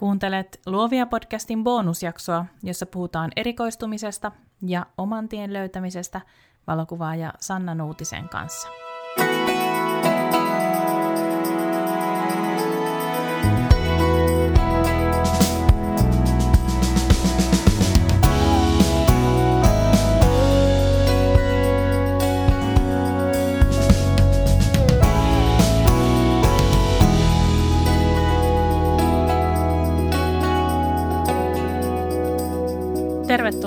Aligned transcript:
Kuuntelet 0.00 0.60
Luovia 0.66 1.06
podcastin 1.06 1.64
bonusjaksoa, 1.64 2.46
jossa 2.62 2.86
puhutaan 2.86 3.30
erikoistumisesta 3.36 4.32
ja 4.66 4.86
oman 4.98 5.28
tien 5.28 5.52
löytämisestä 5.52 6.20
valokuvaaja 6.66 7.32
Sanna 7.40 7.74
Nuutisen 7.74 8.28
kanssa. 8.28 8.68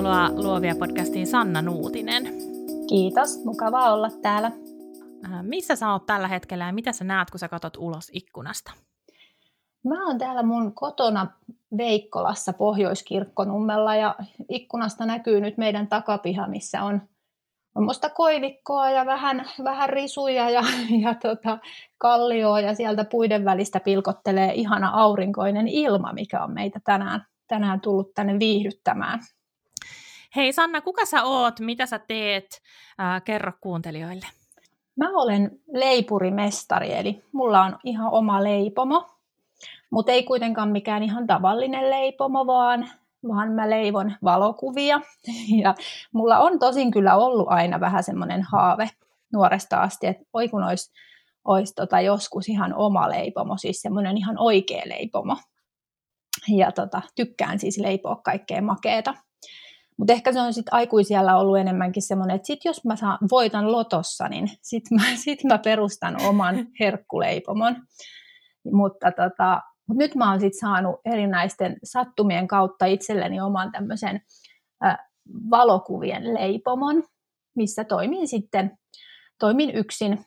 Tervetuloa 0.03 0.43
Luovia 0.43 0.75
podcastiin 0.79 1.27
Sanna 1.27 1.61
Nuutinen. 1.61 2.23
Kiitos, 2.89 3.45
mukavaa 3.45 3.93
olla 3.93 4.09
täällä. 4.21 4.51
Äh, 5.25 5.43
missä 5.43 5.75
sä 5.75 5.91
oot 5.91 6.05
tällä 6.05 6.27
hetkellä 6.27 6.65
ja 6.65 6.73
mitä 6.73 6.91
sä 6.91 7.03
näet, 7.03 7.31
kun 7.31 7.39
sä 7.39 7.47
katsot 7.47 7.77
ulos 7.77 8.09
ikkunasta? 8.13 8.71
Mä 9.83 10.07
oon 10.07 10.17
täällä 10.17 10.43
mun 10.43 10.73
kotona 10.73 11.27
Veikkolassa 11.77 12.53
Pohjoiskirkkonummella 12.53 13.95
ja 13.95 14.15
ikkunasta 14.49 15.05
näkyy 15.05 15.41
nyt 15.41 15.57
meidän 15.57 15.87
takapiha, 15.87 16.47
missä 16.47 16.83
on, 16.83 17.01
on 17.75 17.83
musta 17.83 18.09
koivikkoa 18.09 18.89
ja 18.89 19.05
vähän, 19.05 19.45
vähän 19.63 19.89
risuja 19.89 20.49
ja, 20.49 20.63
ja 21.03 21.15
tota, 21.15 21.57
kallioa 21.97 22.59
ja 22.59 22.75
sieltä 22.75 23.05
puiden 23.05 23.45
välistä 23.45 23.79
pilkottelee 23.79 24.53
ihana 24.53 24.89
aurinkoinen 24.93 25.67
ilma, 25.67 26.13
mikä 26.13 26.43
on 26.43 26.53
meitä 26.53 26.79
tänään, 26.83 27.25
tänään 27.47 27.81
tullut 27.81 28.13
tänne 28.13 28.39
viihdyttämään. 28.39 29.19
Hei 30.35 30.53
Sanna, 30.53 30.81
kuka 30.81 31.05
sä 31.05 31.23
oot, 31.23 31.59
mitä 31.59 31.85
sä 31.85 31.99
teet? 31.99 32.61
Äh, 33.01 33.23
kerro 33.23 33.51
kuuntelijoille. 33.61 34.25
Mä 34.95 35.09
olen 35.09 35.59
leipurimestari, 35.73 36.93
eli 36.93 37.23
mulla 37.31 37.61
on 37.61 37.79
ihan 37.83 38.11
oma 38.11 38.43
leipomo, 38.43 39.09
mutta 39.89 40.11
ei 40.11 40.23
kuitenkaan 40.23 40.69
mikään 40.69 41.03
ihan 41.03 41.27
tavallinen 41.27 41.89
leipomo, 41.89 42.47
vaan, 42.47 42.89
vaan 43.27 43.51
mä 43.51 43.69
leivon 43.69 44.13
valokuvia. 44.23 45.01
Ja 45.63 45.75
mulla 46.11 46.39
on 46.39 46.59
tosin 46.59 46.91
kyllä 46.91 47.15
ollut 47.15 47.47
aina 47.49 47.79
vähän 47.79 48.03
semmoinen 48.03 48.41
haave 48.41 48.89
nuoresta 49.33 49.81
asti, 49.81 50.07
että 50.07 50.23
oi 50.33 50.49
kun 50.49 50.63
olisi, 50.63 50.91
olisi 51.45 51.73
tota 51.75 52.01
joskus 52.01 52.49
ihan 52.49 52.73
oma 52.73 53.09
leipomo, 53.09 53.57
siis 53.57 53.81
semmoinen 53.81 54.17
ihan 54.17 54.35
oikea 54.39 54.83
leipomo. 54.85 55.37
Ja 56.47 56.71
tota, 56.71 57.01
tykkään 57.15 57.59
siis 57.59 57.77
leipoa 57.77 58.15
kaikkea 58.15 58.61
makeeta. 58.61 59.13
Mutta 59.97 60.13
ehkä 60.13 60.33
se 60.33 60.41
on 60.41 60.53
sitten 60.53 60.73
aikuisiellä 60.73 61.37
ollut 61.37 61.57
enemmänkin 61.57 62.03
semmoinen, 62.03 62.35
että 62.35 62.47
sit 62.47 62.65
jos 62.65 62.85
mä 62.85 62.95
saan, 62.95 63.17
voitan 63.31 63.71
lotossa, 63.71 64.27
niin 64.27 64.49
sitten 64.61 64.97
mä, 65.01 65.03
sit 65.25 65.43
mä 65.43 65.57
perustan 65.57 66.21
oman 66.25 66.55
herkkuleipomon. 66.79 67.75
Mutta 68.71 69.11
tota, 69.11 69.61
mut 69.87 69.97
nyt 69.97 70.15
mä 70.15 70.29
oon 70.29 70.39
sitten 70.39 70.59
saanut 70.59 70.95
erinäisten 71.05 71.77
sattumien 71.83 72.47
kautta 72.47 72.85
itselleni 72.85 73.41
oman 73.41 73.71
tämmöisen 73.71 74.21
äh, 74.85 74.97
valokuvien 75.49 76.33
leipomon, 76.33 77.03
missä 77.55 77.83
toimin 77.83 78.27
sitten, 78.27 78.77
toimin 79.39 79.75
yksin, 79.75 80.25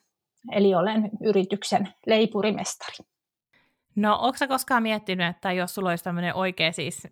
eli 0.53 0.75
olen 0.75 1.11
yrityksen 1.25 1.89
leipurimestari. 2.07 3.16
No, 3.97 4.19
onko 4.21 4.37
sä 4.39 4.47
koskaan 4.47 4.83
miettinyt, 4.83 5.27
että 5.27 5.53
jos 5.53 5.75
sulla 5.75 5.91
olisi 5.91 6.05
tämmöinen 6.05 6.35
oikea, 6.35 6.73
siis, 6.73 7.09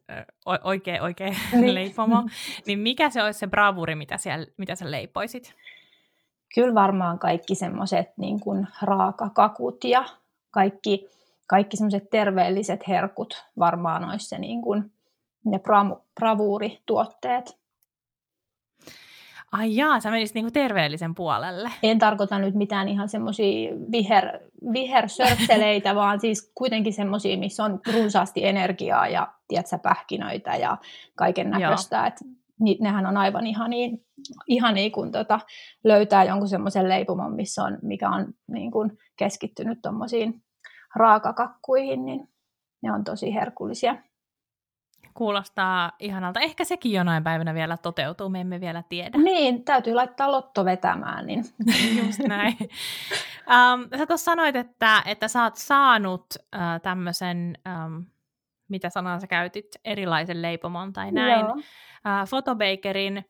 oikea, 0.64 1.02
oikea 1.02 1.34
niin. 1.52 1.74
leipomo, 1.84 2.28
niin 2.66 2.78
mikä 2.78 3.10
se 3.10 3.22
olisi 3.22 3.38
se 3.38 3.46
bravuri, 3.46 3.94
mitä, 3.94 4.18
siellä, 4.18 4.46
mitä 4.56 4.74
sä 4.74 4.90
leipoisit? 4.90 5.54
Kyllä 6.54 6.74
varmaan 6.74 7.18
kaikki 7.18 7.54
semmoiset 7.54 8.08
niin 8.16 8.40
kuin 8.40 8.66
raakakakut 8.82 9.84
ja 9.84 10.04
kaikki, 10.50 11.08
kaikki 11.46 11.76
semmoiset 11.76 12.10
terveelliset 12.10 12.88
herkut 12.88 13.44
varmaan 13.58 14.10
olisi 14.10 14.28
se 14.28 14.38
niin 14.38 14.62
kuin, 14.62 14.92
ne 15.44 15.60
bravuurituotteet. 16.14 17.58
Ai 19.54 19.76
jaa, 19.76 20.00
sä 20.00 20.10
menisit 20.10 20.34
niinku 20.34 20.50
terveellisen 20.50 21.14
puolelle. 21.14 21.70
En 21.82 21.98
tarkoita 21.98 22.38
nyt 22.38 22.54
mitään 22.54 22.88
ihan 22.88 23.08
semmoisia 23.08 23.72
viher, 23.92 24.38
vihersörtteleitä, 24.72 25.94
vaan 26.02 26.20
siis 26.20 26.52
kuitenkin 26.54 26.92
semmoisia, 26.92 27.38
missä 27.38 27.64
on 27.64 27.80
runsaasti 27.92 28.44
energiaa 28.46 29.08
ja 29.08 29.34
tiedätkö, 29.48 29.78
pähkinöitä 29.78 30.56
ja 30.56 30.78
kaiken 31.16 31.50
näköistä. 31.50 32.12
Nehän 32.80 33.06
on 33.06 33.16
aivan 33.16 33.46
ihan 33.46 33.70
niin, 33.70 34.06
ihan 34.46 34.74
niin 34.74 34.92
kun 34.92 35.12
tota, 35.12 35.40
löytää 35.84 36.24
jonkun 36.24 36.48
semmoisen 36.48 36.88
leipomon, 36.88 37.34
missä 37.34 37.62
on, 37.62 37.78
mikä 37.82 38.10
on 38.10 38.34
niin 38.48 38.70
kun 38.70 38.96
keskittynyt 39.16 39.78
tuommoisiin 39.82 40.42
raakakakkuihin, 40.94 42.04
niin 42.04 42.28
ne 42.82 42.92
on 42.92 43.04
tosi 43.04 43.34
herkullisia. 43.34 43.96
Kuulostaa 45.14 45.92
ihanalta. 45.98 46.40
Ehkä 46.40 46.64
sekin 46.64 46.92
jonain 46.92 47.24
päivänä 47.24 47.54
vielä 47.54 47.76
toteutuu, 47.76 48.28
me 48.28 48.40
emme 48.40 48.60
vielä 48.60 48.82
tiedä. 48.88 49.18
Niin, 49.18 49.64
täytyy 49.64 49.94
laittaa 49.94 50.32
lotto 50.32 50.64
vetämään. 50.64 51.26
Niin. 51.26 51.44
Just 52.06 52.18
näin. 52.18 52.56
um, 52.60 53.98
sä 53.98 54.06
tuossa 54.06 54.24
sanoit, 54.24 54.56
että, 54.56 55.02
että 55.06 55.28
sä 55.28 55.42
oot 55.42 55.56
saanut 55.56 56.26
uh, 56.38 56.80
tämmöisen, 56.82 57.58
um, 57.86 58.04
mitä 58.68 58.90
sanaa 58.90 59.20
sä 59.20 59.26
käytit, 59.26 59.66
erilaisen 59.84 60.42
leipomon 60.42 60.92
tai 60.92 61.12
näin, 61.12 61.46
uh, 61.46 61.62
Photobakerin 62.30 63.24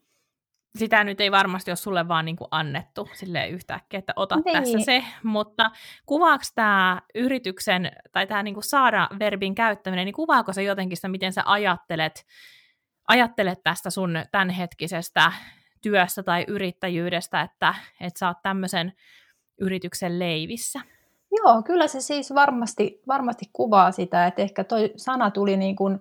sitä 0.79 1.05
nyt 1.05 1.21
ei 1.21 1.31
varmasti 1.31 1.71
ole 1.71 1.77
sulle 1.77 2.09
vaan 2.09 2.25
niin 2.25 2.37
kuin 2.37 2.49
annettu 2.51 3.09
sille 3.13 3.49
yhtäkkiä, 3.49 3.99
että 3.99 4.13
ota 4.17 4.37
niin. 4.37 4.53
tässä 4.53 4.79
se, 4.79 5.05
mutta 5.23 5.71
kuvaako 6.07 6.45
tämä 6.55 7.03
yrityksen 7.15 7.93
tai 8.13 8.27
tämä 8.27 8.43
niin 8.43 8.55
kuin 8.55 8.65
saada 8.65 9.09
verbin 9.19 9.55
käyttäminen, 9.55 10.05
niin 10.05 10.15
kuvaako 10.15 10.53
se 10.53 10.63
jotenkin 10.63 10.97
sitä, 10.97 11.09
miten 11.09 11.33
sä 11.33 11.43
ajattelet, 11.45 12.27
ajattelet 13.09 13.63
tästä 13.63 13.91
sun 13.91 14.19
tämänhetkisestä 14.33 15.33
työstä 15.83 16.23
tai 16.23 16.45
yrittäjyydestä, 16.49 17.41
että, 17.41 17.75
että 18.01 18.19
sä 18.19 18.29
oot 18.29 18.43
tämmöisen 18.43 18.93
yrityksen 19.61 20.19
leivissä? 20.19 20.81
Joo, 21.37 21.63
kyllä 21.63 21.87
se 21.89 22.01
siis 22.01 22.35
varmasti, 22.35 23.03
varmasti 23.09 23.45
kuvaa 23.53 23.93
sitä, 23.93 24.27
että 24.27 24.43
ehkä 24.43 24.65
toi 24.65 24.93
sana 24.97 25.31
tuli 25.31 25.57
niin 25.57 25.77
kuin 25.77 26.01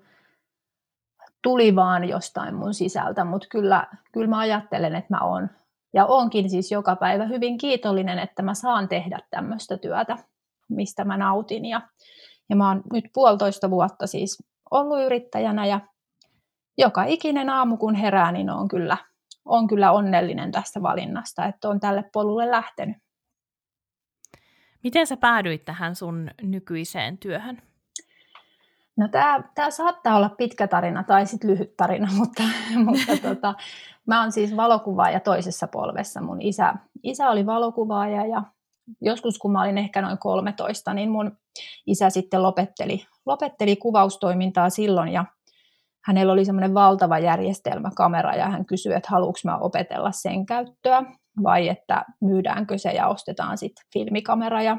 tuli 1.43 1.75
vaan 1.75 2.09
jostain 2.09 2.55
mun 2.55 2.73
sisältä, 2.73 3.23
mutta 3.23 3.47
kyllä, 3.51 3.87
kyllä 4.11 4.27
mä 4.27 4.39
ajattelen, 4.39 4.95
että 4.95 5.13
mä 5.13 5.19
oon 5.19 5.49
ja 5.93 6.05
onkin 6.05 6.49
siis 6.49 6.71
joka 6.71 6.95
päivä 6.95 7.25
hyvin 7.25 7.57
kiitollinen, 7.57 8.19
että 8.19 8.41
mä 8.41 8.53
saan 8.53 8.87
tehdä 8.87 9.19
tämmöistä 9.29 9.77
työtä, 9.77 10.17
mistä 10.69 11.05
mä 11.05 11.17
nautin. 11.17 11.65
Ja, 11.65 11.81
ja 12.49 12.55
mä 12.55 12.67
oon 12.67 12.81
nyt 12.93 13.05
puolitoista 13.13 13.69
vuotta 13.69 14.07
siis 14.07 14.43
ollut 14.71 15.01
yrittäjänä 15.05 15.65
ja 15.65 15.79
joka 16.77 17.03
ikinen 17.03 17.49
aamu 17.49 17.77
kun 17.77 17.95
herää, 17.95 18.31
niin 18.31 18.49
on 18.49 18.67
kyllä, 18.67 18.97
on 19.45 19.67
kyllä 19.67 19.91
onnellinen 19.91 20.51
tästä 20.51 20.81
valinnasta, 20.81 21.45
että 21.45 21.69
on 21.69 21.79
tälle 21.79 22.03
polulle 22.13 22.51
lähtenyt. 22.51 22.97
Miten 24.83 25.07
sä 25.07 25.17
päädyit 25.17 25.65
tähän 25.65 25.95
sun 25.95 26.31
nykyiseen 26.41 27.17
työhön? 27.17 27.61
No 28.97 29.07
tämä, 29.07 29.43
tämä 29.55 29.71
saattaa 29.71 30.15
olla 30.15 30.29
pitkä 30.29 30.67
tarina 30.67 31.03
tai 31.03 31.25
sitten 31.25 31.49
lyhyt 31.49 31.77
tarina, 31.77 32.07
mutta, 32.17 32.43
mutta 32.85 33.29
tota, 33.29 33.53
mä 34.07 34.21
oon 34.21 34.31
siis 34.31 34.55
valokuvaaja 34.55 35.19
toisessa 35.19 35.67
polvessa. 35.67 36.21
Mun 36.21 36.41
isä, 36.41 36.73
isä 37.03 37.29
oli 37.29 37.45
valokuvaaja 37.45 38.25
ja 38.25 38.43
joskus 39.01 39.37
kun 39.37 39.51
mä 39.51 39.61
olin 39.61 39.77
ehkä 39.77 40.01
noin 40.01 40.17
13, 40.17 40.93
niin 40.93 41.11
mun 41.11 41.37
isä 41.87 42.09
sitten 42.09 42.43
lopetteli, 42.43 43.05
lopetteli 43.25 43.75
kuvaustoimintaa 43.75 44.69
silloin 44.69 45.09
ja 45.09 45.25
hänellä 46.05 46.33
oli 46.33 46.45
semmoinen 46.45 46.73
valtava 46.73 47.19
järjestelmäkamera 47.19 48.35
ja 48.35 48.49
hän 48.49 48.65
kysyi, 48.65 48.93
että 48.93 49.09
haluanko 49.11 49.39
mä 49.43 49.57
opetella 49.57 50.11
sen 50.11 50.45
käyttöä 50.45 51.03
vai 51.43 51.69
että 51.69 52.05
myydäänkö 52.21 52.77
se 52.77 52.91
ja 52.91 53.07
ostetaan 53.07 53.57
sitten 53.57 53.85
filmikamera 53.93 54.61
ja 54.61 54.77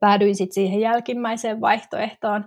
päädyin 0.00 0.36
sitten 0.36 0.54
siihen 0.54 0.80
jälkimmäiseen 0.80 1.60
vaihtoehtoon. 1.60 2.44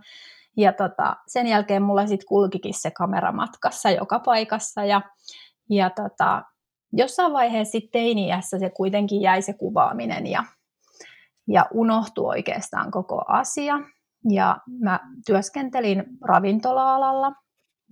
Ja 0.58 0.74
tota, 0.74 1.16
sen 1.28 1.48
jälkeen 1.48 1.82
mulla 1.82 2.08
sitten 2.08 2.28
kulkikin 2.28 2.74
se 2.74 2.92
kamera 2.92 3.32
matkassa 3.32 3.92
joka 3.92 4.20
paikassa 4.20 4.86
ja, 4.86 5.02
ja 5.70 5.90
tota, 5.90 6.44
jossain 6.94 7.34
vaiheessa 7.34 7.72
sitten 7.72 7.92
teiniässä 7.92 8.60
se 8.60 8.70
kuitenkin 8.70 9.22
jäi 9.22 9.42
se 9.42 9.54
kuvaaminen 9.54 10.28
ja, 10.28 10.44
ja 11.48 11.66
unohtui 11.74 12.26
oikeastaan 12.26 12.92
koko 12.92 13.22
asia. 13.28 13.80
Ja 14.30 14.58
mä 14.80 15.00
työskentelin 15.26 16.04
ravintola-alalla 16.22 17.32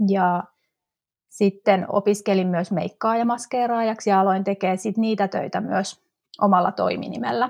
ja 0.10 0.44
sitten 1.30 1.86
opiskelin 1.90 2.48
myös 2.48 2.72
meikkaa 2.72 3.18
ja 3.18 3.26
maskeeraajaksi 3.26 4.10
ja 4.10 4.20
aloin 4.20 4.44
tekemään 4.44 4.78
sit 4.78 4.98
niitä 4.98 5.28
töitä 5.28 5.62
myös 5.62 6.06
omalla 6.42 6.72
toiminimellä. 6.72 7.50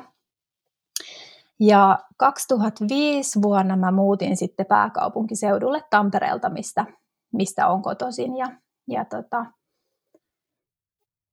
Ja 1.59 1.99
2005 2.17 3.41
vuonna 3.41 3.75
mä 3.75 3.91
muutin 3.91 4.37
sitten 4.37 4.65
pääkaupunkiseudulle 4.65 5.81
Tampereelta, 5.89 6.49
mistä, 6.49 6.85
mistä 7.33 7.67
on 7.67 7.81
kotoisin. 7.81 8.37
Ja, 8.37 8.47
ja 8.87 9.05
tota, 9.05 9.45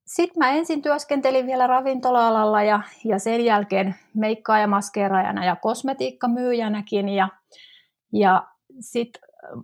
sitten 0.07 0.39
mä 0.39 0.51
ensin 0.51 0.83
työskentelin 0.83 1.47
vielä 1.47 1.67
ravintola-alalla 1.67 2.63
ja, 2.63 2.81
ja 3.05 3.19
sen 3.19 3.45
jälkeen 3.45 3.95
meikkaa- 4.15 4.59
ja 4.59 4.67
maskeeraajana 4.67 5.45
ja 5.45 5.57
kosmetiikkamyyjänäkin. 5.57 7.09
Ja, 7.09 7.29
ja 8.13 8.49
sitten 8.81 9.23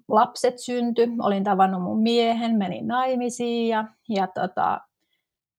lapset 0.08 0.58
synty, 0.58 1.08
olin 1.22 1.44
tavannut 1.44 1.82
mun 1.82 2.02
miehen, 2.02 2.56
menin 2.58 2.86
naimisiin 2.86 3.68
ja, 3.68 3.84
ja 4.08 4.26
tota, 4.26 4.80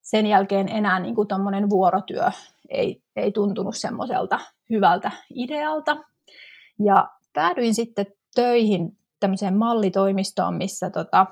sen 0.01 0.25
jälkeen 0.25 0.69
enää 0.69 0.99
niin 0.99 1.15
kuin 1.15 1.27
vuorotyö 1.69 2.31
ei, 2.69 3.01
ei 3.15 3.31
tuntunut 3.31 3.77
semmoiselta 3.77 4.39
hyvältä 4.69 5.11
idealta. 5.35 5.97
Ja 6.85 7.09
päädyin 7.33 7.75
sitten 7.75 8.05
töihin 8.35 8.97
tämmöiseen 9.19 9.57
mallitoimistoon, 9.57 10.55
missä 10.55 10.89
tota, 10.89 11.25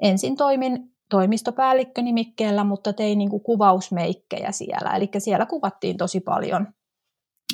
ensin 0.00 0.36
toimin 0.36 0.94
toimistopäällikkönimikkeellä, 1.10 2.64
mutta 2.64 2.92
tein 2.92 3.18
niin 3.18 3.30
kuin 3.30 3.42
kuvausmeikkejä 3.42 4.52
siellä. 4.52 4.96
Eli 4.96 5.08
siellä 5.18 5.46
kuvattiin 5.46 5.96
tosi 5.96 6.20
paljon 6.20 6.68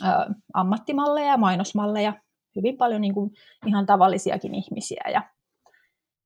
ö, 0.04 0.34
ammattimalleja 0.54 1.26
ja 1.26 1.36
mainosmalleja, 1.36 2.12
hyvin 2.56 2.76
paljon 2.76 3.00
niin 3.00 3.14
kuin 3.14 3.30
ihan 3.66 3.86
tavallisiakin 3.86 4.54
ihmisiä. 4.54 5.02
Ja, 5.12 5.22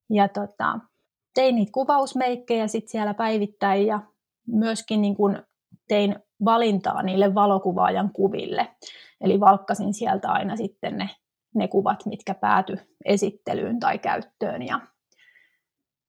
ja 0.09 0.27
tota, 0.27 0.79
tein 1.33 1.55
niitä 1.55 1.71
kuvausmeikkejä 1.71 2.67
sitten 2.67 2.91
siellä 2.91 3.13
päivittäin 3.13 3.87
ja 3.87 3.99
myöskin 4.47 5.01
niin 5.01 5.15
kuin 5.15 5.43
tein 5.87 6.15
valintaa 6.45 7.03
niille 7.03 7.35
valokuvaajan 7.35 8.09
kuville. 8.13 8.67
Eli 9.21 9.39
valkkasin 9.39 9.93
sieltä 9.93 10.31
aina 10.31 10.55
sitten 10.55 10.97
ne, 10.97 11.09
ne 11.55 11.67
kuvat, 11.67 12.05
mitkä 12.05 12.33
pääty 12.33 12.77
esittelyyn 13.05 13.79
tai 13.79 13.99
käyttöön. 13.99 14.61
Ja 14.61 14.79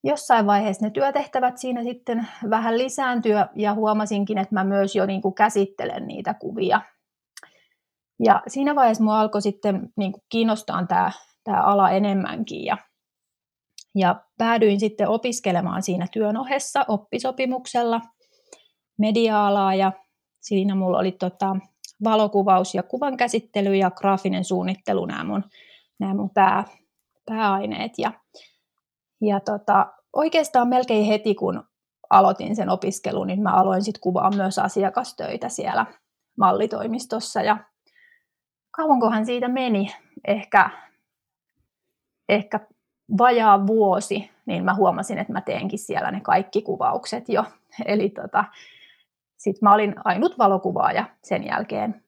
jossain 0.05 0.47
vaiheessa 0.47 0.87
ne 0.87 0.91
työtehtävät 0.91 1.59
siinä 1.59 1.83
sitten 1.83 2.29
vähän 2.51 2.79
lisääntyä 2.79 3.49
ja 3.55 3.75
huomasinkin, 3.75 4.39
että 4.39 4.55
mä 4.55 4.65
myös 4.65 4.97
jo 4.97 5.07
niin 5.07 5.23
kuin 5.23 5.35
käsittelen 5.35 6.07
niitä 6.07 6.35
kuvia. 6.35 6.81
Ja 8.25 8.43
siinä 8.49 8.75
vaiheessa 8.75 9.05
mua 9.05 9.21
alkoi 9.21 9.43
sitten 9.43 9.89
niin 9.97 10.13
kuin 10.13 10.23
kiinnostaa 10.29 10.87
tämä, 10.87 11.11
tämä 11.45 11.63
ala 11.63 11.91
enemmänkin 11.91 12.65
ja, 12.65 12.77
ja 13.95 14.21
päädyin 14.39 14.81
sitten 14.81 15.09
opiskelemaan 15.09 15.83
siinä 15.83 16.07
työn 16.13 16.37
ohessa 16.37 16.85
oppisopimuksella 16.89 18.01
media-alaa 18.99 19.75
ja 19.75 19.93
siinä 20.41 20.75
mulla 20.75 20.99
oli 20.99 21.13
tota, 21.13 21.57
valokuvaus 22.05 22.75
ja 22.75 22.83
kuvan 22.83 23.17
käsittely 23.17 23.75
ja 23.75 23.91
graafinen 23.91 24.45
suunnittelu 24.45 25.07
nämä 25.07 25.25
mun, 25.25 25.45
nämä 25.99 26.15
mun 26.15 26.31
pää, 26.31 26.65
pääaineet. 27.27 27.93
Ja, 27.99 28.13
ja 29.21 29.41
tota, 29.41 29.87
oikeastaan 30.13 30.69
melkein 30.69 31.07
heti, 31.07 31.35
kun 31.35 31.65
aloitin 32.11 32.57
sen 32.57 32.69
opiskelun, 32.69 33.27
niin 33.27 33.43
mä 33.43 33.51
aloin 33.51 33.83
sitten 33.83 34.01
kuvaa 34.01 34.31
myös 34.31 34.59
asiakastöitä 34.59 35.49
siellä 35.49 35.87
mallitoimistossa. 36.39 37.43
Ja 37.43 37.57
kauankohan 38.71 39.27
siitä 39.27 39.49
meni? 39.49 39.95
Ehkä, 40.29 40.71
ehkä 42.29 42.61
vajaa 43.19 43.67
vuosi, 43.67 44.31
niin 44.47 44.65
mä 44.65 44.75
huomasin, 44.75 45.19
että 45.19 45.33
mä 45.33 45.41
teenkin 45.41 45.79
siellä 45.79 46.11
ne 46.11 46.21
kaikki 46.21 46.63
kuvaukset 46.63 47.29
jo. 47.29 47.45
Eli 47.85 48.09
tota, 48.09 48.45
sitten 49.51 49.67
mä 49.69 49.75
olin 49.75 49.95
ainut 50.05 50.39
valokuvaaja 50.39 51.05
sen 51.23 51.47
jälkeen 51.47 52.03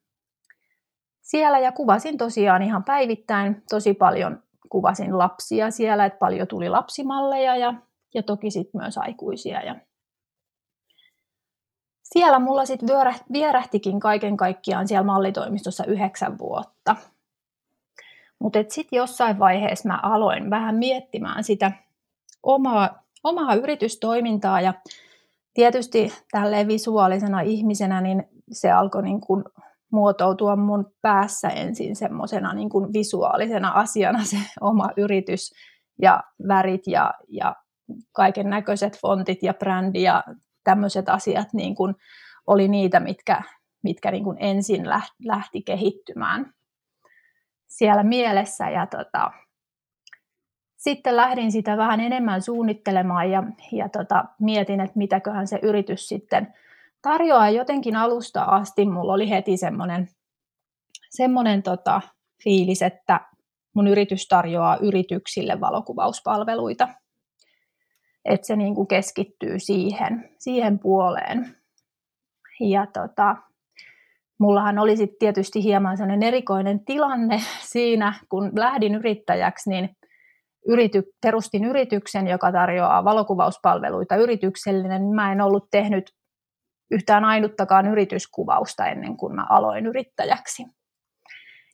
siellä 1.28 1.58
ja 1.58 1.72
kuvasin 1.72 2.18
tosiaan 2.18 2.62
ihan 2.62 2.84
päivittäin 2.84 3.62
tosi 3.70 3.94
paljon 3.94 4.42
kuvasin 4.68 5.18
lapsia 5.18 5.70
siellä, 5.70 6.04
että 6.04 6.18
paljon 6.18 6.48
tuli 6.48 6.68
lapsimalleja 6.68 7.56
ja, 7.56 7.74
ja 8.14 8.22
toki 8.22 8.50
sitten 8.50 8.80
myös 8.80 8.98
aikuisia. 8.98 9.62
Ja 9.62 9.76
siellä 12.02 12.38
mulla 12.38 12.64
sitten 12.64 12.88
vierähtikin 13.32 14.00
kaiken 14.00 14.36
kaikkiaan 14.36 14.88
siellä 14.88 15.06
mallitoimistossa 15.06 15.84
yhdeksän 15.84 16.38
vuotta. 16.38 16.96
Mutta 18.38 18.58
sitten 18.68 18.96
jossain 18.96 19.38
vaiheessa 19.38 19.88
mä 19.88 20.00
aloin 20.02 20.50
vähän 20.50 20.74
miettimään 20.74 21.44
sitä 21.44 21.72
omaa, 22.42 23.02
omaa 23.24 23.54
yritystoimintaa 23.54 24.60
ja 24.60 24.74
tietysti 25.58 26.12
tälleen 26.30 26.68
visuaalisena 26.68 27.40
ihmisenä 27.40 28.00
niin 28.00 28.24
se 28.52 28.70
alkoi 28.70 29.02
niin 29.02 29.20
kuin 29.20 29.44
muotoutua 29.92 30.56
mun 30.56 30.92
päässä 31.02 31.48
ensin 31.48 31.96
semmoisena 31.96 32.54
niin 32.54 32.68
kuin 32.68 32.92
visuaalisena 32.92 33.70
asiana 33.70 34.24
se 34.24 34.36
oma 34.60 34.88
yritys 34.96 35.52
ja 36.02 36.22
värit 36.48 36.86
ja, 36.86 37.14
ja 37.28 37.56
kaiken 38.12 38.50
näköiset 38.50 39.00
fontit 39.00 39.42
ja 39.42 39.54
brändi 39.54 40.02
ja 40.02 40.24
tämmöiset 40.64 41.08
asiat 41.08 41.48
niin 41.52 41.74
kuin 41.74 41.94
oli 42.46 42.68
niitä, 42.68 43.00
mitkä, 43.00 43.42
mitkä 43.82 44.10
niin 44.10 44.24
kuin 44.24 44.36
ensin 44.40 44.88
lähti 45.24 45.62
kehittymään 45.62 46.52
siellä 47.66 48.02
mielessä. 48.02 48.70
Ja 48.70 48.86
tota, 48.86 49.30
sitten 50.78 51.16
lähdin 51.16 51.52
sitä 51.52 51.76
vähän 51.76 52.00
enemmän 52.00 52.42
suunnittelemaan 52.42 53.30
ja, 53.30 53.42
ja 53.72 53.88
tota, 53.88 54.24
mietin, 54.40 54.80
että 54.80 54.98
mitäköhän 54.98 55.46
se 55.46 55.58
yritys 55.62 56.08
sitten 56.08 56.54
tarjoaa. 57.02 57.50
Jotenkin 57.50 57.96
alusta 57.96 58.42
asti 58.42 58.86
mulla 58.86 59.12
oli 59.12 59.30
heti 59.30 59.56
semmoinen, 59.56 60.08
semmoinen 61.10 61.62
tota, 61.62 62.00
fiilis, 62.44 62.82
että 62.82 63.20
mun 63.74 63.86
yritys 63.86 64.28
tarjoaa 64.28 64.76
yrityksille 64.76 65.60
valokuvauspalveluita. 65.60 66.88
Että 68.24 68.46
se 68.46 68.56
niin 68.56 68.74
kuin 68.74 68.88
keskittyy 68.88 69.58
siihen, 69.58 70.30
siihen 70.38 70.78
puoleen. 70.78 71.56
Ja 72.60 72.86
tota, 72.86 73.36
mullahan 74.38 74.78
oli 74.78 74.96
sitten 74.96 75.18
tietysti 75.18 75.62
hieman 75.62 75.96
sellainen 75.96 76.28
erikoinen 76.28 76.84
tilanne 76.84 77.40
siinä, 77.72 78.14
kun 78.28 78.52
lähdin 78.54 78.94
yrittäjäksi, 78.94 79.70
niin 79.70 79.97
yrity, 80.68 81.02
perustin 81.20 81.64
yrityksen, 81.64 82.26
joka 82.26 82.52
tarjoaa 82.52 83.04
valokuvauspalveluita 83.04 84.16
yrityksellinen, 84.16 85.02
niin 85.02 85.14
mä 85.14 85.32
en 85.32 85.40
ollut 85.40 85.70
tehnyt 85.70 86.14
yhtään 86.90 87.24
ainuttakaan 87.24 87.86
yrityskuvausta 87.86 88.86
ennen 88.86 89.16
kuin 89.16 89.34
mä 89.34 89.46
aloin 89.50 89.86
yrittäjäksi. 89.86 90.66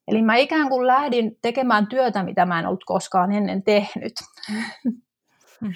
Eli 0.09 0.23
mä 0.23 0.37
ikään 0.37 0.69
kuin 0.69 0.87
lähdin 0.87 1.39
tekemään 1.43 1.87
työtä, 1.87 2.23
mitä 2.23 2.47
mä 2.47 2.59
en 2.59 2.67
ollut 2.67 2.85
koskaan 2.85 3.33
ennen 3.33 3.63
tehnyt. 3.63 4.13
Hmm. 5.61 5.73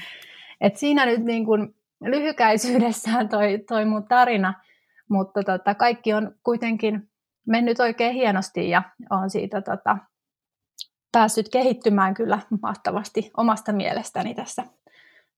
Et 0.60 0.76
siinä 0.76 1.06
nyt 1.06 1.24
niin 1.24 1.44
kuin 1.44 1.74
lyhykäisyydessään 2.00 3.28
toi, 3.28 3.58
toi 3.68 3.84
mun 3.84 4.04
tarina, 4.04 4.54
mutta 5.08 5.42
tota, 5.42 5.74
kaikki 5.74 6.12
on 6.12 6.34
kuitenkin 6.42 7.10
mennyt 7.46 7.80
oikein 7.80 8.14
hienosti 8.14 8.70
ja 8.70 8.82
on 9.10 9.30
siitä 9.30 9.60
tota, 9.62 9.98
päässyt 11.12 11.48
kehittymään 11.48 12.14
kyllä 12.14 12.38
mahtavasti 12.62 13.30
omasta 13.36 13.72
mielestäni 13.72 14.34
tässä, 14.34 14.64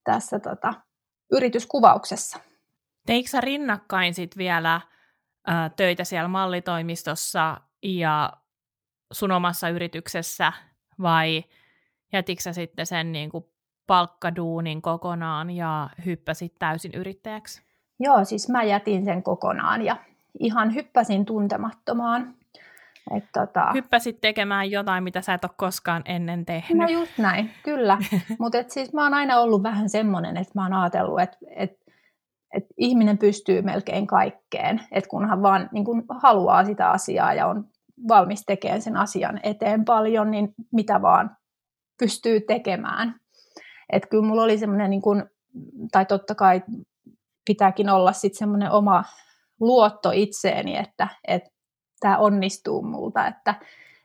tässä 0.03 0.39
tota, 0.39 0.73
yrityskuvauksessa. 1.31 2.39
Teikö 3.05 3.29
rinnakkain 3.39 4.13
sit 4.13 4.37
vielä 4.37 4.81
ä, 5.49 5.69
töitä 5.75 6.03
siellä 6.03 6.27
mallitoimistossa 6.27 7.61
ja 7.83 8.33
sun 9.11 9.31
omassa 9.31 9.69
yrityksessä 9.69 10.53
vai 11.01 11.43
jätitkö 12.13 12.53
sitten 12.53 12.85
sen 12.85 13.11
niin 13.11 13.29
kuin 13.29 13.45
palkkaduunin 13.87 14.81
kokonaan 14.81 15.49
ja 15.49 15.89
hyppäsit 16.05 16.55
täysin 16.59 16.93
yrittäjäksi? 16.93 17.61
Joo, 17.99 18.25
siis 18.25 18.49
mä 18.49 18.63
jätin 18.63 19.05
sen 19.05 19.23
kokonaan 19.23 19.81
ja 19.81 19.97
ihan 20.39 20.75
hyppäsin 20.75 21.25
tuntemattomaan. 21.25 22.35
Et 23.17 23.23
tota... 23.33 23.71
Hyppäsit 23.73 24.21
tekemään 24.21 24.71
jotain, 24.71 25.03
mitä 25.03 25.21
sä 25.21 25.33
et 25.33 25.43
ole 25.43 25.51
koskaan 25.57 26.01
ennen 26.05 26.45
tehnyt. 26.45 26.77
No 26.77 26.87
just 26.87 27.17
näin, 27.17 27.51
kyllä. 27.63 27.97
Mutta 28.39 28.57
siis 28.67 28.93
mä 28.93 29.03
oon 29.03 29.13
aina 29.13 29.39
ollut 29.39 29.63
vähän 29.63 29.89
semmoinen, 29.89 30.37
että 30.37 30.51
mä 30.55 30.63
oon 30.63 30.73
ajatellut, 30.73 31.19
että 31.19 31.37
et, 31.55 31.71
et 32.55 32.63
ihminen 32.77 33.17
pystyy 33.17 33.61
melkein 33.61 34.07
kaikkeen, 34.07 34.81
että 34.91 35.09
kunhan 35.09 35.41
vaan 35.41 35.69
niin 35.71 35.85
kun 35.85 36.03
haluaa 36.09 36.65
sitä 36.65 36.89
asiaa 36.89 37.33
ja 37.33 37.47
on 37.47 37.65
valmis 38.07 38.43
tekemään 38.45 38.81
sen 38.81 38.97
asian 38.97 39.39
eteen 39.43 39.85
paljon, 39.85 40.31
niin 40.31 40.53
mitä 40.71 41.01
vaan 41.01 41.37
pystyy 41.99 42.41
tekemään. 42.41 43.15
Että 43.91 44.09
kyllä 44.09 44.23
mulla 44.23 44.43
oli 44.43 44.57
semmoinen, 44.57 44.89
niin 44.89 45.01
kun, 45.01 45.29
tai 45.91 46.05
totta 46.05 46.35
kai 46.35 46.61
pitääkin 47.45 47.89
olla 47.89 48.13
sitten 48.13 48.39
semmoinen 48.39 48.71
oma 48.71 49.03
luotto 49.59 50.11
itseeni, 50.13 50.77
että, 50.77 51.07
että 51.27 51.49
tämä 52.01 52.17
onnistuu 52.17 52.81
multa, 52.81 53.27
että 53.27 53.55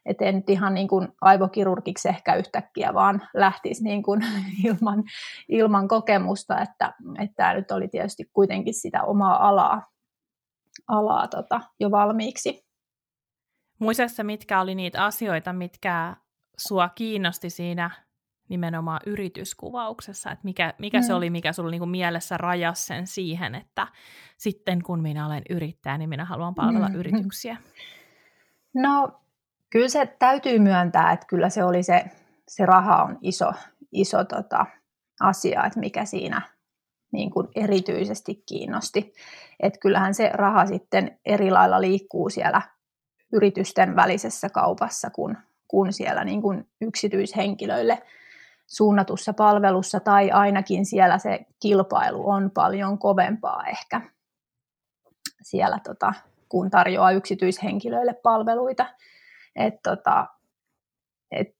et 0.06 0.22
en 0.22 0.36
nyt 0.36 0.50
ihan 0.50 0.74
niin 0.74 0.88
kuin 0.88 1.08
aivokirurgiksi 1.20 2.08
ehkä 2.08 2.34
yhtäkkiä, 2.34 2.94
vaan 2.94 3.28
lähtisi 3.34 3.84
niin 3.84 4.02
kuin 4.02 4.20
ilman, 4.64 5.04
ilman 5.48 5.88
kokemusta, 5.88 6.60
että, 6.60 6.92
tämä 7.36 7.54
nyt 7.54 7.70
oli 7.70 7.88
tietysti 7.88 8.30
kuitenkin 8.32 8.74
sitä 8.74 9.02
omaa 9.02 9.48
alaa, 9.48 9.90
alaa 10.88 11.28
tota, 11.28 11.60
jo 11.80 11.90
valmiiksi. 11.90 12.66
Muistatko 13.78 14.22
mitkä 14.22 14.60
oli 14.60 14.74
niitä 14.74 15.04
asioita, 15.04 15.52
mitkä 15.52 16.16
sua 16.58 16.88
kiinnosti 16.88 17.50
siinä 17.50 18.05
nimenomaan 18.48 19.00
yrityskuvauksessa, 19.06 20.30
että 20.30 20.44
mikä, 20.44 20.74
mikä 20.78 20.98
mm. 20.98 21.02
se 21.02 21.14
oli, 21.14 21.30
mikä 21.30 21.52
sulla 21.52 21.70
niinku 21.70 21.86
mielessä 21.86 22.36
rajas 22.36 22.86
sen 22.86 23.06
siihen, 23.06 23.54
että 23.54 23.86
sitten 24.36 24.82
kun 24.82 25.02
minä 25.02 25.26
olen 25.26 25.42
yrittäjä, 25.50 25.98
niin 25.98 26.08
minä 26.08 26.24
haluan 26.24 26.54
palvella 26.54 26.88
mm. 26.88 26.94
yrityksiä? 26.94 27.56
No 28.74 29.20
kyllä 29.70 29.88
se 29.88 30.16
täytyy 30.18 30.58
myöntää, 30.58 31.12
että 31.12 31.26
kyllä 31.26 31.48
se 31.48 31.64
oli 31.64 31.82
se, 31.82 32.04
se 32.48 32.66
raha 32.66 33.02
on 33.02 33.18
iso, 33.22 33.52
iso 33.92 34.24
tota, 34.24 34.66
asia, 35.20 35.64
että 35.64 35.80
mikä 35.80 36.04
siinä 36.04 36.42
niin 37.12 37.30
kuin 37.30 37.48
erityisesti 37.54 38.42
kiinnosti. 38.48 39.14
Että 39.60 39.78
kyllähän 39.78 40.14
se 40.14 40.30
raha 40.34 40.66
sitten 40.66 41.18
eri 41.24 41.50
lailla 41.50 41.80
liikkuu 41.80 42.30
siellä 42.30 42.62
yritysten 43.32 43.96
välisessä 43.96 44.48
kaupassa 44.48 45.10
kuin, 45.10 45.36
kuin 45.68 45.92
siellä 45.92 46.24
niin 46.24 46.42
kuin 46.42 46.68
yksityishenkilöille 46.80 48.02
suunnatussa 48.66 49.32
palvelussa, 49.32 50.00
tai 50.00 50.30
ainakin 50.30 50.86
siellä 50.86 51.18
se 51.18 51.46
kilpailu 51.60 52.28
on 52.30 52.50
paljon 52.50 52.98
kovempaa 52.98 53.66
ehkä 53.66 54.00
siellä, 55.42 55.78
tota, 55.84 56.14
kun 56.48 56.70
tarjoaa 56.70 57.12
yksityishenkilöille 57.12 58.14
palveluita. 58.14 58.86
Et, 59.56 59.74
tota, 59.82 60.26
et 61.30 61.56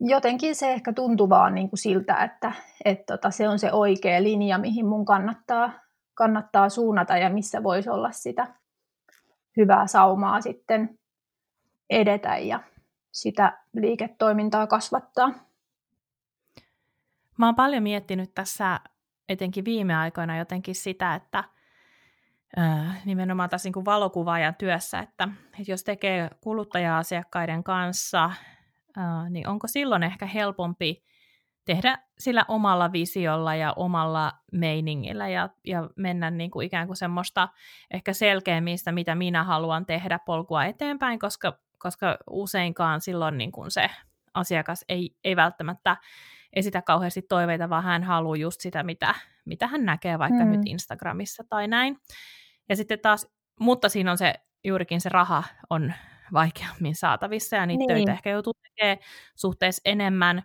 jotenkin 0.00 0.56
se 0.56 0.72
ehkä 0.72 0.92
tuntuu 0.92 1.28
vaan 1.28 1.54
niin 1.54 1.70
kuin 1.70 1.78
siltä, 1.78 2.24
että 2.24 2.52
et 2.84 3.06
tota, 3.06 3.30
se 3.30 3.48
on 3.48 3.58
se 3.58 3.72
oikea 3.72 4.22
linja, 4.22 4.58
mihin 4.58 4.86
mun 4.86 5.04
kannattaa, 5.04 5.72
kannattaa 6.14 6.68
suunnata 6.68 7.16
ja 7.16 7.30
missä 7.30 7.62
voisi 7.62 7.90
olla 7.90 8.12
sitä 8.12 8.54
hyvää 9.56 9.86
saumaa 9.86 10.40
sitten 10.40 10.98
edetä 11.90 12.36
ja 12.38 12.60
sitä 13.12 13.58
liiketoimintaa 13.72 14.66
kasvattaa. 14.66 15.30
Mä 17.38 17.46
oon 17.46 17.54
paljon 17.54 17.82
miettinyt 17.82 18.34
tässä 18.34 18.80
etenkin 19.28 19.64
viime 19.64 19.96
aikoina 19.96 20.38
jotenkin 20.38 20.74
sitä, 20.74 21.14
että 21.14 21.44
nimenomaan 23.04 23.50
tässä 23.50 23.70
niin 23.74 23.84
valokuvaajan 23.84 24.54
työssä, 24.54 24.98
että, 24.98 25.28
että 25.60 25.72
jos 25.72 25.84
tekee 25.84 26.30
kuluttaja-asiakkaiden 26.40 27.64
kanssa, 27.64 28.30
niin 29.30 29.48
onko 29.48 29.68
silloin 29.68 30.02
ehkä 30.02 30.26
helpompi 30.26 31.04
tehdä 31.64 31.98
sillä 32.18 32.44
omalla 32.48 32.92
visiolla 32.92 33.54
ja 33.54 33.72
omalla 33.76 34.32
meiningillä 34.52 35.28
ja, 35.28 35.48
ja 35.64 35.90
mennä 35.96 36.30
niin 36.30 36.50
kuin 36.50 36.66
ikään 36.66 36.86
kuin 36.86 36.96
semmoista 36.96 37.48
ehkä 37.90 38.12
selkeämmistä, 38.12 38.92
mitä 38.92 39.14
minä 39.14 39.44
haluan 39.44 39.86
tehdä 39.86 40.18
polkua 40.18 40.64
eteenpäin, 40.64 41.18
koska, 41.18 41.58
koska 41.78 42.16
useinkaan 42.30 43.00
silloin 43.00 43.38
niin 43.38 43.52
kuin 43.52 43.70
se 43.70 43.90
asiakas 44.34 44.84
ei, 44.88 45.16
ei 45.24 45.36
välttämättä 45.36 45.96
esitä 46.56 46.82
kauheasti 46.82 47.22
toiveita, 47.22 47.70
vaan 47.70 47.84
hän 47.84 48.02
haluaa 48.02 48.36
just 48.36 48.60
sitä, 48.60 48.82
mitä, 48.82 49.14
mitä 49.44 49.66
hän 49.66 49.84
näkee 49.84 50.18
vaikka 50.18 50.44
mm. 50.44 50.50
nyt 50.50 50.60
Instagramissa 50.66 51.44
tai 51.48 51.68
näin. 51.68 51.98
Ja 52.68 52.76
sitten 52.76 53.00
taas, 53.00 53.28
mutta 53.60 53.88
siinä 53.88 54.10
on 54.10 54.18
se, 54.18 54.34
juurikin 54.64 55.00
se 55.00 55.08
raha 55.08 55.44
on 55.70 55.92
vaikeammin 56.32 56.94
saatavissa 56.94 57.56
ja 57.56 57.66
niitä 57.66 57.78
niin. 57.78 57.88
töitä 57.88 58.12
ehkä 58.12 58.30
joutuu 58.30 58.54
tekemään 58.54 58.98
suhteessa 59.34 59.82
enemmän 59.84 60.42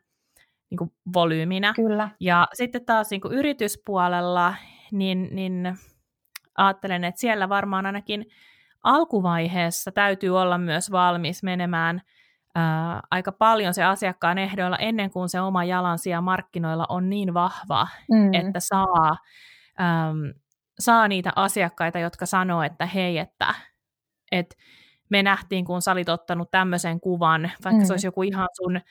niin 0.69 0.77
kuin 0.77 0.91
volyyminä. 1.13 1.73
Kyllä. 1.75 2.09
Ja 2.19 2.47
sitten 2.53 2.85
taas 2.85 3.09
niin 3.09 3.21
kuin 3.21 3.33
yrityspuolella, 3.33 4.55
niin, 4.91 5.29
niin 5.31 5.77
ajattelen, 6.57 7.03
että 7.03 7.21
siellä 7.21 7.49
varmaan 7.49 7.85
ainakin 7.85 8.25
alkuvaiheessa 8.83 9.91
täytyy 9.91 10.39
olla 10.39 10.57
myös 10.57 10.91
valmis 10.91 11.43
menemään 11.43 12.01
ää, 12.59 13.01
aika 13.11 13.31
paljon 13.31 13.73
se 13.73 13.83
asiakkaan 13.83 14.37
ehdoilla 14.37 14.77
ennen 14.77 15.11
kuin 15.11 15.29
se 15.29 15.41
oma 15.41 15.63
jalansija 15.63 16.21
markkinoilla 16.21 16.85
on 16.89 17.09
niin 17.09 17.33
vahva, 17.33 17.87
mm. 18.11 18.33
että 18.33 18.59
saa 18.59 19.17
äm, 19.81 20.33
saa 20.79 21.07
niitä 21.07 21.31
asiakkaita, 21.35 21.99
jotka 21.99 22.25
sanoo, 22.25 22.63
että 22.63 22.85
hei, 22.85 23.17
että, 23.17 23.53
että 24.31 24.55
me 25.09 25.23
nähtiin, 25.23 25.65
kun 25.65 25.81
sä 25.81 25.91
olit 25.91 26.09
ottanut 26.09 26.51
tämmöisen 26.51 26.99
kuvan, 26.99 27.51
vaikka 27.65 27.81
mm. 27.81 27.85
se 27.85 27.93
olisi 27.93 28.07
joku 28.07 28.23
ihan 28.23 28.47
sun 28.61 28.81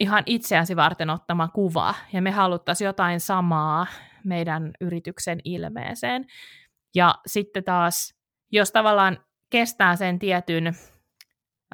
ihan 0.00 0.22
itseäsi 0.26 0.76
varten 0.76 1.10
ottama 1.10 1.48
kuva, 1.48 1.94
ja 2.12 2.22
me 2.22 2.30
haluttaisiin 2.30 2.86
jotain 2.86 3.20
samaa 3.20 3.86
meidän 4.24 4.72
yrityksen 4.80 5.38
ilmeeseen. 5.44 6.24
Ja 6.94 7.14
sitten 7.26 7.64
taas, 7.64 8.14
jos 8.52 8.72
tavallaan 8.72 9.18
kestää 9.50 9.96
sen 9.96 10.18
tietyn 10.18 10.74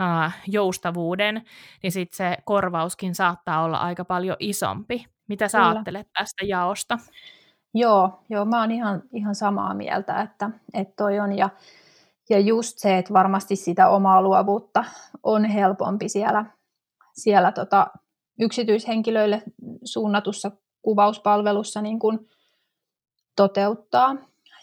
uh, 0.00 0.32
joustavuuden, 0.46 1.42
niin 1.82 1.92
sitten 1.92 2.16
se 2.16 2.36
korvauskin 2.44 3.14
saattaa 3.14 3.62
olla 3.62 3.78
aika 3.78 4.04
paljon 4.04 4.36
isompi. 4.40 5.06
Mitä 5.28 5.48
sä 5.48 5.58
Kyllä. 5.58 5.70
ajattelet 5.70 6.08
tästä 6.18 6.44
jaosta? 6.44 6.98
Joo, 7.74 8.24
joo 8.30 8.44
mä 8.44 8.60
oon 8.60 8.70
ihan, 8.70 9.02
ihan 9.12 9.34
samaa 9.34 9.74
mieltä, 9.74 10.20
että, 10.20 10.50
että 10.74 10.94
toi 10.96 11.20
on. 11.20 11.38
Ja, 11.38 11.50
ja 12.30 12.40
just 12.40 12.78
se, 12.78 12.98
että 12.98 13.12
varmasti 13.12 13.56
sitä 13.56 13.88
omaa 13.88 14.22
luovuutta 14.22 14.84
on 15.22 15.44
helpompi 15.44 16.08
siellä, 16.08 16.44
siellä 17.12 17.52
tota 17.52 17.86
yksityishenkilöille 18.40 19.42
suunnatussa 19.84 20.50
kuvauspalvelussa 20.82 21.82
niin 21.82 21.98
kuin 21.98 22.28
toteuttaa. 23.36 24.16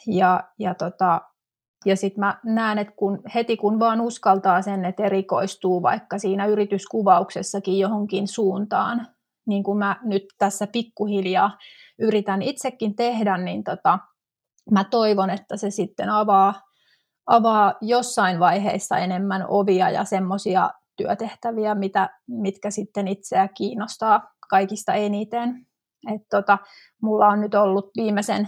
Ja, 0.08 0.44
ja, 0.60 0.76
tota, 0.76 1.22
ja 1.86 1.96
sitten 1.96 2.20
mä 2.20 2.40
näen, 2.46 2.78
että 2.78 2.94
kun, 2.96 3.20
heti 3.36 3.58
kun 3.58 3.80
vaan 3.80 4.02
uskaltaa 4.02 4.62
sen, 4.62 4.86
että 4.86 5.04
erikoistuu 5.04 5.82
vaikka 5.82 6.18
siinä 6.18 6.46
yrityskuvauksessakin 6.46 7.80
johonkin 7.80 8.28
suuntaan, 8.28 9.08
niin 9.48 9.64
kuin 9.64 9.78
mä 9.78 10.00
nyt 10.04 10.24
tässä 10.38 10.68
pikkuhiljaa 10.68 11.58
yritän 12.00 12.42
itsekin 12.42 12.96
tehdä, 12.96 13.38
niin 13.38 13.64
tota, 13.64 14.00
mä 14.72 14.84
toivon, 14.84 15.30
että 15.30 15.58
se 15.58 15.70
sitten 15.70 16.10
avaa, 16.10 16.54
avaa 17.28 17.74
jossain 17.82 18.40
vaiheessa 18.40 18.98
enemmän 18.98 19.46
ovia 19.48 19.90
ja 19.90 20.06
semmoisia 20.06 20.70
työtehtäviä, 20.98 21.76
mitä, 21.76 22.10
mitkä 22.28 22.72
sitten 22.72 23.08
itseä 23.08 23.48
kiinnostaa 23.48 24.30
kaikista 24.50 24.94
eniten. 24.94 25.66
Et 26.14 26.22
tota, 26.30 26.58
mulla 27.02 27.28
on 27.28 27.42
nyt 27.42 27.56
ollut 27.56 27.90
viimeisen, 27.98 28.48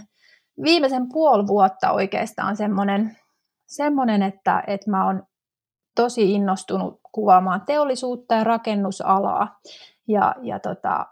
viimeisen 0.62 1.08
puoli 1.12 1.46
vuotta 1.46 1.92
oikeastaan 1.92 2.56
semmoinen, 2.56 3.16
semmoinen 3.66 4.22
että, 4.22 4.64
että 4.66 4.90
mä 4.90 5.06
oon 5.06 5.22
tosi 5.96 6.32
innostunut 6.32 7.00
kuvaamaan 7.12 7.62
teollisuutta 7.66 8.34
ja 8.34 8.44
rakennusalaa. 8.44 9.60
Ja, 10.08 10.34
ja 10.42 10.60
tota, 10.60 11.06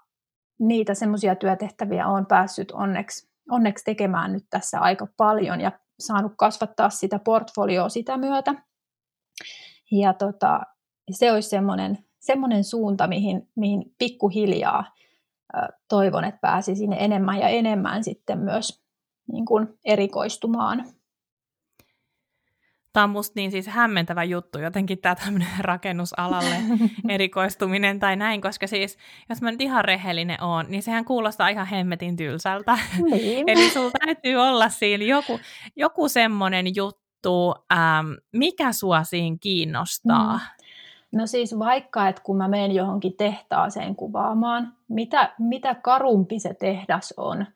niitä 0.59 0.95
semmoisia 0.95 1.37
työtehtäviä 1.37 2.07
on 2.07 2.27
päässyt 2.27 2.71
onneksi, 2.71 3.31
onneksi 3.51 3.85
tekemään 3.85 4.33
nyt 4.33 4.45
tässä 4.51 4.81
aika 4.81 5.07
paljon 5.17 5.61
ja 5.61 5.73
saanut 5.99 6.33
kasvattaa 6.37 6.91
sitä 6.91 7.19
portfolioa 7.19 7.89
sitä 7.89 8.17
myötä. 8.17 8.55
Ja 9.93 10.15
tota, 10.15 10.61
se 11.11 11.33
olisi 11.33 11.49
semmoinen, 11.49 11.99
semmoinen 12.21 12.65
suunta, 12.65 13.07
mihin, 13.07 13.49
mihin 13.57 13.95
pikkuhiljaa 13.99 14.85
toivon, 15.89 16.25
että 16.25 16.41
pääsisin 16.41 16.93
enemmän 16.93 17.39
ja 17.39 17.49
enemmän 17.49 18.05
sitten 18.05 18.39
myös 18.39 18.83
niin 19.33 19.47
kuin 19.47 19.79
erikoistumaan. 19.85 20.85
Tämä 22.93 23.05
on 23.05 23.11
musta 23.11 23.33
niin 23.37 23.51
siis 23.51 23.67
hämmentävä 23.67 24.25
juttu, 24.25 24.59
jotenkin 24.59 24.99
tämä 24.99 25.15
tämmöinen 25.15 25.49
rakennusalalle 25.71 26.57
erikoistuminen 27.09 27.99
tai 27.99 28.17
näin, 28.17 28.41
koska 28.41 28.67
siis, 28.67 28.99
jos 29.29 29.43
mä 29.43 29.51
nyt 29.51 29.61
ihan 29.61 29.85
rehellinen 29.85 30.43
oon, 30.43 30.67
niin 30.69 30.83
sehän 30.83 31.05
kuulostaa 31.05 31.49
ihan 31.49 31.67
hemmetin 31.67 32.17
tylsältä. 32.17 32.79
Niin. 33.11 33.49
Eli 33.51 33.71
sulla 33.71 33.91
täytyy 34.05 34.37
olla 34.37 34.69
siinä 34.69 35.05
joku, 35.05 35.41
joku 35.77 36.09
semmoinen 36.09 36.67
juttu, 36.77 37.55
ähm, 37.73 38.13
mikä 38.33 38.73
sua 38.73 39.05
siinä 39.05 39.37
kiinnostaa. 39.41 40.33
Mm. 40.33 40.63
No 41.13 41.27
siis 41.27 41.59
vaikka, 41.59 42.09
että 42.09 42.23
kun 42.23 42.37
mä 42.37 42.49
menen 42.49 42.73
johonkin 42.73 43.17
tehtaaseen 43.17 43.97
kuvaamaan, 43.97 44.73
mitä, 44.89 45.35
mitä 45.39 45.75
karumpi 45.75 46.39
se 46.39 46.55
tehdas 46.55 47.15
on, 47.17 47.47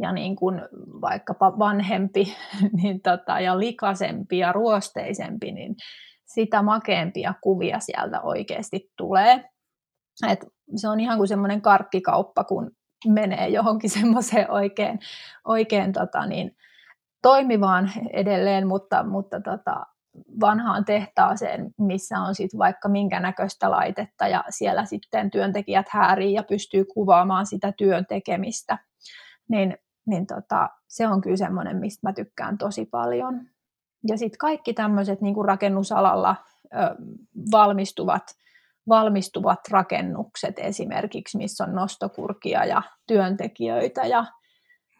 ja 0.00 0.12
niin 0.12 0.36
kuin 0.36 0.62
vaikkapa 1.00 1.58
vanhempi 1.58 2.36
niin 2.82 3.00
tota, 3.02 3.40
ja 3.40 3.58
likaisempi 3.58 4.38
ja 4.38 4.52
ruosteisempi, 4.52 5.52
niin 5.52 5.74
sitä 6.26 6.62
makeampia 6.62 7.34
kuvia 7.40 7.80
sieltä 7.80 8.20
oikeasti 8.20 8.90
tulee. 8.96 9.44
Et 10.28 10.46
se 10.76 10.88
on 10.88 11.00
ihan 11.00 11.16
kuin 11.16 11.28
semmoinen 11.28 11.62
karkkikauppa, 11.62 12.44
kun 12.44 12.70
menee 13.08 13.48
johonkin 13.48 13.90
semmoiseen 14.00 14.50
oikein, 14.50 14.98
oikein 15.44 15.92
tota 15.92 16.26
niin, 16.26 16.56
toimivaan 17.22 17.90
edelleen, 18.12 18.68
mutta, 18.68 19.02
mutta 19.02 19.40
tota, 19.40 19.86
vanhaan 20.40 20.84
tehtaaseen, 20.84 21.70
missä 21.78 22.18
on 22.18 22.34
sitten 22.34 22.58
vaikka 22.58 22.88
minkä 22.88 23.20
näköistä 23.20 23.70
laitetta 23.70 24.28
ja 24.28 24.44
siellä 24.48 24.84
sitten 24.84 25.30
työntekijät 25.30 25.86
häärii 25.88 26.32
ja 26.32 26.42
pystyy 26.42 26.84
kuvaamaan 26.84 27.46
sitä 27.46 27.72
työn 27.76 28.06
tekemistä, 28.06 28.78
niin 29.48 29.78
niin 30.06 30.26
tota, 30.26 30.68
se 30.88 31.08
on 31.08 31.20
kyllä 31.20 31.36
semmoinen, 31.36 31.76
mistä 31.76 32.08
mä 32.08 32.12
tykkään 32.12 32.58
tosi 32.58 32.86
paljon. 32.86 33.40
Ja 34.08 34.18
sitten 34.18 34.38
kaikki 34.38 34.72
tämmöiset 34.72 35.20
niin 35.20 35.44
rakennusalalla 35.44 36.36
valmistuvat, 37.50 38.22
valmistuvat 38.88 39.60
rakennukset 39.70 40.58
esimerkiksi, 40.58 41.38
missä 41.38 41.64
on 41.64 41.74
nostokurkia 41.74 42.64
ja 42.64 42.82
työntekijöitä 43.06 44.06
ja 44.06 44.24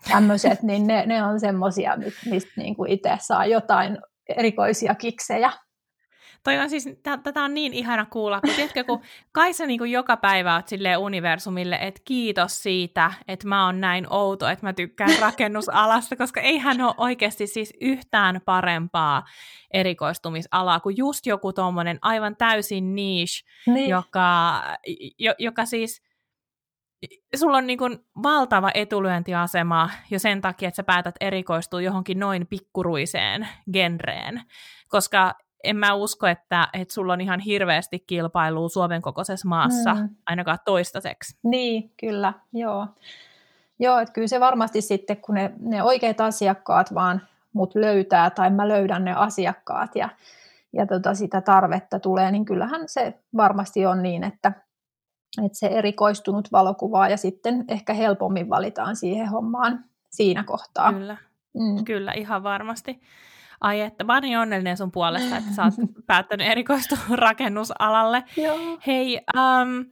tämmöiset, 0.08 0.62
niin 0.68 0.86
ne, 0.86 1.06
ne 1.06 1.24
on 1.24 1.40
semmoisia, 1.40 1.96
mistä 2.30 2.52
niin 2.56 2.76
kuin 2.76 2.90
itse 2.90 3.18
saa 3.20 3.46
jotain 3.46 3.98
erikoisia 4.28 4.94
kiksejä. 4.94 5.52
Toi 6.44 6.58
on 6.58 6.70
siis, 6.70 6.88
tätä 7.22 7.42
on 7.42 7.54
niin 7.54 7.72
ihana 7.72 8.06
kuulla, 8.06 8.40
kun 8.40 8.54
tiedätkö, 8.54 8.84
kun 8.84 9.00
kai 9.32 9.52
sä 9.52 9.66
niin 9.66 9.90
joka 9.90 10.16
päivä 10.16 10.54
oot 10.54 10.68
silleen 10.68 10.98
universumille, 10.98 11.78
että 11.80 12.00
kiitos 12.04 12.62
siitä, 12.62 13.12
että 13.28 13.48
mä 13.48 13.66
oon 13.66 13.80
näin 13.80 14.06
outo, 14.12 14.48
että 14.48 14.66
mä 14.66 14.72
tykkään 14.72 15.18
rakennusalasta, 15.20 16.16
koska 16.16 16.40
eihän 16.40 16.80
ole 16.80 16.94
oikeasti 16.96 17.46
siis 17.46 17.74
yhtään 17.80 18.40
parempaa 18.44 19.22
erikoistumisalaa 19.70 20.80
kuin 20.80 20.96
just 20.96 21.26
joku 21.26 21.52
tuommoinen 21.52 21.98
aivan 22.02 22.36
täysin 22.36 22.94
niche, 22.94 23.50
niin. 23.66 23.90
joka, 23.90 24.62
jo, 25.18 25.34
joka 25.38 25.64
siis 25.64 26.02
sulla 27.36 27.56
on 27.56 27.66
niin 27.66 27.78
kuin 27.78 27.98
valtava 28.22 28.70
etulyöntiasema 28.74 29.90
jo 30.10 30.18
sen 30.18 30.40
takia, 30.40 30.68
että 30.68 30.76
sä 30.76 30.82
päätät 30.82 31.14
erikoistua 31.20 31.80
johonkin 31.80 32.18
noin 32.18 32.46
pikkuruiseen 32.46 33.48
genreen, 33.72 34.42
koska 34.88 35.34
en 35.64 35.76
mä 35.76 35.94
usko, 35.94 36.26
että, 36.26 36.68
että 36.72 36.94
sulla 36.94 37.12
on 37.12 37.20
ihan 37.20 37.40
hirveästi 37.40 37.98
kilpailua 37.98 38.68
Suomen 38.68 39.02
kokoisessa 39.02 39.48
maassa, 39.48 39.94
mm. 39.94 40.08
ainakaan 40.26 40.58
toistaiseksi. 40.64 41.38
Niin, 41.42 41.92
kyllä, 42.00 42.32
joo. 42.52 42.86
Joo, 43.78 43.98
että 43.98 44.12
kyllä 44.12 44.28
se 44.28 44.40
varmasti 44.40 44.80
sitten, 44.80 45.16
kun 45.16 45.34
ne, 45.34 45.52
ne 45.58 45.82
oikeat 45.82 46.20
asiakkaat 46.20 46.94
vaan 46.94 47.22
mut 47.52 47.74
löytää, 47.74 48.30
tai 48.30 48.50
mä 48.50 48.68
löydän 48.68 49.04
ne 49.04 49.12
asiakkaat, 49.12 49.96
ja, 49.96 50.08
ja 50.72 50.86
tota 50.86 51.14
sitä 51.14 51.40
tarvetta 51.40 52.00
tulee, 52.00 52.30
niin 52.30 52.44
kyllähän 52.44 52.80
se 52.86 53.18
varmasti 53.36 53.86
on 53.86 54.02
niin, 54.02 54.24
että, 54.24 54.52
että 55.44 55.58
se 55.58 55.66
erikoistunut 55.66 56.52
valokuva 56.52 57.08
ja 57.08 57.16
sitten 57.16 57.64
ehkä 57.68 57.92
helpommin 57.92 58.50
valitaan 58.50 58.96
siihen 58.96 59.28
hommaan 59.28 59.84
siinä 60.10 60.44
kohtaa. 60.44 60.92
Kyllä, 60.92 61.16
mm. 61.54 61.84
kyllä 61.84 62.12
ihan 62.12 62.42
varmasti. 62.42 63.00
Ai 63.60 63.80
että, 63.80 64.04
mä 64.04 64.14
oon 64.14 64.22
niin 64.22 64.38
onnellinen 64.38 64.76
sun 64.76 64.92
puolesta, 64.92 65.36
että 65.36 65.54
sä 65.54 65.62
oot 65.64 65.74
päättänyt 66.06 66.46
erikoistua 66.46 66.98
rakennusalalle. 67.10 68.24
Joo. 68.36 68.58
Hei, 68.86 69.20
um, 69.36 69.86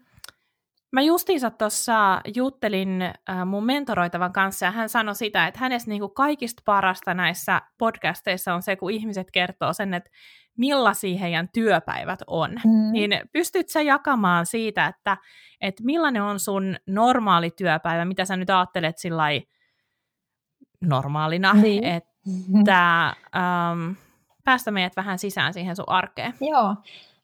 mä 0.93 1.01
justiinsa 1.01 1.51
tuossa 1.51 2.21
juttelin 2.35 3.03
uh, 3.31 3.47
mun 3.47 3.65
mentoroitavan 3.65 4.33
kanssa 4.33 4.67
ja 4.67 4.71
hän 4.71 4.89
sanoi 4.89 5.15
sitä, 5.15 5.47
että 5.47 5.61
hänestä 5.61 5.91
niinku 5.91 6.09
kaikista 6.09 6.63
parasta 6.65 7.15
näissä 7.15 7.63
podcasteissa 7.79 8.55
on 8.55 8.63
se, 8.63 8.77
kun 8.77 8.91
ihmiset 8.91 9.31
kertoo 9.31 9.73
sen, 9.73 9.95
että 9.95 10.11
millaisia 10.59 11.19
heidän 11.19 11.49
työpäivät 11.53 12.21
on. 12.27 12.51
Mm. 12.51 12.93
Niin 12.93 13.21
pystyt 13.33 13.69
sä 13.69 13.83
jakamaan 13.83 14.47
siitä, 14.47 14.87
että, 14.87 15.17
että 15.61 15.85
millainen 15.85 16.23
on 16.23 16.41
sun 16.41 16.77
normaali 16.87 17.51
työpäivä, 17.51 18.05
mitä 18.05 18.25
sä 18.25 18.37
nyt 18.37 18.51
ajattelet 18.51 18.99
sillä 18.99 19.25
normaalina, 20.81 21.53
niin. 21.53 21.85
että 21.85 22.08
että 22.61 23.15
um, 23.37 23.97
päästä 24.45 24.71
meidät 24.71 24.97
vähän 24.97 25.19
sisään 25.19 25.53
siihen 25.53 25.77
sun 25.77 25.89
arkeen. 25.89 26.35
Joo, 26.41 26.75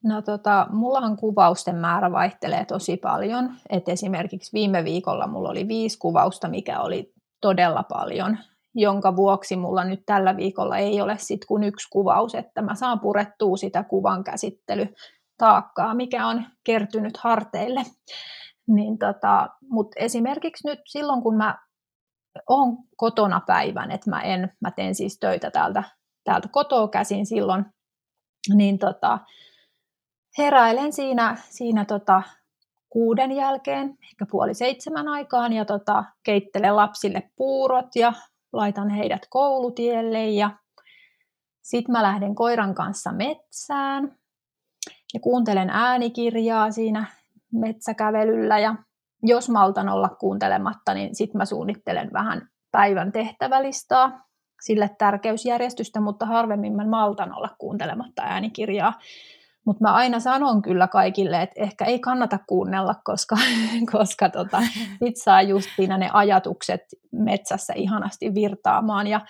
no 0.05 0.23
tota, 0.23 0.67
mullahan 0.71 1.17
kuvausten 1.17 1.77
määrä 1.77 2.13
vaihtelee 2.13 2.65
tosi 2.65 2.97
paljon. 2.97 3.55
Et 3.71 3.89
esimerkiksi 3.89 4.53
viime 4.53 4.85
viikolla 4.85 5.27
mulla 5.27 5.49
oli 5.49 5.69
viisi 5.69 5.99
kuvausta, 5.99 6.49
mikä 6.49 6.81
oli 6.81 7.13
todella 7.41 7.83
paljon, 7.83 8.39
jonka 8.75 9.17
vuoksi 9.17 9.57
mulla 9.57 9.85
nyt 9.85 10.03
tällä 10.07 10.37
viikolla 10.37 10.79
ei 10.79 11.01
ole 11.01 11.17
sit 11.19 11.45
kuin 11.45 11.65
yksi 11.65 11.89
kuvaus, 11.91 12.35
että 12.35 12.63
mä 12.63 12.75
saan 12.75 13.01
purettua 13.01 13.57
sitä 13.57 13.83
kuvan 13.85 14.25
käsittelytaakkaa, 14.25 15.95
mikä 15.95 16.27
on 16.27 16.45
kertynyt 16.65 17.17
harteille. 17.17 17.83
Niin 18.67 18.99
tota, 18.99 19.49
Mutta 19.71 20.01
esimerkiksi 20.01 20.69
nyt 20.69 20.81
silloin, 20.87 21.23
kun 21.23 21.37
mä 21.37 21.59
on 22.49 22.77
kotona 22.97 23.41
päivän, 23.47 23.91
että 23.91 24.11
mä, 24.11 24.21
en, 24.21 24.53
mä 24.61 24.71
teen 24.71 24.95
siis 24.95 25.19
töitä 25.19 25.51
täältä, 25.51 25.83
täältä 26.25 26.49
kotoa 26.53 26.89
käsin 26.89 27.27
silloin, 27.27 27.65
niin 28.55 28.79
tota, 28.79 29.19
heräilen 30.39 30.93
siinä, 30.93 31.37
siinä 31.51 31.85
tota, 31.85 32.23
kuuden 32.89 33.33
jälkeen, 33.33 33.99
ehkä 34.03 34.27
puoli 34.31 34.55
seitsemän 34.55 35.09
aikaan, 35.09 35.53
ja 35.53 35.65
tota, 35.65 36.05
keittelen 36.23 36.77
lapsille 36.77 37.31
puurot 37.37 37.97
ja 37.97 38.13
laitan 38.53 38.91
heidät 38.91 39.27
koulutielle, 39.31 40.29
ja 40.29 40.51
sitten 41.63 41.93
mä 41.93 42.03
lähden 42.03 42.35
koiran 42.35 42.75
kanssa 42.75 43.13
metsään, 43.13 44.17
ja 45.15 45.21
kuuntelen 45.21 45.71
äänikirjaa 45.71 46.71
siinä 46.71 47.07
metsäkävelyllä, 47.53 48.59
ja 48.59 48.75
jos 49.25 49.49
maltan 49.49 49.89
olla 49.89 50.09
kuuntelematta, 50.09 50.95
niin 50.95 51.15
sitten 51.15 51.39
mä 51.39 51.45
suunnittelen 51.45 52.11
vähän 52.13 52.49
päivän 52.71 53.13
tehtävälistaa, 53.13 54.25
sille 54.63 54.91
tärkeysjärjestystä, 54.99 56.01
mutta 56.01 56.27
harvemmin 56.27 56.77
mä 56.77 56.87
maltan 56.87 57.37
olla 57.37 57.49
kuuntelematta 57.59 58.23
äänikirjaa. 58.23 58.93
Mutta 59.67 59.85
mä 59.85 59.95
aina 59.95 60.21
sanon 60.21 60.63
kyllä 60.63 60.89
kaikille, 60.89 61.43
että 61.43 61.63
ehkä 61.63 61.85
ei 61.85 61.99
kannata 61.99 62.39
kuunnella, 62.49 62.95
koska, 63.05 63.37
koska 63.93 64.29
tota, 64.29 64.63
sit 65.05 65.17
saa 65.17 65.43
just 65.43 65.69
siinä 65.77 65.99
ne 65.99 66.11
ajatukset 66.13 66.81
metsässä 67.13 67.73
ihanasti 67.77 68.35
virtaamaan 68.35 69.07
ja 69.07 69.21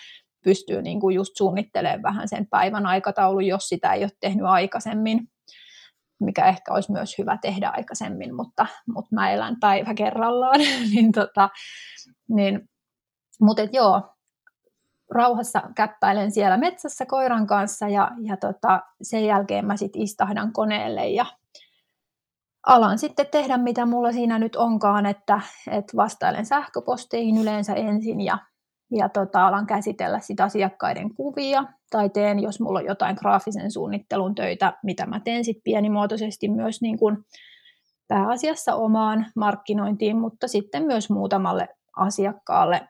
pystyy 0.45 0.83
niinku 0.83 1.11
just 1.11 1.37
suunnittelemaan 1.37 2.03
vähän 2.03 2.29
sen 2.29 2.47
päivän 2.47 2.87
aikataulun, 2.87 3.47
jos 3.47 3.69
sitä 3.69 3.93
ei 3.93 4.05
ole 4.05 4.11
tehnyt 4.21 4.47
aikaisemmin 4.47 5.29
mikä 6.25 6.45
ehkä 6.45 6.75
olisi 6.75 6.93
myös 6.93 7.19
hyvä 7.19 7.39
tehdä 7.43 7.69
aikaisemmin, 7.69 8.35
mutta, 8.35 8.67
mutta 8.87 9.15
mä 9.15 9.31
elän 9.31 9.57
päivä 9.61 9.95
kerrallaan. 9.95 10.61
niin 10.95 11.13
tota, 11.13 11.49
niin, 12.29 12.69
mutta 13.41 13.63
et 13.63 13.75
joo, 13.75 14.03
rauhassa 15.11 15.63
käppäilen 15.75 16.33
siellä 16.33 16.57
metsässä 16.57 17.07
koiran 17.07 17.47
kanssa 17.47 17.89
ja, 17.89 18.11
ja 18.23 18.37
tota, 18.37 18.81
sen 19.03 19.27
jälkeen 19.27 19.67
mä 19.67 19.77
sitten 19.77 20.03
istahdan 20.03 20.53
koneelle 20.53 21.09
ja 21.09 21.27
alan 22.67 22.99
sitten 22.99 23.27
tehdä 23.31 23.57
mitä 23.57 23.87
mulla 23.87 24.13
siinä 24.13 24.39
nyt 24.39 24.57
onkaan, 24.57 25.07
että, 25.07 25.41
että 25.71 25.97
vastailen 25.97 26.47
sähköposteihin 26.47 27.39
yleensä 27.39 27.75
ensin 27.75 28.21
ja 28.21 28.39
ja 28.91 29.09
tota, 29.09 29.47
alan 29.47 29.67
käsitellä 29.67 30.21
sit 30.21 30.41
asiakkaiden 30.41 31.15
kuvia 31.15 31.65
tai 31.95 32.11
teen, 32.11 32.39
jos 32.39 32.61
mulla 32.61 32.79
on 32.79 32.85
jotain 32.85 33.17
graafisen 33.21 33.71
suunnittelun 33.71 34.35
töitä, 34.35 34.79
mitä 34.83 35.07
mä 35.07 35.21
teen 35.21 35.45
sit 35.45 35.57
pienimuotoisesti 35.65 36.49
myös 36.49 36.83
niin 36.83 36.99
kun 36.99 37.25
pääasiassa 38.09 38.75
omaan 38.75 39.27
markkinointiin, 39.37 40.17
mutta 40.17 40.49
sitten 40.49 40.83
myös 40.83 41.11
muutamalle 41.11 41.69
asiakkaalle, 41.97 42.89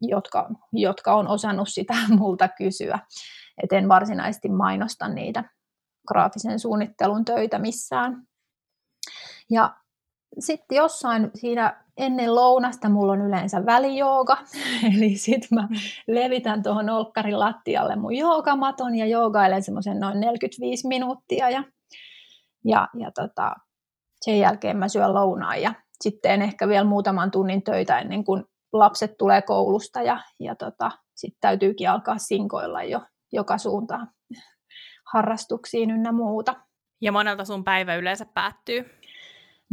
jotka, 0.00 0.50
jotka 0.72 1.14
on 1.14 1.28
osannut 1.28 1.68
sitä 1.68 1.94
multa 2.18 2.48
kysyä. 2.48 2.98
Et 3.62 3.72
en 3.72 3.88
varsinaisesti 3.88 4.48
mainosta 4.48 5.08
niitä 5.08 5.44
graafisen 6.08 6.60
suunnittelun 6.60 7.24
töitä 7.24 7.58
missään. 7.58 8.22
Ja 9.50 9.76
sitten 10.38 10.76
jossain 10.76 11.30
siinä 11.34 11.84
ennen 11.96 12.34
lounasta 12.34 12.88
mulla 12.88 13.12
on 13.12 13.20
yleensä 13.20 13.66
välijooga, 13.66 14.36
eli 14.96 15.16
sitten 15.16 15.48
mä 15.50 15.62
mm. 15.62 15.76
levitän 16.06 16.62
tuohon 16.62 16.90
olkkarin 16.90 17.40
lattialle 17.40 17.96
mun 17.96 18.16
joogamaton 18.16 18.94
ja 18.94 19.06
joogailen 19.06 19.62
semmoisen 19.62 20.00
noin 20.00 20.20
45 20.20 20.88
minuuttia 20.88 21.50
ja, 21.50 21.64
ja, 22.64 22.88
ja 22.98 23.10
tota, 23.10 23.54
sen 24.20 24.38
jälkeen 24.38 24.76
mä 24.76 24.88
syön 24.88 25.14
lounaan 25.14 25.62
ja 25.62 25.74
sitten 26.00 26.42
ehkä 26.42 26.68
vielä 26.68 26.84
muutaman 26.84 27.30
tunnin 27.30 27.62
töitä 27.62 27.98
ennen 27.98 28.24
kuin 28.24 28.44
lapset 28.72 29.16
tulee 29.18 29.42
koulusta 29.42 30.02
ja, 30.02 30.20
ja 30.40 30.54
tota, 30.54 30.90
sitten 31.14 31.40
täytyykin 31.40 31.90
alkaa 31.90 32.18
sinkoilla 32.18 32.82
jo 32.82 33.00
joka 33.34 33.58
suuntaan 33.58 34.08
harrastuksiin 35.12 35.90
ynnä 35.90 36.12
muuta. 36.12 36.54
Ja 37.00 37.12
monelta 37.12 37.44
sun 37.44 37.64
päivä 37.64 37.94
yleensä 37.94 38.26
päättyy? 38.34 38.90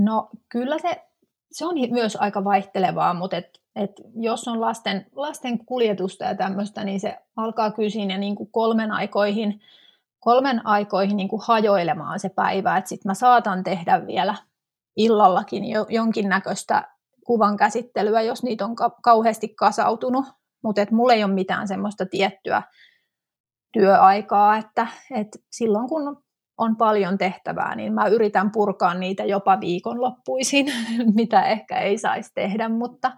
No 0.03 0.29
kyllä 0.49 0.77
se 0.77 1.11
se 1.51 1.65
on 1.65 1.75
myös 1.91 2.15
aika 2.15 2.43
vaihtelevaa, 2.43 3.13
mutta 3.13 3.37
et, 3.37 3.61
et 3.75 3.91
jos 4.15 4.47
on 4.47 4.61
lasten, 4.61 5.05
lasten 5.15 5.65
kuljetusta 5.65 6.25
ja 6.25 6.35
tämmöistä, 6.35 6.83
niin 6.83 6.99
se 6.99 7.17
alkaa 7.35 7.71
kyllä 7.71 7.89
siinä 7.89 8.17
niin 8.17 8.35
kuin 8.35 8.51
kolmen 8.51 8.91
aikoihin, 8.91 9.61
kolmen 10.19 10.65
aikoihin 10.67 11.17
niin 11.17 11.27
kuin 11.27 11.41
hajoilemaan 11.45 12.19
se 12.19 12.29
päivä, 12.29 12.77
että 12.77 12.89
sitten 12.89 13.09
mä 13.09 13.13
saatan 13.13 13.63
tehdä 13.63 14.07
vielä 14.07 14.35
illallakin 14.97 15.65
jo, 15.65 15.85
jonkinnäköistä 15.89 16.87
kuvan 17.25 17.57
käsittelyä, 17.57 18.21
jos 18.21 18.43
niitä 18.43 18.65
on 18.65 18.75
ka- 18.75 18.97
kauheasti 19.03 19.49
kasautunut, 19.49 20.25
mutta 20.63 20.81
et 20.81 20.91
mulla 20.91 21.13
ei 21.13 21.23
ole 21.23 21.33
mitään 21.33 21.67
semmoista 21.67 22.05
tiettyä 22.05 22.63
työaikaa, 23.73 24.57
että 24.57 24.87
et 25.15 25.27
silloin 25.51 25.89
kun 25.89 26.23
on 26.57 26.75
paljon 26.77 27.17
tehtävää, 27.17 27.75
niin 27.75 27.93
mä 27.93 28.07
yritän 28.07 28.51
purkaa 28.51 28.93
niitä 28.93 29.23
jopa 29.23 29.59
viikonloppuisin, 29.59 30.65
mitä 31.15 31.41
ehkä 31.41 31.79
ei 31.79 31.97
saisi 31.97 32.31
tehdä, 32.35 32.69
mutta, 32.69 33.11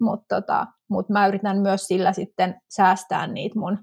mutta, 0.00 0.40
tota, 0.40 0.66
mutta 0.90 1.12
mä 1.12 1.26
yritän 1.26 1.58
myös 1.58 1.86
sillä 1.86 2.12
sitten 2.12 2.60
säästää 2.68 3.26
niitä 3.26 3.58
mun 3.58 3.78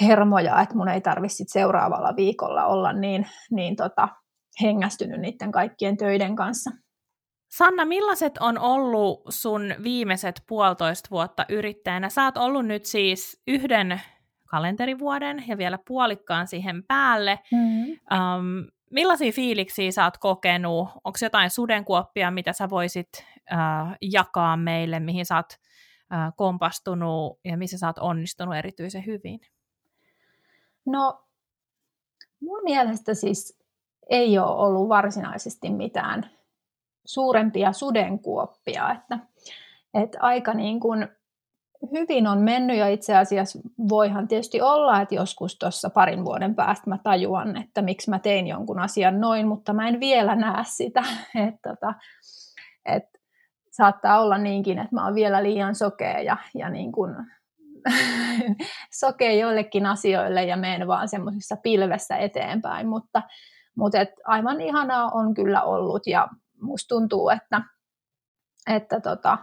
hermoja, 0.00 0.60
että 0.60 0.76
mun 0.76 0.88
ei 0.88 1.00
tarvitse 1.00 1.44
seuraavalla 1.46 2.16
viikolla 2.16 2.66
olla 2.66 2.92
niin, 2.92 3.26
niin 3.50 3.76
tota, 3.76 4.08
hengästynyt 4.62 5.20
niiden 5.20 5.52
kaikkien 5.52 5.96
töiden 5.96 6.36
kanssa. 6.36 6.70
Sanna, 7.56 7.84
millaiset 7.84 8.38
on 8.38 8.58
ollut 8.58 9.22
sun 9.28 9.74
viimeiset 9.82 10.42
puolitoista 10.48 11.08
vuotta 11.10 11.46
yrittäjänä? 11.48 12.08
Sä 12.08 12.24
oot 12.24 12.36
ollut 12.36 12.66
nyt 12.66 12.84
siis 12.84 13.42
yhden 13.46 14.00
kalenterivuoden 14.48 15.44
ja 15.48 15.58
vielä 15.58 15.78
puolikkaan 15.86 16.46
siihen 16.46 16.84
päälle. 16.88 17.38
Mm-hmm. 17.52 17.90
Um, 17.90 18.66
millaisia 18.90 19.32
fiiliksiä 19.32 19.90
sä 19.90 20.04
oot 20.04 20.18
kokenut? 20.18 20.88
Onko 21.04 21.18
jotain 21.22 21.50
sudenkuoppia, 21.50 22.30
mitä 22.30 22.52
sä 22.52 22.70
voisit 22.70 23.08
uh, 23.52 23.96
jakaa 24.00 24.56
meille, 24.56 25.00
mihin 25.00 25.26
sä 25.26 25.36
oot 25.36 25.52
uh, 25.52 26.36
kompastunut 26.36 27.40
ja 27.44 27.56
missä 27.56 27.78
sä 27.78 27.86
oot 27.86 27.98
onnistunut 27.98 28.54
erityisen 28.54 29.06
hyvin? 29.06 29.40
No, 30.86 31.24
mun 32.40 32.60
mielestä 32.64 33.14
siis 33.14 33.64
ei 34.10 34.38
ole 34.38 34.56
ollut 34.56 34.88
varsinaisesti 34.88 35.70
mitään 35.70 36.30
suurempia 37.04 37.72
sudenkuoppia, 37.72 38.90
että, 38.90 39.18
että 39.94 40.18
aika 40.20 40.54
niin 40.54 40.80
kuin 40.80 41.08
hyvin 41.92 42.26
on 42.26 42.38
mennyt 42.38 42.76
ja 42.76 42.88
itse 42.88 43.16
asiassa 43.16 43.58
voihan 43.88 44.28
tietysti 44.28 44.60
olla, 44.60 45.00
että 45.00 45.14
joskus 45.14 45.58
tuossa 45.58 45.90
parin 45.90 46.24
vuoden 46.24 46.54
päästä 46.54 46.90
mä 46.90 46.98
tajuan, 46.98 47.56
että 47.56 47.82
miksi 47.82 48.10
mä 48.10 48.18
tein 48.18 48.46
jonkun 48.46 48.78
asian 48.78 49.20
noin, 49.20 49.48
mutta 49.48 49.72
mä 49.72 49.88
en 49.88 50.00
vielä 50.00 50.36
näe 50.36 50.64
sitä, 50.66 51.02
että, 51.48 51.68
tota, 51.68 51.94
että 52.86 53.18
saattaa 53.70 54.20
olla 54.20 54.38
niinkin, 54.38 54.78
että 54.78 54.94
mä 54.94 55.04
oon 55.04 55.14
vielä 55.14 55.42
liian 55.42 55.74
sokea 55.74 56.20
ja, 56.20 56.36
ja 56.54 56.68
niin 56.68 56.92
kuin 56.92 57.14
sokea 59.00 59.32
joillekin 59.32 59.86
asioille 59.86 60.44
ja 60.44 60.56
menen 60.56 60.88
vaan 60.88 61.08
semmoisessa 61.08 61.56
pilvessä 61.56 62.16
eteenpäin, 62.16 62.88
mutta, 62.88 63.22
mutta 63.76 64.00
et 64.00 64.10
aivan 64.24 64.60
ihanaa 64.60 65.10
on 65.10 65.34
kyllä 65.34 65.62
ollut 65.62 66.06
ja 66.06 66.28
musta 66.60 66.88
tuntuu, 66.88 67.28
että, 67.28 67.62
että 68.70 69.00
tota, 69.00 69.38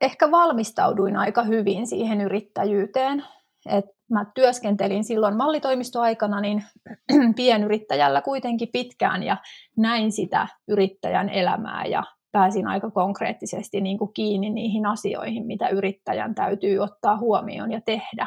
ehkä 0.00 0.30
valmistauduin 0.30 1.16
aika 1.16 1.42
hyvin 1.42 1.86
siihen 1.86 2.20
yrittäjyyteen. 2.20 3.24
Et 3.68 3.84
mä 4.10 4.24
työskentelin 4.34 5.04
silloin 5.04 5.36
mallitoimistoaikana 5.36 6.40
niin 6.40 6.64
pienyrittäjällä 7.36 8.22
kuitenkin 8.22 8.68
pitkään 8.72 9.22
ja 9.22 9.36
näin 9.76 10.12
sitä 10.12 10.48
yrittäjän 10.68 11.28
elämää 11.28 11.84
ja 11.84 12.02
pääsin 12.32 12.66
aika 12.66 12.90
konkreettisesti 12.90 13.80
niin 13.80 13.98
kuin 13.98 14.12
kiinni 14.12 14.50
niihin 14.50 14.86
asioihin, 14.86 15.46
mitä 15.46 15.68
yrittäjän 15.68 16.34
täytyy 16.34 16.78
ottaa 16.78 17.16
huomioon 17.16 17.72
ja 17.72 17.80
tehdä. 17.80 18.26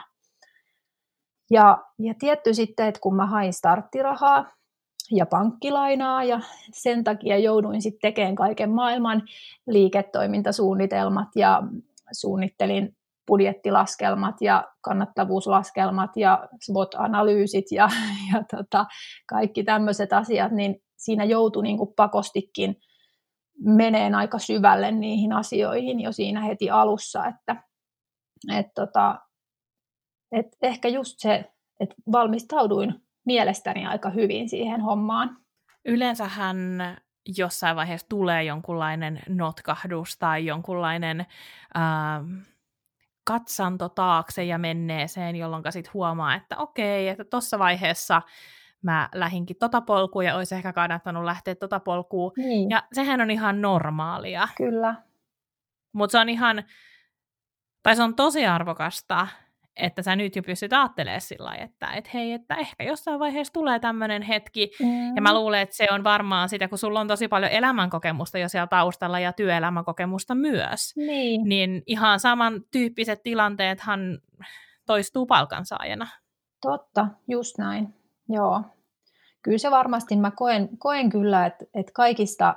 Ja, 1.51 1.77
ja 1.99 2.13
tietty 2.19 2.53
sitten, 2.53 2.87
että 2.87 3.01
kun 3.01 3.15
mä 3.15 3.25
hain 3.25 3.53
starttirahaa 3.53 4.51
ja 5.11 5.25
pankkilainaa 5.25 6.23
ja 6.23 6.39
sen 6.73 7.03
takia 7.03 7.37
jouduin 7.37 7.81
sitten 7.81 8.01
tekemään 8.01 8.35
kaiken 8.35 8.69
maailman 8.69 9.21
liiketoimintasuunnitelmat 9.67 11.27
ja 11.35 11.63
suunnittelin 12.11 12.95
budjettilaskelmat 13.27 14.35
ja 14.41 14.67
kannattavuuslaskelmat 14.81 16.17
ja 16.17 16.47
SWOT-analyysit 16.65 17.65
ja, 17.71 17.89
ja 18.33 18.43
tota, 18.57 18.85
kaikki 19.29 19.63
tämmöiset 19.63 20.13
asiat, 20.13 20.51
niin 20.51 20.75
siinä 20.97 21.23
joutui 21.23 21.63
niin 21.63 21.79
pakostikin– 21.95 22.75
meneen 23.59 24.15
aika 24.15 24.39
syvälle 24.39 24.91
niihin 24.91 25.33
asioihin 25.33 25.99
jo 25.99 26.11
siinä 26.11 26.41
heti 26.41 26.69
alussa, 26.69 27.25
että 27.25 27.63
et 28.57 28.67
tota, 28.75 29.19
et 30.31 30.47
ehkä 30.61 30.87
just 30.87 31.15
se, 31.17 31.45
että 31.79 31.95
valmistauduin 32.11 33.02
mielestäni 33.25 33.85
aika 33.85 34.09
hyvin 34.09 34.49
siihen 34.49 34.81
hommaan. 34.81 35.37
Yleensähän 35.85 36.57
jossain 37.37 37.75
vaiheessa 37.75 38.09
tulee 38.09 38.43
jonkunlainen 38.43 39.19
notkahdus 39.29 40.17
tai 40.17 40.45
jonkunlainen 40.45 41.19
äh, 41.19 42.45
katsanto 43.23 43.89
taakse 43.89 44.43
ja 44.43 44.57
menneeseen, 44.57 45.35
jolloin 45.35 45.63
sitten 45.69 45.93
huomaa, 45.93 46.35
että 46.35 46.57
okei, 46.57 47.07
että 47.07 47.23
tuossa 47.23 47.59
vaiheessa 47.59 48.21
mä 48.81 49.09
lähinkin 49.15 49.57
tota 49.59 49.81
polkua 49.81 50.23
ja 50.23 50.35
olisi 50.35 50.55
ehkä 50.55 50.73
kannattanut 50.73 51.23
lähteä 51.23 51.55
tota 51.55 51.79
polkua. 51.79 52.31
Niin. 52.37 52.69
Ja 52.69 52.83
sehän 52.93 53.21
on 53.21 53.31
ihan 53.31 53.61
normaalia. 53.61 54.47
Kyllä. 54.57 54.95
Mutta 55.93 56.11
se 56.11 56.19
on 56.19 56.29
ihan, 56.29 56.63
tai 57.83 57.95
se 57.95 58.03
on 58.03 58.15
tosi 58.15 58.45
arvokasta, 58.45 59.27
että 59.75 60.01
sä 60.01 60.15
nyt 60.15 60.35
jo 60.35 60.43
pystyt 60.43 60.73
ajattelemaan 60.73 61.21
sillä 61.21 61.45
lailla, 61.45 61.63
että 61.63 61.91
et 61.93 62.13
hei, 62.13 62.33
että 62.33 62.55
ehkä 62.55 62.83
jossain 62.83 63.19
vaiheessa 63.19 63.53
tulee 63.53 63.79
tämmöinen 63.79 64.21
hetki, 64.21 64.71
mm. 64.79 65.15
ja 65.15 65.21
mä 65.21 65.33
luulen, 65.33 65.61
että 65.61 65.75
se 65.75 65.87
on 65.91 66.03
varmaan 66.03 66.49
sitä, 66.49 66.67
kun 66.67 66.77
sulla 66.77 66.99
on 66.99 67.07
tosi 67.07 67.27
paljon 67.27 67.51
elämänkokemusta 67.51 68.37
jo 68.37 68.49
siellä 68.49 68.67
taustalla 68.67 69.19
ja 69.19 69.33
työelämäkokemusta 69.33 70.35
myös, 70.35 70.95
niin, 70.95 71.49
niin 71.49 71.83
ihan 71.87 72.19
samantyyppiset 72.19 73.23
tilanteethan 73.23 74.19
toistuu 74.85 75.25
palkansaajana. 75.25 76.07
Totta, 76.61 77.07
just 77.27 77.57
näin. 77.57 77.93
Joo. 78.29 78.61
Kyllä 79.41 79.57
se 79.57 79.71
varmasti, 79.71 80.15
mä 80.15 80.31
koen, 80.31 80.69
koen 80.77 81.09
kyllä, 81.09 81.45
että, 81.45 81.65
että 81.73 81.91
kaikista, 81.95 82.55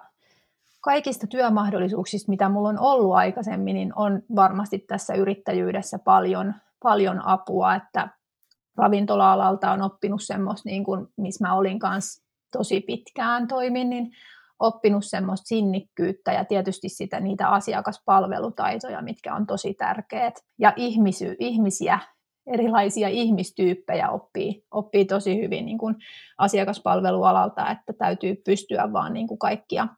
kaikista 0.81 1.27
työmahdollisuuksista, 1.27 2.31
mitä 2.31 2.49
mulla 2.49 2.69
on 2.69 2.79
ollut 2.79 3.15
aikaisemmin, 3.15 3.75
niin 3.75 3.93
on 3.97 4.23
varmasti 4.37 4.79
tässä 4.79 5.15
yrittäjyydessä 5.15 5.99
paljon, 5.99 6.55
paljon 6.83 7.27
apua, 7.27 7.75
että 7.75 8.09
ravintola-alalta 8.77 9.73
on 9.73 9.83
oppinut 9.83 10.23
semmoista, 10.23 10.69
niin 10.69 10.85
kuin, 10.85 11.07
missä 11.17 11.47
mä 11.47 11.55
olin 11.55 11.79
kanssa 11.79 12.25
tosi 12.53 12.81
pitkään 12.81 13.49
toimin, 13.49 13.91
niin 13.91 14.11
oppinut 14.59 15.05
semmoista 15.05 15.47
sinnikkyyttä 15.47 16.33
ja 16.33 16.45
tietysti 16.45 16.89
sitä, 16.89 17.21
niitä 17.21 17.49
asiakaspalvelutaitoja, 17.49 19.03
mitkä 19.03 19.35
on 19.35 19.47
tosi 19.47 19.75
tärkeät. 19.75 20.35
Ja 20.59 20.73
ihmisy, 20.77 21.37
ihmisiä 21.39 21.99
erilaisia 22.47 23.09
ihmistyyppejä 23.09 24.11
oppii, 24.11 24.65
oppii 24.71 25.05
tosi 25.05 25.37
hyvin 25.43 25.67
niin 25.67 25.79
kuin 25.79 25.97
asiakaspalvelualalta, 26.39 27.71
että 27.71 27.93
täytyy 27.93 28.37
pystyä 28.45 28.93
vaan 28.93 29.13
niin 29.13 29.27
kuin 29.27 29.39
kaikkia, 29.39 29.89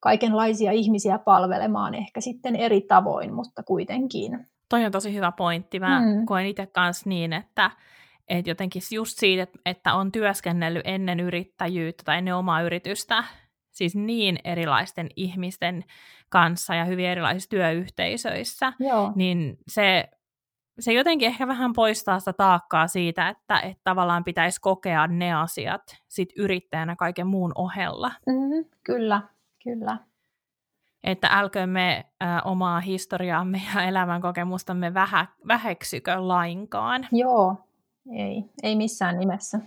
kaikenlaisia 0.00 0.72
ihmisiä 0.72 1.18
palvelemaan 1.18 1.94
ehkä 1.94 2.20
sitten 2.20 2.56
eri 2.56 2.80
tavoin, 2.80 3.34
mutta 3.34 3.62
kuitenkin. 3.62 4.46
Toi 4.68 4.84
on 4.84 4.92
tosi 4.92 5.14
hyvä 5.14 5.32
pointti. 5.32 5.80
Mä 5.80 6.00
mm. 6.00 6.26
koen 6.26 6.46
itse 6.46 6.66
kanssa 6.66 7.08
niin, 7.08 7.32
että, 7.32 7.70
että 8.28 8.50
jotenkin 8.50 8.82
just 8.94 9.18
siitä, 9.18 9.46
että 9.66 9.94
on 9.94 10.12
työskennellyt 10.12 10.82
ennen 10.84 11.20
yrittäjyyttä 11.20 12.02
tai 12.04 12.18
ennen 12.18 12.34
omaa 12.34 12.62
yritystä, 12.62 13.24
siis 13.72 13.96
niin 13.96 14.38
erilaisten 14.44 15.08
ihmisten 15.16 15.84
kanssa 16.28 16.74
ja 16.74 16.84
hyvin 16.84 17.06
erilaisissa 17.06 17.50
työyhteisöissä, 17.50 18.72
Joo. 18.80 19.12
niin 19.14 19.58
se 19.68 20.08
se 20.78 20.92
jotenkin 20.92 21.28
ehkä 21.28 21.48
vähän 21.48 21.72
poistaa 21.72 22.18
sitä 22.18 22.32
taakkaa 22.32 22.86
siitä, 22.88 23.28
että, 23.28 23.60
että 23.60 23.80
tavallaan 23.84 24.24
pitäisi 24.24 24.60
kokea 24.60 25.06
ne 25.06 25.34
asiat 25.34 25.82
sit 26.08 26.28
yrittäjänä 26.36 26.96
kaiken 26.96 27.26
muun 27.26 27.52
ohella. 27.54 28.12
Mm, 28.26 28.64
kyllä, 28.84 29.22
kyllä. 29.64 29.98
Että 31.06 31.28
älkömme 31.32 32.04
ä, 32.24 32.42
omaa 32.44 32.80
historiaamme 32.80 33.62
ja 33.74 33.82
elämänkokemustamme 33.82 34.94
vähä, 34.94 35.26
väheksykö 35.48 36.28
lainkaan. 36.28 37.06
Joo, 37.12 37.56
ei, 38.16 38.44
ei 38.62 38.76
missään 38.76 39.18
nimessä. 39.18 39.58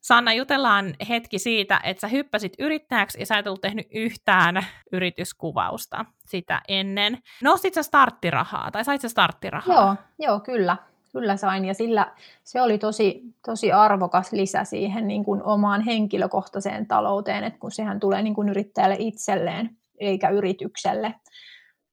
Sanna, 0.00 0.32
jutellaan 0.32 0.94
hetki 1.08 1.38
siitä, 1.38 1.80
että 1.84 2.00
sä 2.00 2.08
hyppäsit 2.08 2.52
yrittäjäksi 2.58 3.20
ja 3.20 3.26
sä 3.26 3.38
et 3.38 3.46
ollut 3.46 3.60
tehnyt 3.60 3.86
yhtään 3.94 4.66
yrityskuvausta 4.92 6.04
sitä 6.26 6.60
ennen. 6.68 7.18
Nostit 7.42 7.74
sä 7.74 7.82
starttirahaa 7.82 8.70
tai 8.70 8.84
sait 8.84 9.00
sä 9.00 9.08
starttirahaa? 9.08 9.74
Joo, 9.74 9.94
joo 10.18 10.40
kyllä. 10.40 10.76
Kyllä 11.12 11.36
sain 11.36 11.64
ja 11.64 11.74
sillä 11.74 12.12
se 12.44 12.62
oli 12.62 12.78
tosi, 12.78 13.22
tosi 13.46 13.72
arvokas 13.72 14.32
lisä 14.32 14.64
siihen 14.64 15.06
niin 15.06 15.24
kuin 15.24 15.42
omaan 15.42 15.80
henkilökohtaiseen 15.80 16.86
talouteen, 16.86 17.44
että 17.44 17.58
kun 17.58 17.72
sehän 17.72 18.00
tulee 18.00 18.22
niin 18.22 18.34
kuin 18.34 18.48
yrittäjälle 18.48 18.96
itselleen 18.98 19.76
eikä 20.00 20.28
yritykselle, 20.28 21.14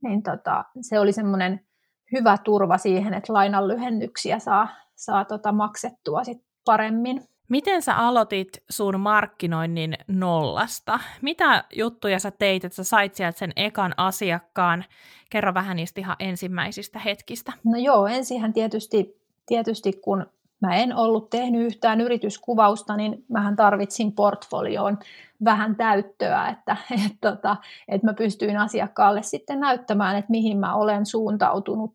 niin 0.04 0.24
tota, 0.24 0.66
se 0.82 1.00
oli 1.00 1.12
semmoinen 1.12 1.66
hyvä 2.12 2.38
turva 2.38 2.78
siihen, 2.78 3.14
että 3.14 3.34
lainan 3.34 3.68
lyhennyksiä 3.68 4.40
saa, 4.40 4.68
saa 4.96 5.26
tota 5.26 5.52
maksettua 5.52 6.24
sit 6.24 6.38
paremmin. 6.66 7.22
Miten 7.50 7.82
sä 7.82 7.96
aloitit 7.96 8.64
sun 8.70 9.00
markkinoinnin 9.00 9.98
nollasta? 10.08 11.00
Mitä 11.22 11.64
juttuja 11.76 12.20
sä 12.20 12.32
teit, 12.32 12.66
että 12.66 12.76
sä 12.76 12.84
sait 12.84 13.16
sieltä 13.16 13.40
sen 13.40 13.52
ekan 13.56 13.94
asiakkaan? 13.98 14.86
Kerro 15.30 15.54
vähän 15.54 15.76
niistä 15.76 16.02
ihan 16.02 16.16
ensimmäisistä 16.20 17.00
hetkistä. 17.00 17.54
No 17.66 17.78
joo, 17.78 18.08
ensinhän 18.08 18.54
tietysti, 18.54 19.22
tietysti 19.46 19.94
kun 19.94 20.26
mä 20.62 20.76
en 20.76 20.96
ollut 20.96 21.30
tehnyt 21.30 21.62
yhtään 21.62 22.02
yrityskuvausta, 22.02 22.96
niin 22.96 23.26
mähän 23.28 23.56
tarvitsin 23.56 24.12
portfolioon 24.12 25.00
vähän 25.46 25.76
täyttöä, 25.76 26.48
että, 26.48 26.78
että, 27.06 27.32
tota, 27.32 27.58
että 27.88 28.08
mä 28.08 28.14
pystyin 28.14 28.58
asiakkaalle 28.58 29.24
sitten 29.24 29.60
näyttämään, 29.60 30.18
että 30.18 30.32
mihin 30.32 30.58
mä 30.58 30.76
olen 30.76 31.06
suuntautunut 31.06 31.92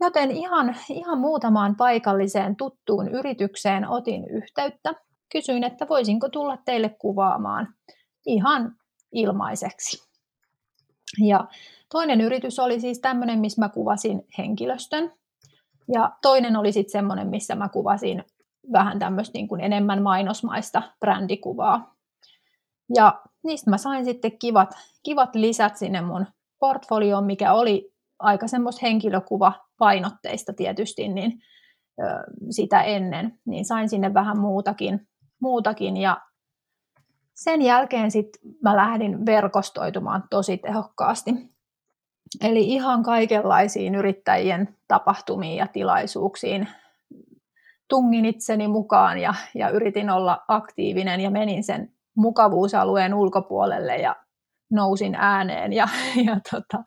Joten 0.00 0.30
ihan, 0.30 0.76
ihan 0.90 1.18
muutamaan 1.18 1.76
paikalliseen 1.76 2.56
tuttuun 2.56 3.08
yritykseen 3.08 3.88
otin 3.88 4.28
yhteyttä. 4.28 4.94
Kysyin, 5.32 5.64
että 5.64 5.88
voisinko 5.88 6.28
tulla 6.28 6.56
teille 6.56 6.88
kuvaamaan 6.88 7.74
ihan 8.26 8.76
ilmaiseksi. 9.12 10.08
Ja 11.18 11.48
toinen 11.92 12.20
yritys 12.20 12.58
oli 12.58 12.80
siis 12.80 12.98
tämmöinen, 12.98 13.38
missä 13.38 13.62
mä 13.62 13.68
kuvasin 13.68 14.26
henkilöstön. 14.38 15.12
Ja 15.92 16.12
toinen 16.22 16.56
oli 16.56 16.72
sitten 16.72 16.92
semmoinen, 16.92 17.28
missä 17.28 17.54
mä 17.54 17.68
kuvasin 17.68 18.24
vähän 18.72 18.98
tämmöistä 18.98 19.38
niin 19.38 19.48
kuin 19.48 19.60
enemmän 19.60 20.02
mainosmaista 20.02 20.82
brändikuvaa. 21.00 21.94
Ja 22.94 23.22
niistä 23.44 23.70
mä 23.70 23.78
sain 23.78 24.04
sitten 24.04 24.38
kivat, 24.38 24.74
kivat 25.02 25.34
lisät 25.34 25.76
sinne 25.76 26.00
mun 26.00 26.26
portfolioon, 26.58 27.24
mikä 27.24 27.52
oli 27.52 27.92
aika 28.18 28.48
semmoista 28.48 28.80
henkilökuvapainotteista 28.82 30.52
tietysti, 30.52 31.08
niin 31.08 31.32
ö, 32.00 32.04
sitä 32.50 32.82
ennen, 32.82 33.38
niin 33.44 33.64
sain 33.64 33.88
sinne 33.88 34.14
vähän 34.14 34.38
muutakin, 34.38 35.08
muutakin 35.40 35.96
ja 35.96 36.20
sen 37.34 37.62
jälkeen 37.62 38.10
sitten 38.10 38.52
mä 38.62 38.76
lähdin 38.76 39.26
verkostoitumaan 39.26 40.24
tosi 40.30 40.56
tehokkaasti. 40.56 41.53
Eli 42.40 42.60
ihan 42.60 43.02
kaikenlaisiin 43.02 43.94
yrittäjien 43.94 44.76
tapahtumiin 44.88 45.56
ja 45.56 45.66
tilaisuuksiin 45.66 46.68
tungin 47.88 48.24
itseni 48.24 48.68
mukaan 48.68 49.18
ja, 49.18 49.34
ja 49.54 49.68
yritin 49.68 50.10
olla 50.10 50.44
aktiivinen 50.48 51.20
ja 51.20 51.30
menin 51.30 51.64
sen 51.64 51.92
mukavuusalueen 52.16 53.14
ulkopuolelle 53.14 53.96
ja 53.96 54.16
nousin 54.70 55.14
ääneen 55.14 55.72
ja, 55.72 55.88
ja 56.26 56.40
tota, 56.50 56.84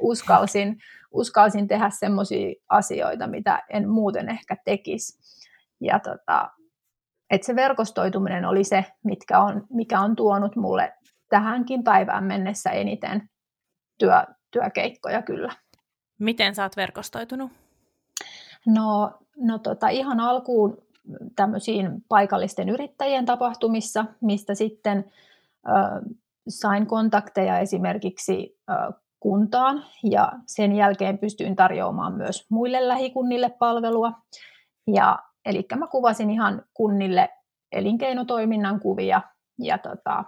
uskalsin, 0.00 0.78
uskalsin 1.10 1.68
tehdä 1.68 1.90
semmoisia 1.90 2.54
asioita, 2.68 3.26
mitä 3.26 3.62
en 3.70 3.88
muuten 3.88 4.28
ehkä 4.28 4.56
tekisi. 4.64 5.18
Ja 5.80 5.98
tota, 5.98 6.50
et 7.30 7.42
se 7.42 7.56
verkostoituminen 7.56 8.44
oli 8.44 8.64
se, 8.64 8.84
mitkä 9.04 9.38
on, 9.38 9.66
mikä 9.70 10.00
on 10.00 10.16
tuonut 10.16 10.56
mulle 10.56 10.92
tähänkin 11.28 11.84
päivään 11.84 12.24
mennessä 12.24 12.70
eniten 12.70 13.28
työ, 13.98 14.24
työkeikkoja 14.50 15.22
kyllä. 15.22 15.52
Miten 16.18 16.54
sä 16.54 16.62
oot 16.62 16.76
verkostoitunut? 16.76 17.50
No, 18.66 19.12
no 19.36 19.58
tota, 19.58 19.88
ihan 19.88 20.20
alkuun 20.20 20.82
tämmöisiin 21.36 22.04
paikallisten 22.08 22.68
yrittäjien 22.68 23.26
tapahtumissa, 23.26 24.04
mistä 24.20 24.54
sitten 24.54 25.04
ö, 25.68 25.70
sain 26.48 26.86
kontakteja 26.86 27.58
esimerkiksi 27.58 28.58
ö, 28.70 28.92
kuntaan 29.20 29.84
ja 30.02 30.32
sen 30.46 30.72
jälkeen 30.72 31.18
pystyin 31.18 31.56
tarjoamaan 31.56 32.12
myös 32.14 32.46
muille 32.50 32.88
lähikunnille 32.88 33.50
palvelua. 33.50 34.12
Ja 34.86 35.18
Eli 35.48 35.66
mä 35.76 35.86
kuvasin 35.86 36.30
ihan 36.30 36.62
kunnille 36.74 37.28
elinkeinotoiminnan 37.72 38.80
kuvia 38.80 39.22
ja 39.58 39.78
tota, 39.78 40.24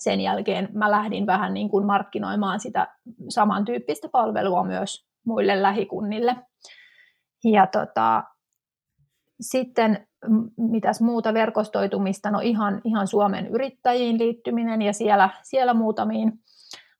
sen 0.00 0.20
jälkeen 0.20 0.68
mä 0.72 0.90
lähdin 0.90 1.26
vähän 1.26 1.54
niin 1.54 1.68
kuin 1.68 1.86
markkinoimaan 1.86 2.60
sitä 2.60 2.88
samantyyppistä 3.28 4.08
palvelua 4.08 4.64
myös 4.64 5.06
muille 5.24 5.62
lähikunnille. 5.62 6.36
Ja 7.44 7.66
tota, 7.66 8.24
sitten 9.40 10.06
mitäs 10.56 11.00
muuta 11.00 11.34
verkostoitumista, 11.34 12.30
no 12.30 12.40
ihan, 12.40 12.80
ihan 12.84 13.06
Suomen 13.06 13.46
yrittäjiin 13.46 14.18
liittyminen 14.18 14.82
ja 14.82 14.92
siellä, 14.92 15.30
siellä 15.42 15.74
muutamiin, 15.74 16.32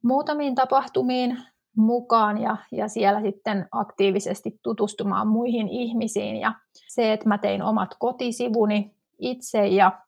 muutamiin 0.02 0.54
tapahtumiin 0.54 1.38
mukaan 1.76 2.38
ja, 2.42 2.56
ja 2.72 2.88
siellä 2.88 3.20
sitten 3.20 3.68
aktiivisesti 3.72 4.61
tutustumaan 4.62 5.28
muihin 5.28 5.68
ihmisiin. 5.68 6.37
Ja 6.37 6.54
se, 6.88 7.12
että 7.12 7.28
mä 7.28 7.38
tein 7.38 7.62
omat 7.62 7.94
kotisivuni 7.98 8.94
itse 9.18 9.66
ja 9.66 10.00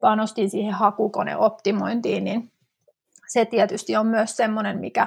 panostin 0.00 0.50
siihen 0.50 0.74
hakukoneoptimointiin, 0.74 2.24
niin 2.24 2.52
se 3.28 3.44
tietysti 3.44 3.96
on 3.96 4.06
myös 4.06 4.36
semmoinen, 4.36 4.78
mikä, 4.78 5.06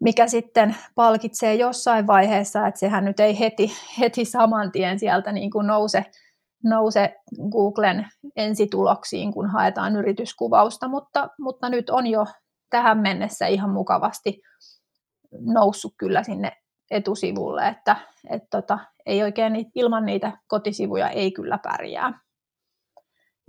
mikä 0.00 0.26
sitten 0.26 0.76
palkitsee 0.94 1.54
jossain 1.54 2.06
vaiheessa, 2.06 2.66
että 2.66 2.80
sehän 2.80 3.04
nyt 3.04 3.20
ei 3.20 3.38
heti, 3.38 3.72
heti 4.00 4.24
saman 4.24 4.72
tien 4.72 4.98
sieltä 4.98 5.32
niin 5.32 5.50
kuin 5.50 5.66
nouse, 5.66 6.04
nouse 6.64 7.16
Googlen 7.50 8.06
ensituloksiin, 8.36 9.32
kun 9.32 9.50
haetaan 9.50 9.96
yrityskuvausta, 9.96 10.88
mutta, 10.88 11.28
mutta 11.38 11.68
nyt 11.68 11.90
on 11.90 12.06
jo 12.06 12.26
tähän 12.70 12.98
mennessä 12.98 13.46
ihan 13.46 13.70
mukavasti 13.70 14.42
noussut 15.40 15.94
kyllä 15.98 16.22
sinne 16.22 16.52
etusivulle, 16.90 17.68
että 17.68 17.96
et 18.30 18.42
tota, 18.50 18.78
ei 19.06 19.22
oikein 19.22 19.70
ilman 19.74 20.06
niitä 20.06 20.32
kotisivuja 20.46 21.08
ei 21.08 21.32
kyllä 21.32 21.58
pärjää. 21.58 22.25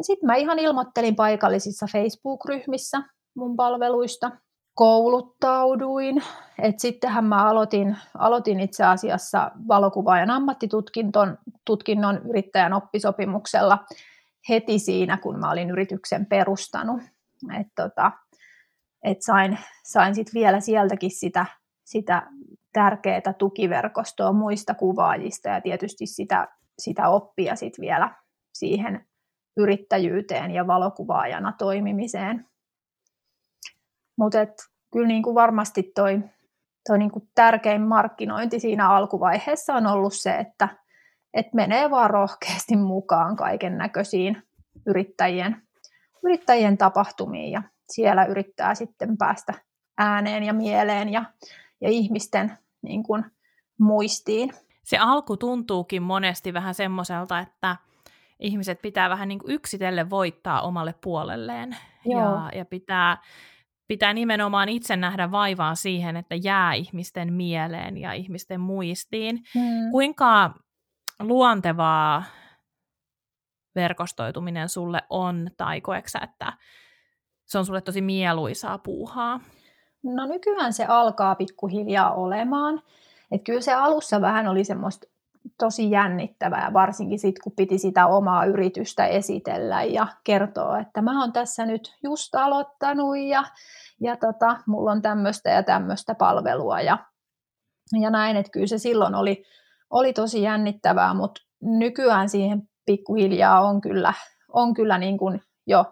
Sitten 0.02 0.28
mä 0.28 0.36
ihan 0.36 0.60
ilmoittelin 0.60 1.16
paikallisissa 1.16 1.86
Facebook-ryhmissä 1.92 3.04
mun 3.36 3.56
palveluista, 3.56 4.32
kouluttauduin, 4.74 6.24
että 6.60 6.82
sittenhän 6.82 7.26
mä 7.26 7.50
aloitin, 7.50 7.98
aloitin 8.18 8.60
itse 8.60 8.84
asiassa 8.84 9.52
valokuvaajan 9.68 10.30
ammattitutkinnon 10.30 11.38
tutkinnon 11.66 12.22
yrittäjän 12.30 12.74
oppisopimuksella 12.74 13.86
heti 14.50 14.80
siinä, 14.80 15.18
kun 15.18 15.40
mä 15.40 15.52
olin 15.52 15.70
yrityksen 15.70 16.26
perustanut. 16.26 17.02
Et 17.60 17.68
tota, 17.76 18.12
et 19.04 19.18
sain, 19.22 19.58
sain 19.84 20.16
sitten 20.16 20.34
vielä 20.34 20.60
sieltäkin 20.60 21.12
sitä 21.12 21.46
sitä 21.88 22.28
tärkeää 22.74 23.34
tukiverkostoa 23.38 24.32
muista 24.32 24.74
kuvaajista 24.74 25.50
ja 25.50 25.62
tietysti 25.62 26.06
sitä, 26.06 26.48
sitä 26.80 27.10
oppia 27.10 27.56
sit 27.56 27.74
vielä 27.80 28.16
siihen 28.54 29.08
yrittäjyyteen 29.58 30.52
ja 30.52 30.68
valokuvaajana 30.68 31.54
toimimiseen. 31.58 32.46
Mutta 34.16 34.38
kyllä 34.94 35.08
niin 35.08 35.24
kuin 35.24 35.36
varmasti 35.36 35.92
toi, 35.96 36.20
toi 36.88 36.98
niin 36.98 37.12
kuin 37.12 37.30
tärkein 37.36 37.82
markkinointi 37.82 38.60
siinä 38.60 38.90
alkuvaiheessa 38.90 39.74
on 39.74 39.88
ollut 39.88 40.14
se, 40.14 40.36
että 40.36 40.70
et 41.34 41.54
menee 41.54 41.92
vaan 41.92 42.10
rohkeasti 42.10 42.76
mukaan 42.76 43.36
kaiken 43.36 43.78
näköisiin 43.78 44.44
yrittäjien, 44.86 45.62
yrittäjien 46.24 46.78
tapahtumiin 46.78 47.52
ja 47.52 47.64
siellä 47.90 48.26
yrittää 48.26 48.76
sitten 48.76 49.18
päästä 49.18 49.54
ääneen 49.98 50.44
ja 50.44 50.54
mieleen 50.54 51.10
ja 51.10 51.26
ja 51.82 51.90
ihmisten 51.90 52.58
niin 52.82 53.04
kuin, 53.04 53.26
muistiin. 53.80 54.54
Se 54.84 54.98
alku 54.98 55.38
tuntuukin 55.38 56.04
monesti 56.04 56.54
vähän 56.54 56.74
semmoiselta, 56.74 57.40
että 57.40 57.76
ihmiset 58.40 58.82
pitää 58.82 59.10
vähän 59.10 59.28
niin 59.28 59.40
kuin 59.40 59.52
yksitellen 59.52 60.10
voittaa 60.10 60.62
omalle 60.62 60.96
puolelleen. 61.04 61.78
Ja, 62.06 62.50
ja 62.56 62.66
pitää, 62.66 63.18
pitää 63.88 64.14
nimenomaan 64.14 64.70
itse 64.70 64.96
nähdä 64.96 65.32
vaivaa 65.32 65.76
siihen, 65.76 66.18
että 66.18 66.36
jää 66.36 66.74
ihmisten 66.74 67.34
mieleen 67.34 67.98
ja 67.98 68.14
ihmisten 68.14 68.60
muistiin. 68.60 69.44
Hmm. 69.54 69.92
Kuinka 69.92 70.54
luontevaa 71.20 72.24
verkostoituminen 73.76 74.70
sulle 74.70 75.02
on, 75.10 75.50
tai 75.58 75.82
koeksä, 75.82 76.20
että 76.24 76.54
se 77.46 77.58
on 77.58 77.66
sulle 77.66 77.82
tosi 77.82 78.02
mieluisaa 78.02 78.78
puuhaa? 78.78 79.40
No 80.04 80.26
nykyään 80.26 80.74
se 80.74 80.86
alkaa 80.86 81.36
pikkuhiljaa 81.36 82.14
olemaan. 82.14 82.82
Et 83.32 83.44
kyllä 83.44 83.62
se 83.62 83.74
alussa 83.74 84.22
vähän 84.22 84.48
oli 84.48 84.64
semmoista 84.64 85.08
tosi 85.60 85.92
jännittävää, 85.92 86.74
varsinkin 86.74 87.20
sitten 87.20 87.44
kun 87.44 87.54
piti 87.56 87.78
sitä 87.78 88.08
omaa 88.08 88.46
yritystä 88.46 89.06
esitellä 89.06 89.84
ja 89.84 90.08
kertoa, 90.24 90.80
että 90.80 91.02
mä 91.02 91.22
oon 91.22 91.34
tässä 91.34 91.66
nyt 91.66 91.98
just 92.04 92.36
aloittanut 92.36 93.18
ja, 93.18 93.44
ja 94.02 94.18
tota, 94.18 94.58
mulla 94.68 94.92
on 94.92 95.02
tämmöistä 95.02 95.50
ja 95.50 95.64
tämmöistä 95.64 96.16
palvelua 96.16 96.82
ja, 96.82 96.98
ja 98.02 98.10
näin, 98.10 98.38
että 98.38 98.52
kyllä 98.52 98.68
se 98.68 98.78
silloin 98.78 99.16
oli, 99.16 99.44
oli 99.90 100.14
tosi 100.14 100.42
jännittävää, 100.42 101.14
mutta 101.14 101.42
nykyään 101.62 102.30
siihen 102.30 102.62
pikkuhiljaa 102.86 103.62
on 103.62 103.82
kyllä, 103.82 104.14
on 104.54 104.74
kyllä 104.74 104.98
niin 104.98 105.18
kuin 105.18 105.42
jo 105.68 105.86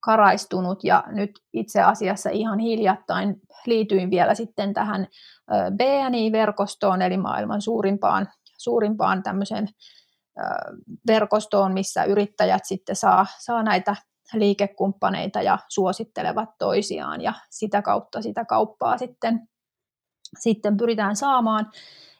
karaistunut 0.00 0.84
ja 0.84 1.04
nyt 1.06 1.30
itse 1.52 1.82
asiassa 1.82 2.30
ihan 2.30 2.58
hiljattain 2.58 3.40
liityin 3.66 4.10
vielä 4.10 4.34
sitten 4.34 4.74
tähän 4.74 5.06
BNI-verkostoon, 5.76 7.02
eli 7.02 7.16
maailman 7.16 7.62
suurimpaan, 7.62 8.28
suurimpaan 8.58 9.22
tämmöisen 9.22 9.68
verkostoon, 11.06 11.72
missä 11.72 12.04
yrittäjät 12.04 12.64
sitten 12.64 12.96
saa, 12.96 13.26
saa 13.38 13.62
näitä 13.62 13.96
liikekumppaneita 14.32 15.42
ja 15.42 15.58
suosittelevat 15.68 16.48
toisiaan 16.58 17.20
ja 17.20 17.32
sitä 17.50 17.82
kautta 17.82 18.22
sitä 18.22 18.44
kauppaa 18.44 18.98
sitten, 18.98 19.48
sitten 20.38 20.76
pyritään 20.76 21.16
saamaan. 21.16 21.70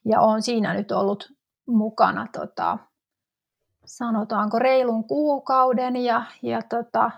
Ja 0.05 0.21
on 0.21 0.43
siinä 0.43 0.75
nyt 0.75 0.93
ollut 0.93 1.33
mukana 1.67 2.27
tota, 2.33 2.79
sanotaanko 3.85 4.59
reilun 4.59 5.05
kuukauden 5.05 5.97
ja, 5.97 6.23
ja 6.43 6.63
tota, 6.63 7.11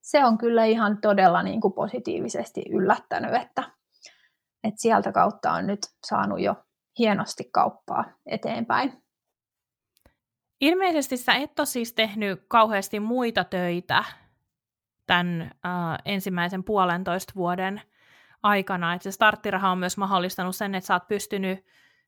se 0.00 0.24
on 0.24 0.38
kyllä 0.38 0.64
ihan 0.64 1.00
todella 1.00 1.42
niin 1.42 1.60
kuin 1.60 1.72
positiivisesti 1.72 2.62
yllättänyt, 2.70 3.34
että, 3.34 3.62
että 4.64 4.80
sieltä 4.80 5.12
kautta 5.12 5.52
on 5.52 5.66
nyt 5.66 5.80
saanut 6.06 6.40
jo 6.40 6.54
hienosti 6.98 7.44
kauppaa 7.52 8.04
eteenpäin. 8.26 9.02
Ilmeisesti 10.60 11.16
sä 11.16 11.34
et 11.34 11.58
ole 11.58 11.66
siis 11.66 11.92
tehnyt 11.92 12.44
kauheasti 12.48 13.00
muita 13.00 13.44
töitä 13.44 14.04
tämän 15.06 15.42
äh, 15.42 15.98
ensimmäisen 16.04 16.64
puolentoista 16.64 17.32
vuoden 17.36 17.82
aikana. 18.42 18.94
Että 18.94 19.04
se 19.04 19.12
starttiraha 19.12 19.70
on 19.70 19.78
myös 19.78 19.96
mahdollistanut 19.96 20.56
sen, 20.56 20.74
että 20.74 20.86
sä 20.86 20.94
oot 20.94 21.08
pystynyt 21.08 21.64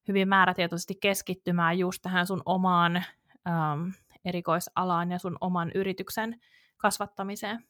hyvin 0.09 0.29
määrätietoisesti 0.29 0.94
keskittymään 0.94 1.79
just 1.79 2.03
tähän 2.03 2.26
sun 2.26 2.42
omaan 2.44 2.96
ähm, 2.96 3.88
erikoisalaan 4.24 5.11
ja 5.11 5.18
sun 5.18 5.37
oman 5.40 5.72
yrityksen 5.74 6.40
kasvattamiseen. 6.76 7.64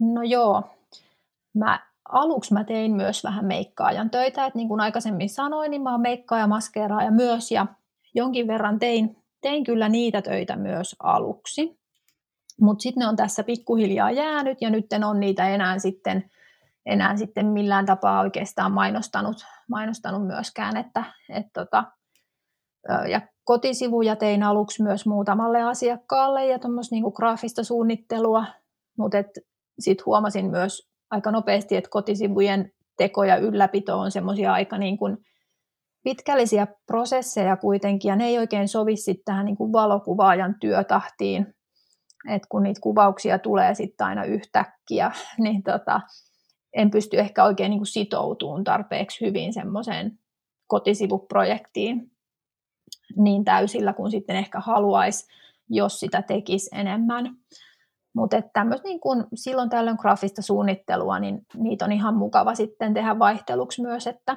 No 0.00 0.22
joo. 0.22 0.62
Mä, 1.54 1.86
aluksi 2.08 2.52
mä 2.52 2.64
tein 2.64 2.94
myös 2.94 3.24
vähän 3.24 3.44
meikkaajan 3.44 4.10
töitä, 4.10 4.46
että 4.46 4.56
niin 4.56 4.68
kuin 4.68 4.80
aikaisemmin 4.80 5.30
sanoin, 5.30 5.70
niin 5.70 5.82
mä 5.82 5.90
oon 5.90 6.00
meikkaaja, 6.00 6.46
maskeeraaja 6.46 7.10
myös, 7.10 7.50
ja 7.50 7.66
jonkin 8.14 8.46
verran 8.46 8.78
tein, 8.78 9.16
tein 9.40 9.64
kyllä 9.64 9.88
niitä 9.88 10.22
töitä 10.22 10.56
myös 10.56 10.96
aluksi. 11.02 11.78
Mutta 12.60 12.82
sitten 12.82 13.00
ne 13.00 13.08
on 13.08 13.16
tässä 13.16 13.44
pikkuhiljaa 13.44 14.10
jäänyt, 14.10 14.58
ja 14.60 14.70
nyt 14.70 14.92
en 14.92 15.04
ole 15.04 15.18
niitä 15.18 15.48
enää 15.48 15.78
sitten 15.78 16.30
enää 16.86 17.16
sitten 17.16 17.46
millään 17.46 17.86
tapaa 17.86 18.20
oikeastaan 18.20 18.72
mainostanut, 18.72 19.36
mainostanut 19.70 20.26
myöskään. 20.26 20.76
Että, 20.76 21.04
et 21.28 21.46
tota, 21.54 21.84
ja 23.10 23.20
kotisivuja 23.44 24.16
tein 24.16 24.42
aluksi 24.42 24.82
myös 24.82 25.06
muutamalle 25.06 25.62
asiakkaalle 25.62 26.46
ja 26.46 26.58
tuommoista 26.58 26.94
niin 26.94 27.04
graafista 27.14 27.64
suunnittelua, 27.64 28.44
mutta 28.98 29.18
sitten 29.78 30.06
huomasin 30.06 30.50
myös 30.50 30.88
aika 31.10 31.30
nopeasti, 31.30 31.76
että 31.76 31.90
kotisivujen 31.90 32.72
teko 32.96 33.24
ja 33.24 33.36
ylläpito 33.36 33.98
on 33.98 34.10
semmoisia 34.10 34.52
aika 34.52 34.78
niin 34.78 34.98
kuin 34.98 35.16
pitkällisiä 36.04 36.66
prosesseja 36.86 37.56
kuitenkin, 37.56 38.08
ja 38.08 38.16
ne 38.16 38.26
ei 38.26 38.38
oikein 38.38 38.68
sovi 38.68 38.96
sitten 38.96 39.24
tähän 39.24 39.46
niin 39.46 39.56
kuin 39.56 39.72
valokuvaajan 39.72 40.54
työtahtiin, 40.60 41.54
että 42.28 42.48
kun 42.48 42.62
niitä 42.62 42.80
kuvauksia 42.80 43.38
tulee 43.38 43.74
sitten 43.74 44.06
aina 44.06 44.24
yhtäkkiä, 44.24 45.12
niin 45.44 45.62
tota, 45.62 46.00
en 46.72 46.90
pysty 46.90 47.18
ehkä 47.18 47.44
oikein 47.44 47.70
niin 47.70 47.78
kuin 47.78 47.86
sitoutumaan 47.86 48.64
tarpeeksi 48.64 49.26
hyvin 49.26 49.52
semmoiseen 49.52 50.18
kotisivuprojektiin 50.66 52.10
niin 53.16 53.44
täysillä 53.44 53.92
kuin 53.92 54.10
sitten 54.10 54.36
ehkä 54.36 54.60
haluaisi, 54.60 55.26
jos 55.68 56.00
sitä 56.00 56.22
tekisi 56.22 56.70
enemmän. 56.72 57.36
Mutta 58.16 58.36
niin 58.84 59.00
kun 59.00 59.26
silloin 59.34 59.70
tällöin 59.70 59.96
graafista 60.00 60.42
suunnittelua, 60.42 61.18
niin 61.18 61.46
niitä 61.54 61.84
on 61.84 61.92
ihan 61.92 62.14
mukava 62.14 62.54
sitten 62.54 62.94
tehdä 62.94 63.18
vaihteluksi 63.18 63.82
myös, 63.82 64.06
että 64.06 64.36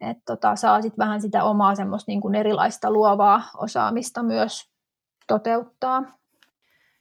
et 0.00 0.18
tota, 0.26 0.56
saa 0.56 0.82
sitten 0.82 1.04
vähän 1.04 1.20
sitä 1.20 1.44
omaa 1.44 1.74
semmoista 1.74 2.10
niin 2.10 2.34
erilaista 2.34 2.90
luovaa 2.90 3.42
osaamista 3.56 4.22
myös 4.22 4.70
toteuttaa. 5.26 6.02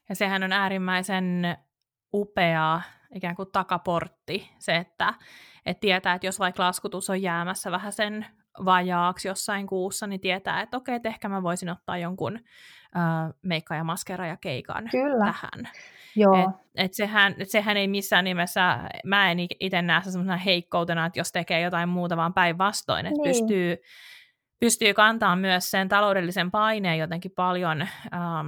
Ja 0.09 0.15
sehän 0.15 0.43
on 0.43 0.51
äärimmäisen 0.51 1.57
upeaa 2.13 2.81
ikään 3.15 3.35
kuin 3.35 3.51
takaportti, 3.51 4.51
se, 4.59 4.75
että, 4.75 5.13
että 5.65 5.81
tietää, 5.81 6.13
että 6.13 6.27
jos 6.27 6.39
vaikka 6.39 6.63
laskutus 6.63 7.09
on 7.09 7.21
jäämässä 7.21 7.71
vähän 7.71 7.91
sen 7.91 8.25
vajaaksi 8.65 9.27
jossain 9.27 9.67
kuussa, 9.67 10.07
niin 10.07 10.21
tietää, 10.21 10.61
että 10.61 10.77
okei, 10.77 10.95
että 10.95 11.09
ehkä 11.09 11.29
mä 11.29 11.43
voisin 11.43 11.69
ottaa 11.69 11.97
jonkun 11.97 12.39
äh, 12.95 13.33
meikka- 13.41 13.75
ja 13.75 13.83
maskera 13.83 14.27
ja 14.27 14.37
keikan 14.37 14.87
Kyllä. 14.91 15.25
tähän. 15.25 15.69
Joo. 16.15 16.35
Et, 16.35 16.55
et 16.75 16.93
sehän, 16.93 17.35
et 17.37 17.49
sehän 17.49 17.77
ei 17.77 17.87
missään 17.87 18.23
nimessä, 18.23 18.89
mä 19.05 19.31
en 19.31 19.37
itse 19.59 19.81
näe 19.81 20.03
se 20.03 20.11
semmoisena 20.11 20.37
heikkoutena, 20.37 21.05
että 21.05 21.19
jos 21.19 21.31
tekee 21.31 21.61
jotain 21.61 21.89
muuta, 21.89 22.17
vaan 22.17 22.33
päinvastoin, 22.33 23.05
että 23.05 23.21
niin. 23.21 23.29
pystyy, 23.29 23.77
pystyy 24.59 24.93
kantaa 24.93 25.35
myös 25.35 25.71
sen 25.71 25.89
taloudellisen 25.89 26.51
paineen 26.51 26.97
jotenkin 26.97 27.31
paljon 27.35 27.81
ähm, 27.81 28.47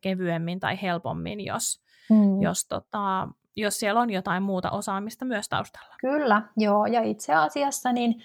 kevyemmin 0.00 0.60
tai 0.60 0.78
helpommin, 0.82 1.44
jos, 1.44 1.82
mm. 2.10 2.42
jos 2.42 2.66
tota, 2.68 3.28
jos 3.56 3.80
siellä 3.80 4.00
on 4.00 4.10
jotain 4.10 4.42
muuta 4.42 4.70
osaamista 4.70 5.24
myös 5.24 5.48
taustalla. 5.48 5.94
Kyllä, 6.00 6.42
joo. 6.56 6.86
Ja 6.86 7.02
itse 7.02 7.34
asiassa 7.34 7.92
niin 7.92 8.22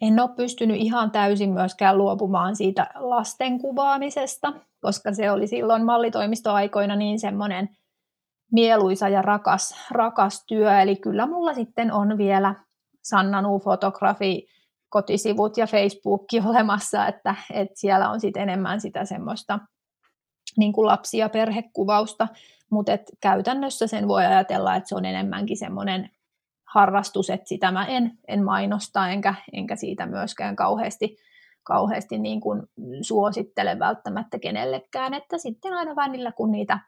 en 0.00 0.20
ole 0.20 0.30
pystynyt 0.36 0.76
ihan 0.76 1.10
täysin 1.10 1.52
myöskään 1.52 1.98
luopumaan 1.98 2.56
siitä 2.56 2.86
lasten 2.94 3.58
kuvaamisesta, 3.58 4.52
koska 4.80 5.14
se 5.14 5.30
oli 5.30 5.46
silloin 5.46 5.84
mallitoimistoaikoina 5.84 6.96
niin 6.96 7.20
semmoinen 7.20 7.68
mieluisa 8.52 9.08
ja 9.08 9.22
rakas, 9.22 9.74
rakas 9.90 10.44
työ. 10.46 10.80
Eli 10.80 10.96
kyllä 10.96 11.26
mulla 11.26 11.54
sitten 11.54 11.92
on 11.92 12.18
vielä 12.18 12.54
Sanna 13.02 13.42
Nuu 13.42 13.58
fotografi 13.58 14.46
kotisivut 14.88 15.56
ja 15.56 15.66
Facebookki 15.66 16.40
olemassa, 16.50 17.06
että, 17.06 17.34
että 17.52 17.80
siellä 17.80 18.10
on 18.10 18.20
sitten 18.20 18.42
enemmän 18.42 18.80
sitä 18.80 19.04
semmoista 19.04 19.58
niin 20.56 20.72
kuin 20.72 20.86
lapsi- 20.86 21.18
ja 21.18 21.28
perhekuvausta, 21.28 22.28
mutta 22.70 22.92
käytännössä 23.20 23.86
sen 23.86 24.08
voi 24.08 24.24
ajatella, 24.24 24.76
että 24.76 24.88
se 24.88 24.94
on 24.94 25.04
enemmänkin 25.04 25.56
semmoinen 25.56 26.10
harrastus, 26.74 27.30
että 27.30 27.48
sitä 27.48 27.70
mä 27.70 27.86
en, 27.86 28.18
en 28.28 28.44
mainosta, 28.44 29.08
enkä, 29.08 29.34
enkä 29.52 29.76
siitä 29.76 30.06
myöskään 30.06 30.56
kauheasti, 30.56 31.16
kauheasti 31.62 32.18
niin 32.18 32.40
kuin 32.40 32.62
suosittele 33.02 33.78
välttämättä 33.78 34.38
kenellekään, 34.38 35.14
että 35.14 35.38
sitten 35.38 35.72
aina 35.72 35.96
välillä 35.96 36.32
kun 36.32 36.52
niitä, 36.52 36.78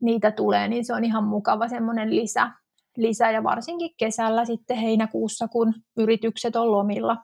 niitä 0.00 0.30
tulee, 0.30 0.68
niin 0.68 0.84
se 0.84 0.94
on 0.94 1.04
ihan 1.04 1.24
mukava 1.24 1.68
semmoinen 1.68 2.16
lisä, 2.16 2.50
lisä. 2.96 3.30
Ja 3.30 3.42
varsinkin 3.42 3.90
kesällä 3.96 4.44
sitten 4.44 4.76
heinäkuussa, 4.76 5.48
kun 5.48 5.74
yritykset 5.96 6.56
on 6.56 6.72
lomilla, 6.72 7.16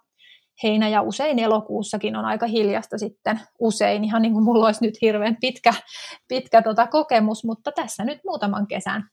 heinä- 0.63 0.89
ja 0.89 1.03
usein 1.03 1.39
elokuussakin 1.39 2.17
on 2.17 2.25
aika 2.25 2.47
hiljasta 2.47 2.99
sitten. 2.99 3.41
Usein, 3.59 4.05
ihan 4.05 4.23
niin 4.23 4.33
kuin 4.33 4.45
mulla 4.45 4.67
olisi 4.67 4.87
nyt 4.87 4.95
hirveän 5.03 5.37
pitkä, 5.41 5.75
pitkä 6.29 6.63
tota 6.63 6.87
kokemus, 6.87 7.45
mutta 7.45 7.73
tässä 7.73 8.05
nyt 8.05 8.19
muutaman 8.27 8.67
kesän 8.67 9.05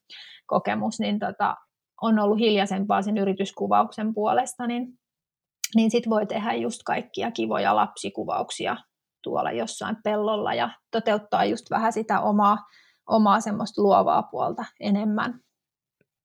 kokemus, 0.46 1.00
niin 1.00 1.20
tota, 1.20 1.56
on 2.02 2.20
ollut 2.20 2.40
hiljaisempaa 2.40 3.02
sen 3.02 3.18
yrityskuvauksen 3.18 4.14
puolesta, 4.14 4.68
niin, 4.68 4.88
niin 5.76 5.92
sitten 5.92 6.10
voi 6.10 6.26
tehdä 6.26 6.54
just 6.54 6.82
kaikkia 6.86 7.32
kivoja 7.32 7.76
lapsikuvauksia 7.76 8.78
tuolla 9.24 9.52
jossain 9.52 9.98
pellolla 10.04 10.54
ja 10.54 10.70
toteuttaa 10.92 11.46
just 11.46 11.72
vähän 11.72 11.94
sitä 11.94 12.22
omaa, 12.22 12.58
omaa 13.10 13.42
semmoista 13.42 13.82
luovaa 13.82 14.24
puolta 14.24 14.66
enemmän 14.80 15.46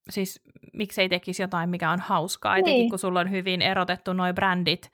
siis 0.09 0.41
miksei 0.73 1.09
tekisi 1.09 1.43
jotain, 1.43 1.69
mikä 1.69 1.91
on 1.91 1.99
hauskaa, 1.99 2.57
etenkin 2.57 2.79
niin. 2.79 2.89
kun 2.89 2.99
sulla 2.99 3.19
on 3.19 3.31
hyvin 3.31 3.61
erotettu 3.61 4.13
nuo 4.13 4.33
brändit, 4.33 4.91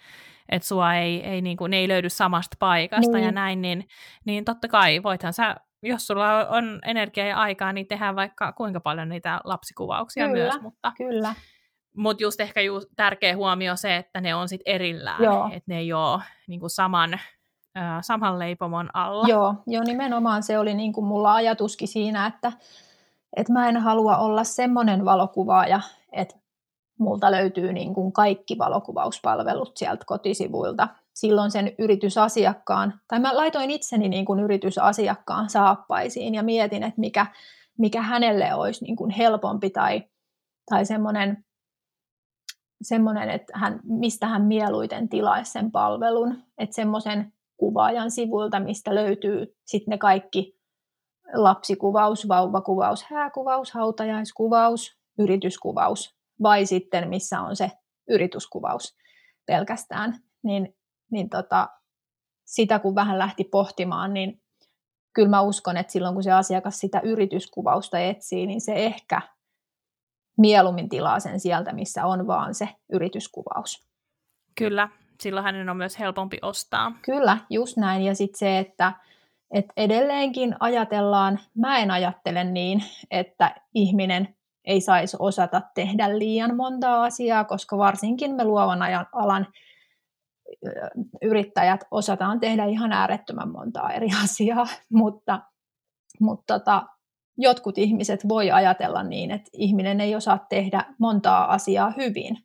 että 0.50 0.68
sua 0.68 0.96
ei, 0.96 1.24
ei 1.24 1.42
niin 1.42 1.58
kuin, 1.58 1.72
ne 1.72 1.78
ei 1.78 1.88
löydy 1.88 2.10
samasta 2.10 2.58
paikasta 2.60 3.12
niin. 3.12 3.26
ja 3.26 3.32
näin, 3.32 3.62
niin, 3.62 3.88
niin 4.26 4.46
totta 4.46 4.68
kai 4.68 5.04
voithan 5.04 5.34
sä, 5.34 5.56
jos 5.88 6.08
sulla 6.08 6.48
on 6.48 6.80
energiaa 6.86 7.28
ja 7.28 7.38
aikaa, 7.38 7.74
niin 7.74 7.88
tehdään 7.88 8.16
vaikka 8.16 8.52
kuinka 8.52 8.80
paljon 8.80 9.10
niitä 9.10 9.42
lapsikuvauksia 9.44 10.28
kyllä, 10.28 10.44
myös, 10.44 10.62
mutta, 10.62 10.92
kyllä. 10.98 11.34
mutta 11.98 12.24
just 12.24 12.40
ehkä 12.40 12.62
just 12.62 12.90
tärkeä 12.96 13.36
huomio 13.36 13.76
se, 13.76 13.96
että 13.96 14.22
ne 14.22 14.36
on 14.36 14.50
sitten 14.50 14.74
erillään, 14.76 15.52
että 15.52 15.72
ne 15.72 15.78
ei 15.78 15.94
ole 15.94 16.22
niin 16.48 16.60
kuin 16.60 16.70
saman, 16.70 17.20
saman 18.02 18.40
leipomon 18.40 18.90
alla. 18.94 19.28
Joo, 19.28 19.56
jo 19.68 19.84
nimenomaan 19.84 20.44
se 20.44 20.60
oli 20.60 20.74
niin 20.74 20.94
kuin 20.94 21.06
mulla 21.06 21.34
ajatuskin 21.34 21.88
siinä, 21.88 22.26
että 22.28 22.52
että 23.38 23.54
mä 23.54 23.70
en 23.70 23.78
halua 23.78 24.18
olla 24.18 24.44
semmoinen 24.44 25.06
valokuvaaja, 25.06 25.82
että 26.12 26.36
multa 27.00 27.32
löytyy 27.32 27.74
niin 27.74 27.94
kuin 27.94 28.12
kaikki 28.12 28.58
valokuvauspalvelut 28.58 29.78
sieltä 29.78 30.04
kotisivuilta. 30.06 30.88
Silloin 31.18 31.52
sen 31.52 31.76
yritysasiakkaan, 31.80 32.94
tai 33.08 33.20
mä 33.20 33.38
laitoin 33.38 33.72
itseni 33.72 34.10
niin 34.10 34.26
kuin 34.26 34.40
yritysasiakkaan 34.40 35.50
saappaisiin 35.50 36.36
ja 36.36 36.44
mietin, 36.44 36.84
että 36.84 37.00
mikä, 37.00 37.26
mikä 37.78 38.02
hänelle 38.02 38.54
olisi 38.54 38.86
niin 38.86 38.96
kuin 38.96 39.10
helpompi 39.12 39.70
tai, 39.70 40.04
tai 40.70 40.86
semmoinen, 40.86 41.46
semmoinen, 42.82 43.30
että 43.30 43.54
hän, 43.56 43.80
mistä 43.84 44.28
hän 44.28 44.42
mieluiten 44.42 45.10
tilaisi 45.10 45.52
sen 45.52 45.72
palvelun. 45.72 46.44
Että 46.58 46.76
semmoisen 46.76 47.34
kuvaajan 47.58 48.12
sivuilta, 48.12 48.60
mistä 48.60 48.96
löytyy 48.96 49.56
sitten 49.66 49.92
ne 49.92 49.98
kaikki 49.98 50.60
lapsikuvaus, 51.34 52.28
vauvakuvaus, 52.28 53.04
hääkuvaus, 53.04 53.72
hautajaiskuvaus, 53.72 54.98
yrityskuvaus 55.20 56.16
vai 56.44 56.66
sitten 56.66 57.10
missä 57.10 57.42
on 57.42 57.56
se 57.56 57.72
yrityskuvaus 58.10 58.96
pelkästään, 59.46 60.20
niin, 60.44 60.77
niin 61.12 61.30
tota, 61.30 61.70
sitä 62.46 62.80
kun 62.80 62.96
vähän 62.96 63.20
lähti 63.20 63.44
pohtimaan, 63.44 64.14
niin 64.14 64.42
kyllä 65.14 65.30
mä 65.30 65.42
uskon, 65.42 65.78
että 65.78 65.94
silloin 65.94 66.14
kun 66.14 66.24
se 66.24 66.32
asiakas 66.32 66.80
sitä 66.80 67.00
yrityskuvausta 67.04 68.00
etsii, 68.00 68.48
niin 68.48 68.62
se 68.62 68.74
ehkä 68.74 69.22
mieluummin 70.38 70.90
tilaa 70.90 71.20
sen 71.20 71.40
sieltä, 71.40 71.74
missä 71.74 72.06
on 72.06 72.28
vaan 72.28 72.56
se 72.56 72.70
yrityskuvaus. 72.94 73.88
Kyllä, 74.56 74.90
silloin 75.22 75.44
hänen 75.44 75.70
on 75.70 75.78
myös 75.78 76.00
helpompi 76.00 76.38
ostaa. 76.42 76.92
Kyllä, 77.02 77.38
just 77.50 77.78
näin. 77.78 78.02
Ja 78.02 78.16
sitten 78.16 78.40
se, 78.40 78.60
että 78.60 78.94
et 79.52 79.66
edelleenkin 79.78 80.56
ajatellaan, 80.60 81.40
mä 81.56 81.78
en 81.78 81.92
ajattele 81.92 82.44
niin, 82.44 82.84
että 83.12 83.56
ihminen 83.74 84.36
ei 84.66 84.82
saisi 84.82 85.18
osata 85.20 85.62
tehdä 85.76 86.20
liian 86.20 86.56
monta 86.56 87.04
asiaa, 87.04 87.44
koska 87.44 87.78
varsinkin 87.78 88.36
me 88.36 88.44
luovan 88.44 88.82
ajan 88.82 89.08
alan 89.14 89.48
yrittäjät 91.22 91.82
osataan 91.92 92.40
tehdä 92.40 92.66
ihan 92.66 92.92
äärettömän 92.92 93.52
montaa 93.52 93.94
eri 93.94 94.08
asiaa, 94.24 94.68
mutta, 94.94 95.40
mutta 96.20 96.60
tota, 96.60 96.84
jotkut 97.38 97.78
ihmiset 97.78 98.28
voi 98.30 98.52
ajatella 98.52 99.04
niin, 99.04 99.32
että 99.32 99.50
ihminen 99.54 100.02
ei 100.02 100.16
osaa 100.16 100.46
tehdä 100.50 100.84
montaa 101.00 101.54
asiaa 101.54 101.94
hyvin. 101.98 102.38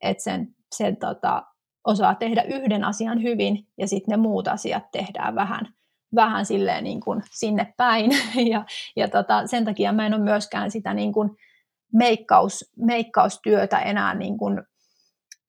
Että 0.00 0.22
sen, 0.22 0.54
sen 0.74 0.96
tota, 0.96 1.42
osaa 1.84 2.14
tehdä 2.14 2.42
yhden 2.42 2.84
asian 2.84 3.22
hyvin 3.22 3.66
ja 3.78 3.88
sitten 3.88 4.12
ne 4.12 4.16
muut 4.16 4.48
asiat 4.48 4.90
tehdään 4.92 5.34
vähän, 5.34 5.74
vähän 6.14 6.46
silleen 6.46 6.84
niin 6.84 7.00
kuin 7.00 7.22
sinne 7.30 7.74
päin. 7.76 8.10
Ja, 8.50 8.64
ja 8.96 9.08
tota, 9.08 9.46
sen 9.46 9.64
takia 9.64 9.92
mä 9.92 10.06
en 10.06 10.14
ole 10.14 10.22
myöskään 10.22 10.70
sitä 10.70 10.94
niin 10.94 11.12
kuin 11.12 11.30
meikkaus, 11.92 12.64
meikkaustyötä 12.76 13.78
enää, 13.78 14.14
niin 14.14 14.38
kuin, 14.38 14.62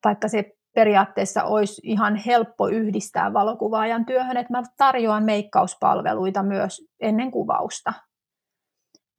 vaikka 0.05 0.27
se 0.27 0.51
periaatteessa 0.79 1.43
olisi 1.43 1.81
ihan 1.83 2.15
helppo 2.15 2.67
yhdistää 2.67 3.33
valokuvaajan 3.33 4.05
työhön, 4.05 4.37
että 4.37 4.53
mä 4.53 4.63
tarjoan 4.77 5.23
meikkauspalveluita 5.23 6.43
myös 6.43 6.81
ennen 6.99 7.31
kuvausta. 7.31 7.93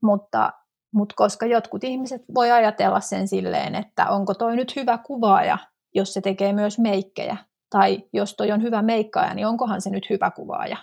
Mutta, 0.03 0.53
mutta 0.95 1.15
koska 1.17 1.47
jotkut 1.47 1.85
ihmiset 1.85 2.23
voi 2.35 2.51
ajatella 2.51 3.01
sen 3.01 3.29
silleen, 3.29 3.75
että 3.75 4.09
onko 4.09 4.35
toi 4.35 4.57
nyt 4.57 4.77
hyvä 4.77 4.99
kuvaaja, 4.99 5.59
jos 5.95 6.15
se 6.15 6.21
tekee 6.21 6.53
myös 6.53 6.79
meikkejä, 6.79 7.37
tai 7.71 8.03
jos 8.13 8.35
toi 8.35 8.53
on 8.53 8.63
hyvä 8.63 8.83
meikkaaja, 8.83 9.35
niin 9.35 9.47
onkohan 9.47 9.81
se 9.81 9.91
nyt 9.91 10.11
hyvä 10.11 10.31
kuvaaja. 10.31 10.77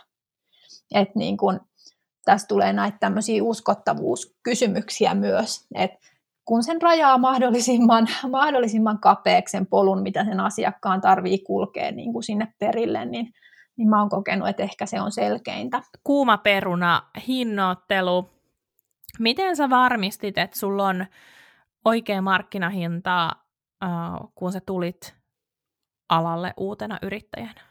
Et 0.95 1.15
niin 1.15 1.37
kun, 1.37 1.59
tässä 2.25 2.47
tulee 2.47 2.73
näitä 2.73 2.97
tämmöisiä 2.99 3.43
uskottavuuskysymyksiä 3.43 5.13
myös, 5.13 5.67
että 5.75 5.97
kun 6.47 6.63
sen 6.63 6.81
rajaa 6.81 7.17
mahdollisimman, 7.17 8.07
mahdollisimman 8.31 8.99
kapeaksi 8.99 9.51
sen 9.51 9.67
polun, 9.67 10.01
mitä 10.01 10.25
sen 10.25 10.39
asiakkaan 10.39 11.01
tarvii 11.01 11.39
kulkea 11.39 11.91
niin 11.91 12.13
kuin 12.13 12.23
sinne 12.23 12.53
perille, 12.59 13.05
niin, 13.05 13.33
niin 13.77 13.89
mä 13.89 13.99
oon 13.99 14.09
kokenut, 14.09 14.47
että 14.47 14.63
ehkä 14.63 14.85
se 14.85 15.01
on 15.01 15.11
selkeintä. 15.11 15.81
Kuuma 16.03 16.37
peruna, 16.37 17.01
hinnoittelu. 17.27 18.29
Miten 19.19 19.55
sä 19.55 19.69
varmistit, 19.69 20.37
että 20.37 20.59
sulla 20.59 20.87
on 20.87 21.05
oikea 21.85 22.21
markkinahinta, 22.21 23.31
kun 24.35 24.51
sä 24.51 24.61
tulit 24.65 25.15
alalle 26.09 26.53
uutena 26.57 26.99
yrittäjänä? 27.01 27.61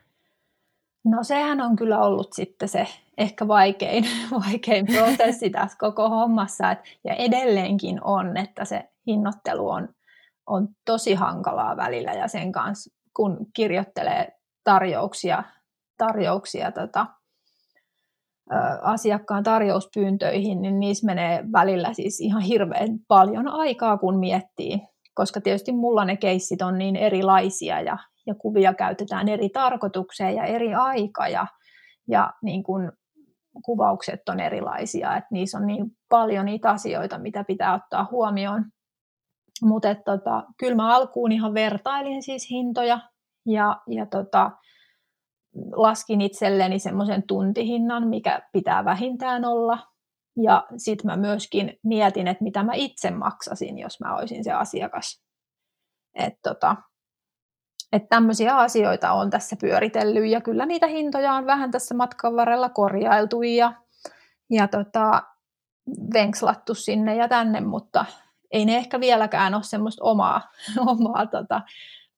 No 1.05 1.23
sehän 1.23 1.61
on 1.61 1.77
kyllä 1.77 1.99
ollut 1.99 2.33
sitten 2.33 2.69
se 2.69 2.87
ehkä 3.19 3.49
vaikein, 3.49 4.05
vaikein 4.47 4.87
prosessi 4.87 5.51
tässä 5.51 5.79
koko 5.79 6.09
hommassa. 6.09 6.71
Et, 6.71 6.79
ja 7.05 7.15
edelleenkin 7.15 8.05
on, 8.05 8.37
että 8.37 8.65
se 8.65 8.89
hinnoittelu 9.07 9.69
on, 9.69 9.89
on 10.47 10.69
tosi 10.85 11.15
hankalaa 11.15 11.77
välillä 11.77 12.13
ja 12.13 12.29
sen 12.29 12.53
kanssa, 12.53 12.91
kun 13.17 13.47
kirjoittelee 13.55 14.33
tarjouksia, 14.65 15.45
tarjouksia 15.99 16.73
tota, 16.73 17.07
asiakkaan 18.83 19.43
tarjouspyyntöihin, 19.43 20.63
niin 20.63 20.81
niissä 20.81 21.07
menee 21.07 21.45
välillä 21.53 21.93
siis 21.93 22.21
ihan 22.21 22.43
hirveän 22.43 22.99
paljon 23.09 23.49
aikaa, 23.49 23.99
kun 23.99 24.19
miettii, 24.19 24.81
koska 25.15 25.41
tietysti 25.41 25.73
mulla 25.73 26.05
ne 26.05 26.17
keissit 26.17 26.63
on 26.63 26.79
niin 26.79 26.97
erilaisia 26.97 27.81
ja, 27.81 27.99
ja 28.27 28.35
kuvia 28.35 28.75
käytetään 28.75 29.29
eri 29.29 29.49
tarkoitukseen 29.49 30.35
ja 30.35 30.45
eri 30.45 30.75
aika 30.75 31.29
ja, 31.29 31.47
ja 32.09 32.33
niin 32.43 32.63
kuin 32.63 32.93
kuvaukset 33.65 34.29
on 34.29 34.41
erilaisia, 34.41 35.17
että 35.17 35.29
niissä 35.31 35.59
on 35.59 35.67
niin 35.67 35.87
paljon 36.09 36.45
niitä 36.45 36.71
asioita, 36.71 37.19
mitä 37.19 37.45
pitää 37.45 37.75
ottaa 37.75 38.09
huomioon. 38.11 38.65
Mutta 39.63 39.95
tota, 39.95 40.45
kyllä 40.59 40.75
mä 40.75 40.97
alkuun 40.97 41.33
ihan 41.33 41.55
vertailin 41.55 42.23
siis 42.23 42.51
hintoja 42.51 43.01
ja, 43.47 43.81
ja 43.91 44.07
tota, 44.07 44.51
laskin 45.73 46.21
itselleni 46.21 46.79
semmoisen 46.79 47.23
tuntihinnan, 47.27 48.09
mikä 48.09 48.43
pitää 48.53 48.85
vähintään 48.85 49.45
olla. 49.45 49.79
Ja 50.43 50.67
sitten 50.77 51.07
mä 51.07 51.17
myöskin 51.17 51.79
mietin, 51.85 52.29
että 52.29 52.45
mitä 52.45 52.63
mä 52.63 52.73
itse 52.75 53.11
maksasin, 53.11 53.79
jos 53.79 54.01
mä 54.01 54.17
olisin 54.17 54.45
se 54.45 54.53
asiakas. 54.53 55.23
Että 56.15 56.39
tota, 56.43 56.77
että 57.97 58.09
tämmöisiä 58.09 58.57
asioita 58.57 59.13
on 59.13 59.31
tässä 59.31 59.57
pyöritellyt 59.61 60.31
ja 60.31 60.41
kyllä 60.41 60.67
niitä 60.67 60.87
hintoja 60.87 61.33
on 61.33 61.47
vähän 61.47 61.71
tässä 61.71 61.95
matkan 61.95 62.37
varrella 62.37 62.69
korjailtu 62.69 63.43
ja, 63.43 63.73
ja 64.51 64.69
tota, 64.69 65.23
venkslattu 66.13 66.75
sinne 66.75 67.17
ja 67.17 67.29
tänne, 67.29 67.61
mutta 67.61 68.05
ei 68.51 68.65
ne 68.65 68.77
ehkä 68.77 69.01
vieläkään 69.01 69.55
ole 69.55 69.63
semmoista 69.63 70.05
omaa, 70.05 70.51
omaa 70.87 71.27
tota, 71.27 71.63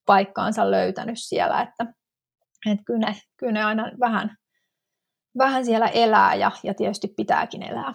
paikkaansa 0.06 0.70
löytänyt 0.70 1.18
siellä, 1.18 1.60
että 1.62 1.86
et 2.66 2.78
kyllä, 2.84 3.06
ne, 3.06 3.16
kyllä 3.36 3.52
ne 3.52 3.64
aina 3.64 3.90
vähän, 4.00 4.36
vähän 5.38 5.64
siellä 5.64 5.86
elää 5.86 6.34
ja, 6.34 6.50
ja 6.62 6.74
tietysti 6.74 7.08
pitääkin 7.16 7.62
elää. 7.62 7.92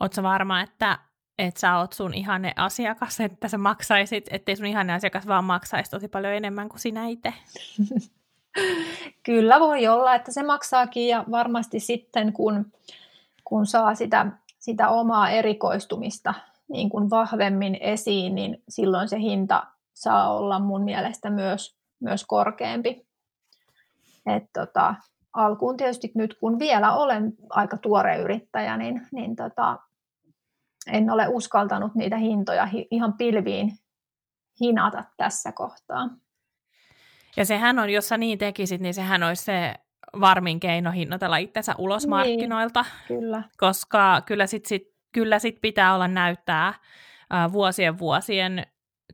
Oletko 0.00 0.22
varma, 0.22 0.60
että 0.60 0.98
että 1.38 1.60
sä 1.60 1.76
oot 1.76 1.92
sun 1.92 2.14
ihanne 2.14 2.52
asiakas, 2.56 3.20
että 3.20 3.48
sä 3.48 3.58
maksaisit, 3.58 4.26
ettei 4.30 4.56
sun 4.56 4.66
ihanne 4.66 4.92
asiakas 4.92 5.26
vaan 5.26 5.44
maksaisi 5.44 5.90
tosi 5.90 6.08
paljon 6.08 6.34
enemmän 6.34 6.68
kuin 6.68 6.80
sinä 6.80 7.06
itse. 7.06 7.34
Kyllä 9.22 9.60
voi 9.60 9.88
olla, 9.88 10.14
että 10.14 10.32
se 10.32 10.42
maksaakin 10.42 11.08
ja 11.08 11.24
varmasti 11.30 11.80
sitten 11.80 12.32
kun, 12.32 12.72
kun 13.44 13.66
saa 13.66 13.94
sitä, 13.94 14.26
sitä 14.58 14.88
omaa 14.88 15.30
erikoistumista 15.30 16.34
niin 16.68 16.90
kuin 16.90 17.10
vahvemmin 17.10 17.78
esiin, 17.80 18.34
niin 18.34 18.62
silloin 18.68 19.08
se 19.08 19.18
hinta 19.18 19.66
saa 19.94 20.36
olla 20.36 20.58
mun 20.58 20.84
mielestä 20.84 21.30
myös, 21.30 21.76
myös 22.00 22.24
korkeampi. 22.24 23.06
Et 24.26 24.44
tota, 24.52 24.94
alkuun 25.32 25.76
tietysti 25.76 26.12
nyt 26.14 26.34
kun 26.40 26.58
vielä 26.58 26.96
olen 26.96 27.32
aika 27.50 27.76
tuore 27.76 28.18
yrittäjä, 28.18 28.76
niin, 28.76 29.06
niin 29.12 29.36
tota, 29.36 29.78
en 30.92 31.10
ole 31.10 31.28
uskaltanut 31.28 31.94
niitä 31.94 32.16
hintoja 32.16 32.68
ihan 32.90 33.12
pilviin 33.12 33.72
hinata 34.60 35.04
tässä 35.16 35.52
kohtaa. 35.52 36.08
Ja 37.36 37.44
sehän 37.44 37.78
on, 37.78 37.90
jos 37.90 38.08
sä 38.08 38.16
niin 38.16 38.38
tekisit, 38.38 38.80
niin 38.80 38.94
sehän 38.94 39.22
olisi 39.22 39.44
se 39.44 39.74
varmin 40.20 40.60
keino 40.60 40.90
hinnoitella 40.90 41.36
itsensä 41.36 41.74
ulos 41.78 42.02
niin, 42.02 42.10
markkinoilta. 42.10 42.84
Kyllä. 43.08 43.42
Koska 43.56 44.22
kyllä 44.26 44.46
sit, 44.46 44.66
sit, 44.66 44.82
kyllä 45.12 45.38
sit 45.38 45.58
pitää 45.60 45.94
olla 45.94 46.08
näyttää 46.08 46.74
ää, 47.30 47.52
vuosien 47.52 47.98
vuosien 47.98 48.66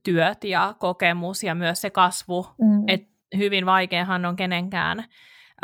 työt 0.03 0.45
ja 0.45 0.75
kokemus 0.79 1.43
ja 1.43 1.55
myös 1.55 1.81
se 1.81 1.91
kasvu. 1.91 2.47
Mm. 2.59 2.85
että 2.89 3.11
hyvin 3.37 3.67
vaikeahan 3.67 4.25
on 4.25 4.37
kenenkään 4.37 5.05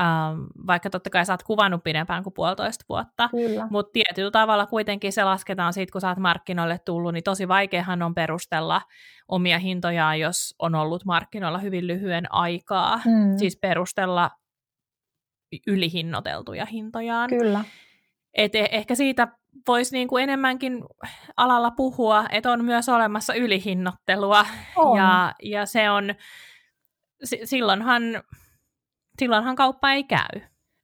Ähm, 0.00 0.40
vaikka 0.66 0.90
totta 0.90 1.10
kai 1.10 1.26
sä 1.26 1.32
oot 1.32 1.42
kuvannut 1.42 1.84
pidempään 1.84 2.22
kuin 2.22 2.34
puolitoista 2.34 2.84
vuotta, 2.88 3.28
mutta 3.70 3.92
tietyllä 3.92 4.30
tavalla 4.30 4.66
kuitenkin 4.66 5.12
se 5.12 5.24
lasketaan 5.24 5.72
siitä, 5.72 5.92
kun 5.92 6.00
sä 6.00 6.08
oot 6.08 6.18
markkinoille 6.18 6.78
tullut, 6.78 7.12
niin 7.12 7.24
tosi 7.24 7.48
vaikeahan 7.48 8.02
on 8.02 8.14
perustella 8.14 8.82
omia 9.28 9.58
hintojaan, 9.58 10.20
jos 10.20 10.54
on 10.58 10.74
ollut 10.74 11.04
markkinoilla 11.04 11.58
hyvin 11.58 11.86
lyhyen 11.86 12.32
aikaa, 12.32 12.96
mm. 12.96 13.38
siis 13.38 13.58
perustella 13.60 14.30
ylihinnoiteltuja 15.66 16.66
hintojaan. 16.66 17.28
Kyllä. 17.28 17.64
Et 18.34 18.54
e- 18.54 18.68
ehkä 18.72 18.94
siitä 18.94 19.28
voisi 19.68 19.96
niin 19.96 20.08
kuin 20.08 20.22
enemmänkin 20.22 20.84
alalla 21.36 21.70
puhua, 21.70 22.24
että 22.30 22.52
on 22.52 22.64
myös 22.64 22.88
olemassa 22.88 23.34
ylihinnottelua, 23.34 24.46
on. 24.76 24.98
Ja, 24.98 25.34
ja 25.42 25.66
se 25.66 25.90
on, 25.90 26.14
silloinhan 27.44 28.02
silloinhan 29.18 29.56
kauppa 29.56 29.92
ei 29.92 30.04
käy. 30.04 30.40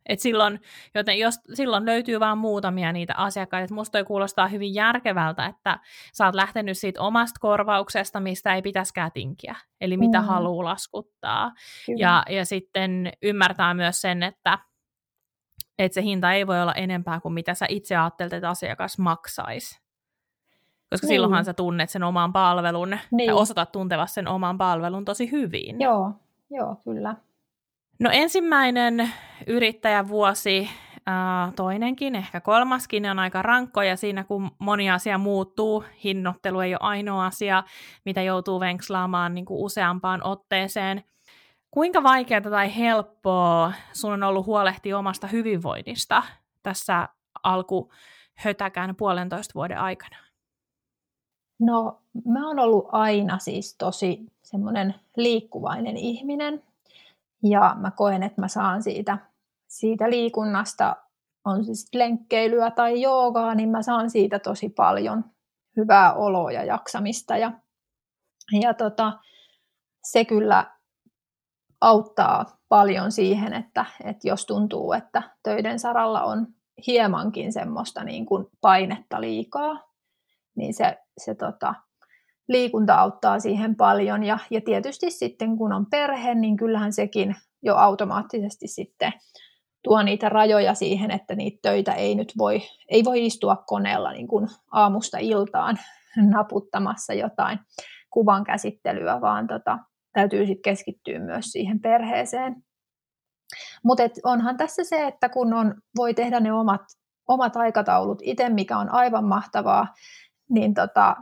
Et 0.08 0.20
silloin, 0.20 0.60
joten 0.94 1.18
jos, 1.18 1.34
silloin 1.54 1.86
löytyy 1.86 2.20
vain 2.20 2.38
muutamia 2.38 2.92
niitä 2.92 3.14
asiakkaita. 3.16 3.64
Et 3.64 3.70
musta 3.70 3.92
toi 3.92 4.04
kuulostaa 4.04 4.48
hyvin 4.48 4.74
järkevältä, 4.74 5.46
että 5.46 5.78
sä 6.12 6.26
oot 6.26 6.34
lähtenyt 6.34 6.78
siitä 6.78 7.00
omasta 7.00 7.40
korvauksesta, 7.40 8.20
mistä 8.20 8.54
ei 8.54 8.62
pitäisikään 8.62 9.12
tinkiä. 9.12 9.56
Eli 9.80 9.96
mitä 9.96 10.20
mm. 10.20 10.26
haluaa 10.26 10.64
laskuttaa. 10.64 11.52
Ja, 11.96 12.22
ja 12.28 12.44
sitten 12.44 13.12
ymmärtää 13.22 13.74
myös 13.74 14.00
sen, 14.00 14.22
että, 14.22 14.58
että 15.78 15.94
se 15.94 16.02
hinta 16.02 16.32
ei 16.32 16.46
voi 16.46 16.62
olla 16.62 16.74
enempää 16.74 17.20
kuin 17.20 17.34
mitä 17.34 17.54
sä 17.54 17.66
itse 17.68 17.96
ajattelet, 17.96 18.32
että 18.32 18.48
asiakas 18.48 18.98
maksaisi. 18.98 19.82
Koska 20.90 21.06
niin. 21.06 21.14
silloinhan 21.14 21.44
sä 21.44 21.54
tunnet 21.54 21.90
sen 21.90 22.02
oman 22.02 22.32
palvelun 22.32 22.96
niin. 23.10 23.28
ja 23.28 23.34
osatat 23.34 23.72
tunteva 23.72 24.06
sen 24.06 24.28
oman 24.28 24.58
palvelun 24.58 25.04
tosi 25.04 25.30
hyvin. 25.30 25.80
Joo, 25.80 26.12
joo 26.50 26.76
kyllä. 26.84 27.16
No 28.00 28.10
ensimmäinen 28.12 29.12
yrittäjävuosi, 29.46 30.70
toinenkin, 31.56 32.14
ehkä 32.14 32.40
kolmaskin 32.40 33.10
on 33.10 33.18
aika 33.18 33.42
rankkoja 33.42 33.96
siinä, 33.96 34.24
kun 34.24 34.50
moni 34.58 34.90
asia 34.90 35.18
muuttuu. 35.18 35.84
Hinnoittelu 36.04 36.60
ei 36.60 36.74
ole 36.74 36.78
ainoa 36.82 37.26
asia, 37.26 37.62
mitä 38.04 38.22
joutuu 38.22 38.60
venkslaamaan 38.60 39.34
niin 39.34 39.44
kuin 39.44 39.60
useampaan 39.60 40.26
otteeseen. 40.26 41.04
Kuinka 41.70 42.02
vaikeaa 42.02 42.40
tai 42.40 42.76
helppoa 42.76 43.72
sun 43.92 44.12
on 44.12 44.22
ollut 44.22 44.46
huolehtia 44.46 44.98
omasta 44.98 45.26
hyvinvoinnista 45.26 46.22
tässä 46.62 47.08
alkuhötäkään 47.42 48.96
puolentoista 48.96 49.54
vuoden 49.54 49.78
aikana? 49.78 50.16
No, 51.60 52.00
mä 52.26 52.48
oon 52.48 52.58
ollut 52.58 52.88
aina 52.92 53.38
siis 53.38 53.76
tosi 53.76 54.26
semmoinen 54.42 54.94
liikkuvainen 55.16 55.96
ihminen. 55.96 56.62
Ja 57.42 57.76
mä 57.80 57.90
koen, 57.90 58.22
että 58.22 58.40
mä 58.40 58.48
saan 58.48 58.82
siitä, 58.82 59.18
siitä 59.68 60.10
liikunnasta, 60.10 60.96
on 61.44 61.64
sitten 61.64 61.98
lenkkeilyä 61.98 62.70
tai 62.70 63.00
joogaa, 63.00 63.54
niin 63.54 63.68
mä 63.68 63.82
saan 63.82 64.10
siitä 64.10 64.38
tosi 64.38 64.68
paljon 64.68 65.24
hyvää 65.76 66.14
oloa 66.14 66.52
ja 66.52 66.64
jaksamista. 66.64 67.36
Ja, 67.36 67.52
ja 68.60 68.74
tota, 68.74 69.18
se 70.04 70.24
kyllä 70.24 70.76
auttaa 71.80 72.58
paljon 72.68 73.12
siihen, 73.12 73.52
että, 73.52 73.84
että 74.04 74.28
jos 74.28 74.46
tuntuu, 74.46 74.92
että 74.92 75.22
töiden 75.42 75.78
saralla 75.78 76.22
on 76.22 76.46
hiemankin 76.86 77.52
semmoista 77.52 78.04
niin 78.04 78.26
kuin 78.26 78.46
painetta 78.60 79.20
liikaa, 79.20 79.92
niin 80.56 80.74
se, 80.74 80.98
se 81.18 81.34
tota, 81.34 81.74
liikunta 82.48 82.94
auttaa 82.94 83.40
siihen 83.40 83.76
paljon. 83.76 84.24
Ja, 84.24 84.38
ja 84.50 84.60
tietysti 84.60 85.10
sitten 85.10 85.56
kun 85.58 85.72
on 85.72 85.86
perhe, 85.90 86.34
niin 86.34 86.56
kyllähän 86.56 86.92
sekin 86.92 87.36
jo 87.62 87.76
automaattisesti 87.76 88.66
sitten 88.66 89.12
tuo 89.82 90.02
niitä 90.02 90.28
rajoja 90.28 90.74
siihen, 90.74 91.10
että 91.10 91.34
niitä 91.34 91.58
töitä 91.62 91.92
ei 91.92 92.14
nyt 92.14 92.32
voi, 92.38 92.62
ei 92.88 93.04
voi 93.04 93.26
istua 93.26 93.56
koneella 93.66 94.12
niin 94.12 94.28
kuin 94.28 94.48
aamusta 94.72 95.18
iltaan 95.18 95.78
naputtamassa 96.30 97.14
jotain 97.14 97.58
kuvan 98.10 98.44
käsittelyä, 98.44 99.20
vaan 99.20 99.46
tota, 99.46 99.78
täytyy 100.12 100.46
sitten 100.46 100.62
keskittyä 100.62 101.18
myös 101.18 101.46
siihen 101.46 101.80
perheeseen. 101.80 102.56
Mutta 103.84 104.02
onhan 104.24 104.56
tässä 104.56 104.84
se, 104.84 105.06
että 105.06 105.28
kun 105.28 105.54
on, 105.54 105.74
voi 105.96 106.14
tehdä 106.14 106.40
ne 106.40 106.52
omat, 106.52 106.80
omat 107.28 107.56
aikataulut 107.56 108.18
itse, 108.22 108.48
mikä 108.48 108.78
on 108.78 108.92
aivan 108.92 109.24
mahtavaa, 109.24 109.94
niin 110.50 110.74
tota, 110.74 111.16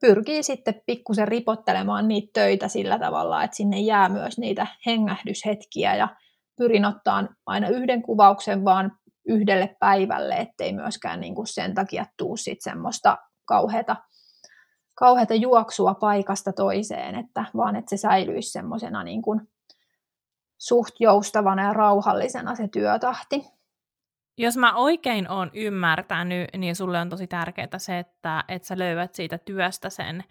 pyrkii 0.00 0.42
sitten 0.42 0.82
pikkusen 0.86 1.28
ripottelemaan 1.28 2.08
niitä 2.08 2.30
töitä 2.32 2.68
sillä 2.68 2.98
tavalla, 2.98 3.44
että 3.44 3.56
sinne 3.56 3.80
jää 3.80 4.08
myös 4.08 4.38
niitä 4.38 4.66
hengähdyshetkiä 4.86 5.96
ja 5.96 6.08
pyrin 6.56 6.84
ottaan 6.84 7.28
aina 7.46 7.68
yhden 7.68 8.02
kuvauksen 8.02 8.64
vaan 8.64 8.92
yhdelle 9.28 9.76
päivälle, 9.80 10.34
ettei 10.34 10.72
myöskään 10.72 11.20
niin 11.20 11.34
kuin 11.34 11.46
sen 11.46 11.74
takia 11.74 12.06
tuu 12.18 12.36
sit 12.36 12.58
semmoista 12.60 13.18
kauheata, 13.44 13.96
kauheata 14.94 15.34
juoksua 15.34 15.94
paikasta 15.94 16.52
toiseen, 16.52 17.14
että 17.14 17.44
vaan 17.56 17.76
että 17.76 17.90
se 17.90 18.00
säilyisi 18.00 18.50
semmoisena 18.50 19.04
niin 19.04 19.22
kuin 19.22 19.40
suht 20.58 20.94
joustavana 21.00 21.62
ja 21.62 21.72
rauhallisena 21.72 22.54
se 22.54 22.68
työtahti. 22.68 23.44
Jos 24.38 24.56
mä 24.56 24.74
oikein 24.74 25.30
oon 25.30 25.50
ymmärtänyt, 25.54 26.48
niin 26.56 26.76
sulle 26.76 27.00
on 27.00 27.08
tosi 27.08 27.26
tärkeää 27.26 27.78
se, 27.78 27.98
että, 27.98 28.44
että 28.48 28.68
sä 28.68 28.78
löydät 28.78 29.14
siitä 29.14 29.38
työstä 29.38 29.90
sen 29.90 30.24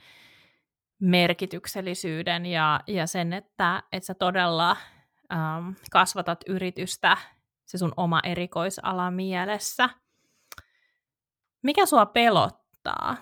merkityksellisyyden 1.00 2.46
ja, 2.46 2.80
ja 2.88 3.08
sen, 3.08 3.34
että, 3.34 3.84
että 3.92 4.08
sä 4.08 4.14
todella 4.14 4.78
ähm, 5.34 5.70
kasvatat 5.92 6.40
yritystä 6.48 7.18
se 7.66 7.78
sun 7.78 7.94
oma 7.98 8.20
erikoisala 8.24 9.12
mielessä. 9.12 9.90
Mikä 11.64 11.86
sua 11.86 12.06
pelottaa? 12.06 13.16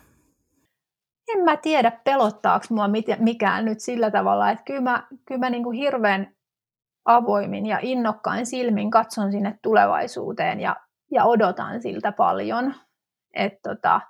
En 1.35 1.43
mä 1.43 1.57
tiedä, 1.57 1.91
pelottaako 1.91 2.65
mua 2.69 2.89
mikään 3.19 3.65
nyt 3.65 3.79
sillä 3.79 4.11
tavalla, 4.11 4.49
että 4.49 4.63
kyllä 4.63 4.81
mä, 4.81 5.07
kyllä 5.25 5.39
mä 5.39 5.49
niin 5.49 5.63
kuin 5.63 5.77
hirveän 5.77 6.35
avoimin 7.05 7.65
ja 7.65 7.79
innokkain 7.81 8.45
silmin 8.45 8.91
katson 8.91 9.31
sinne 9.31 9.59
tulevaisuuteen 9.63 10.59
ja, 10.59 10.75
ja 11.11 11.25
odotan 11.25 11.81
siltä 11.81 12.11
paljon. 12.11 12.73
Et 13.33 13.53
tota, 13.63 14.01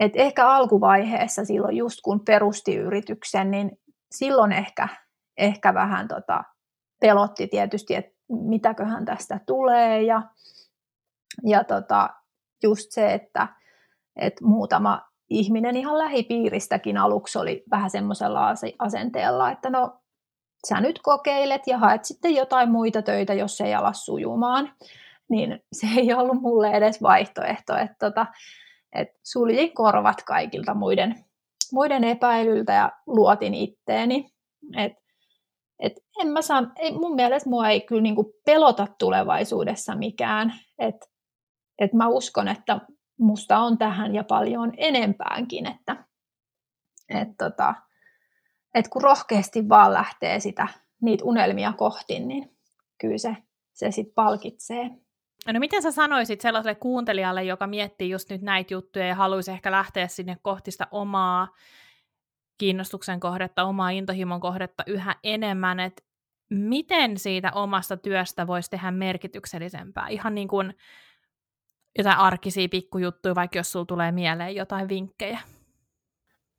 et 0.00 0.12
ehkä 0.14 0.48
alkuvaiheessa 0.48 1.44
silloin 1.44 1.76
just 1.76 1.98
kun 2.04 2.20
perusti 2.24 2.76
yrityksen, 2.76 3.50
niin 3.50 3.70
silloin 4.10 4.52
ehkä, 4.52 4.88
ehkä 5.36 5.74
vähän 5.74 6.08
tota, 6.08 6.44
pelotti 7.00 7.46
tietysti, 7.46 7.94
että 7.94 8.12
mitäköhän 8.28 9.04
tästä 9.04 9.40
tulee 9.46 10.02
ja, 10.02 10.22
ja 11.46 11.64
tota, 11.64 12.10
just 12.62 12.86
se, 12.90 13.12
että, 13.14 13.48
että 14.16 14.44
muutama 14.44 15.08
ihminen 15.30 15.76
ihan 15.76 15.98
lähipiiristäkin 15.98 16.98
aluksi 16.98 17.38
oli 17.38 17.64
vähän 17.70 17.90
semmoisella 17.90 18.54
asenteella, 18.78 19.50
että 19.50 19.70
no 19.70 19.97
sä 20.66 20.80
nyt 20.80 20.98
kokeilet 21.02 21.62
ja 21.66 21.78
haet 21.78 22.04
sitten 22.04 22.34
jotain 22.34 22.70
muita 22.70 23.02
töitä, 23.02 23.34
jos 23.34 23.60
ei 23.60 23.74
ala 23.74 23.92
sujumaan, 23.92 24.72
niin 25.28 25.64
se 25.72 25.86
ei 25.96 26.14
ollut 26.14 26.40
mulle 26.42 26.70
edes 26.70 27.02
vaihtoehto, 27.02 27.76
että 27.76 27.96
tota, 27.98 28.26
et 28.92 29.08
suljin 29.24 29.74
korvat 29.74 30.22
kaikilta 30.22 30.74
muiden, 30.74 31.24
muiden 31.72 32.04
epäilyltä 32.04 32.72
ja 32.72 32.92
luotin 33.06 33.54
itteeni. 33.54 34.32
Et, 34.76 34.92
et 35.80 35.92
en 36.20 36.28
mä 36.28 36.42
saa, 36.42 36.62
ei, 36.76 36.92
mun 36.92 37.14
mielestä 37.14 37.50
mua 37.50 37.68
ei 37.68 37.80
kyllä 37.80 38.02
niinku 38.02 38.34
pelota 38.46 38.86
tulevaisuudessa 38.98 39.94
mikään. 39.94 40.54
Et, 40.78 40.96
et 41.78 41.92
mä 41.92 42.08
uskon, 42.08 42.48
että 42.48 42.80
musta 43.18 43.58
on 43.58 43.78
tähän 43.78 44.14
ja 44.14 44.24
paljon 44.24 44.72
enempäänkin, 44.76 45.66
että 45.66 46.04
et 47.08 47.28
tota, 47.38 47.74
että 48.78 48.90
kun 48.90 49.02
rohkeasti 49.02 49.68
vaan 49.68 49.92
lähtee 49.92 50.40
sitä, 50.40 50.68
niitä 51.02 51.24
unelmia 51.24 51.72
kohti, 51.72 52.20
niin 52.20 52.56
kyllä 53.00 53.18
se, 53.18 53.36
se 53.72 53.90
sitten 53.90 54.14
palkitsee. 54.14 54.90
No 55.52 55.60
miten 55.60 55.82
sä 55.82 55.90
sanoisit 55.90 56.40
sellaiselle 56.40 56.74
kuuntelijalle, 56.74 57.44
joka 57.44 57.66
miettii 57.66 58.10
just 58.10 58.30
nyt 58.30 58.42
näitä 58.42 58.74
juttuja 58.74 59.06
ja 59.06 59.14
haluaisi 59.14 59.50
ehkä 59.50 59.70
lähteä 59.70 60.08
sinne 60.08 60.36
kohti 60.42 60.70
sitä 60.70 60.86
omaa 60.90 61.48
kiinnostuksen 62.58 63.20
kohdetta, 63.20 63.64
omaa 63.64 63.90
intohimon 63.90 64.40
kohdetta 64.40 64.82
yhä 64.86 65.16
enemmän, 65.24 65.80
että 65.80 66.02
miten 66.50 67.18
siitä 67.18 67.52
omasta 67.52 67.96
työstä 67.96 68.46
voisi 68.46 68.70
tehdä 68.70 68.90
merkityksellisempää? 68.90 70.08
Ihan 70.08 70.34
niin 70.34 70.48
kuin 70.48 70.74
jotain 71.98 72.18
arkisia 72.18 72.68
pikkujuttuja, 72.68 73.34
vaikka 73.34 73.58
jos 73.58 73.72
sulla 73.72 73.86
tulee 73.86 74.12
mieleen 74.12 74.54
jotain 74.54 74.88
vinkkejä. 74.88 75.38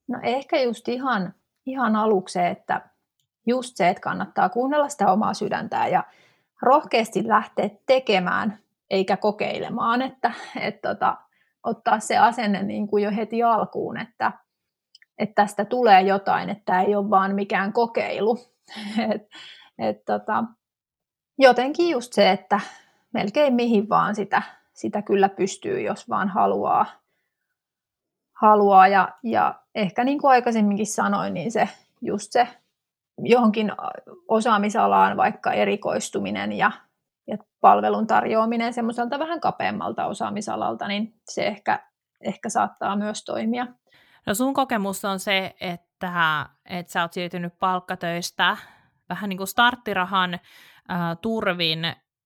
No 0.07 0.19
ehkä 0.23 0.61
just 0.61 0.87
ihan 0.87 1.33
ihan 1.69 1.95
aluksi 1.95 2.39
että 2.39 2.81
just 3.47 3.77
se, 3.77 3.89
että 3.89 4.01
kannattaa 4.01 4.49
kuunnella 4.49 4.89
sitä 4.89 5.11
omaa 5.11 5.33
sydäntää 5.33 5.87
ja 5.87 6.03
rohkeasti 6.61 7.27
lähteä 7.27 7.69
tekemään 7.85 8.59
eikä 8.89 9.17
kokeilemaan, 9.17 10.01
että, 10.01 10.31
että 10.59 10.89
tota, 10.89 11.17
ottaa 11.63 11.99
se 11.99 12.17
asenne 12.17 12.63
niin 12.63 12.87
kuin 12.87 13.03
jo 13.03 13.11
heti 13.15 13.43
alkuun, 13.43 13.97
että, 13.97 14.31
että 15.17 15.35
tästä 15.35 15.65
tulee 15.65 16.01
jotain, 16.01 16.49
että 16.49 16.81
ei 16.81 16.95
ole 16.95 17.09
vaan 17.09 17.35
mikään 17.35 17.73
kokeilu. 17.73 18.39
et, 19.13 19.21
et 19.77 20.05
tota, 20.05 20.43
jotenkin 21.37 21.89
just 21.89 22.13
se, 22.13 22.31
että 22.31 22.59
melkein 23.13 23.53
mihin 23.53 23.89
vaan 23.89 24.15
sitä, 24.15 24.41
sitä 24.73 25.01
kyllä 25.01 25.29
pystyy, 25.29 25.81
jos 25.81 26.09
vaan 26.09 26.29
haluaa 26.29 26.85
haluaa 28.41 28.87
ja, 28.87 29.09
ja 29.23 29.55
ehkä 29.79 30.03
niin 30.03 30.19
kuin 30.19 30.31
aikaisemminkin 30.31 30.87
sanoin, 30.87 31.33
niin 31.33 31.51
se 31.51 31.69
just 32.01 32.31
se 32.31 32.47
johonkin 33.23 33.71
osaamisalaan 34.27 35.17
vaikka 35.17 35.53
erikoistuminen 35.53 36.51
ja, 36.51 36.71
ja 37.27 37.37
palvelun 37.61 38.07
tarjoaminen 38.07 38.73
semmoiselta 38.73 39.19
vähän 39.19 39.39
kapeammalta 39.39 40.05
osaamisalalta, 40.05 40.87
niin 40.87 41.13
se 41.29 41.47
ehkä, 41.47 41.79
ehkä 42.21 42.49
saattaa 42.49 42.95
myös 42.95 43.23
toimia. 43.25 43.67
No 44.25 44.33
sun 44.33 44.53
kokemus 44.53 45.05
on 45.05 45.19
se, 45.19 45.55
että, 45.61 46.45
että 46.65 46.91
sä 46.91 47.01
oot 47.01 47.13
siirtynyt 47.13 47.59
palkkatöistä 47.59 48.57
vähän 49.09 49.29
niin 49.29 49.37
kuin 49.37 49.47
starttirahan 49.47 50.33
äh, 50.33 50.39
turvin 51.21 51.79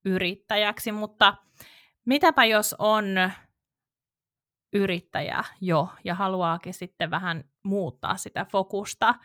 yrittäjäksi, 0.05 0.91
mutta 0.91 1.33
mitäpä 2.05 2.45
jos 2.45 2.75
on 2.79 3.05
yrittäjä 4.73 5.43
jo 5.61 5.89
ja 6.03 6.15
haluaakin 6.15 6.73
sitten 6.73 7.11
vähän 7.11 7.43
muuttaa 7.63 8.17
sitä 8.17 8.45
fokusta. 8.51 9.15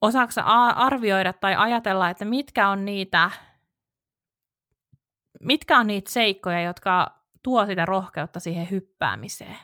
Osaatko 0.00 0.40
arvioida 0.74 1.32
tai 1.32 1.54
ajatella, 1.56 2.10
että 2.10 2.24
mitkä 2.24 2.68
on 2.68 2.84
niitä, 2.84 3.30
mitkä 5.40 5.78
on 5.78 5.86
niitä 5.86 6.10
seikkoja, 6.10 6.62
jotka 6.62 7.20
tuo 7.42 7.66
sitä 7.66 7.86
rohkeutta 7.86 8.40
siihen 8.40 8.70
hyppäämiseen? 8.70 9.56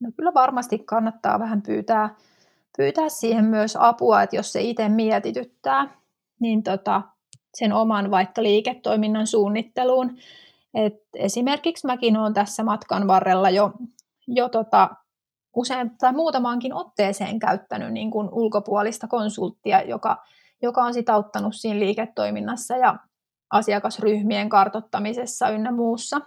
No 0.00 0.10
kyllä 0.16 0.34
varmasti 0.34 0.78
kannattaa 0.78 1.38
vähän 1.38 1.62
pyytää, 1.62 2.14
pyytää 2.76 3.08
siihen 3.08 3.44
myös 3.44 3.76
apua, 3.80 4.22
että 4.22 4.36
jos 4.36 4.52
se 4.52 4.62
itse 4.62 4.88
mietityttää, 4.88 5.88
niin 6.40 6.62
tota, 6.62 7.02
sen 7.54 7.72
oman 7.72 8.10
vaikka 8.10 8.42
liiketoiminnan 8.42 9.26
suunnitteluun 9.26 10.16
et 10.74 10.94
esimerkiksi 11.16 11.86
mäkin 11.86 12.16
olen 12.16 12.34
tässä 12.34 12.64
matkan 12.64 13.06
varrella 13.06 13.50
jo, 13.50 13.72
jo 14.26 14.48
tota, 14.48 14.90
usein 15.56 15.90
tai 15.98 16.12
muutamaankin 16.12 16.74
otteeseen 16.74 17.38
käyttänyt 17.38 17.92
niin 17.92 18.10
kuin 18.10 18.28
ulkopuolista 18.32 19.08
konsulttia, 19.08 19.82
joka, 19.82 20.24
joka 20.62 20.82
on 20.82 20.94
sitä 20.94 21.14
auttanut 21.14 21.54
siinä 21.56 21.80
liiketoiminnassa 21.80 22.76
ja 22.76 22.96
asiakasryhmien 23.50 24.48
kartottamisessa 24.48 25.48
ynnä 25.48 25.72
muussa. 25.72 26.20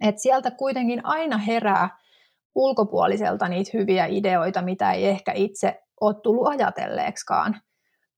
Et 0.00 0.18
sieltä 0.18 0.50
kuitenkin 0.50 1.06
aina 1.06 1.38
herää 1.38 1.98
ulkopuoliselta 2.54 3.48
niitä 3.48 3.70
hyviä 3.74 4.06
ideoita, 4.06 4.62
mitä 4.62 4.92
ei 4.92 5.06
ehkä 5.06 5.32
itse 5.32 5.82
ole 6.00 6.14
tullut 6.22 6.46
ajatelleeksikaan. 6.46 7.60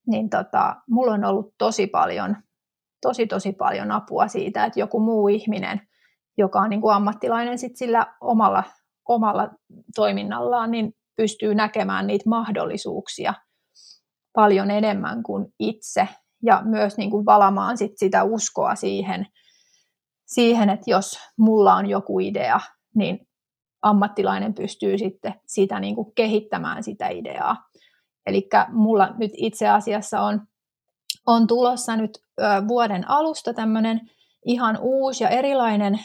niin 0.07 0.31
tota, 0.31 0.77
mulla 0.89 1.13
on 1.13 1.25
ollut 1.25 1.55
tosi 1.59 1.87
paljon, 1.87 2.37
tosi 3.05 3.27
tosi 3.27 3.53
paljon 3.53 3.93
apua 3.93 4.29
siitä, 4.29 4.65
että 4.65 4.81
joku 4.81 5.01
muu 5.01 5.29
ihminen, 5.29 5.81
joka 6.39 6.61
on 6.61 6.71
niin 6.71 6.81
kuin 6.81 6.95
ammattilainen 6.95 7.59
sit 7.59 7.77
sillä 7.77 8.07
omalla, 8.21 8.63
omalla 9.09 9.49
toiminnallaan, 9.95 10.71
niin 10.71 10.93
pystyy 11.17 11.55
näkemään 11.55 12.07
niitä 12.07 12.29
mahdollisuuksia 12.29 13.35
paljon 14.33 14.71
enemmän 14.71 15.23
kuin 15.23 15.47
itse 15.59 16.09
ja 16.43 16.63
myös 16.65 16.97
niin 16.97 17.11
kuin 17.11 17.27
valamaan 17.27 17.79
sit 17.79 17.93
sitä 17.97 18.25
uskoa 18.25 18.75
siihen, 18.75 19.27
siihen, 20.27 20.71
että 20.71 20.91
jos 20.91 21.19
mulla 21.39 21.75
on 21.75 21.87
joku 21.89 22.21
idea, 22.21 22.61
niin 22.95 23.29
ammattilainen 23.83 24.55
pystyy 24.55 24.99
sitten 24.99 25.35
sitä 25.47 25.81
niin 25.81 25.95
kuin 25.95 26.15
kehittämään 26.15 26.83
sitä 26.83 27.09
ideaa. 27.09 27.57
Eli 28.27 28.49
mulla 28.73 29.15
nyt 29.19 29.33
itse 29.37 29.69
asiassa 29.69 30.21
on, 30.21 30.41
on 31.27 31.47
tulossa 31.47 31.97
nyt 31.97 32.19
vuoden 32.69 33.11
alusta 33.11 33.55
tämmöinen 33.55 34.01
ihan 34.45 34.79
uusi 34.81 35.25
ja 35.25 35.31
erilainen 35.31 36.01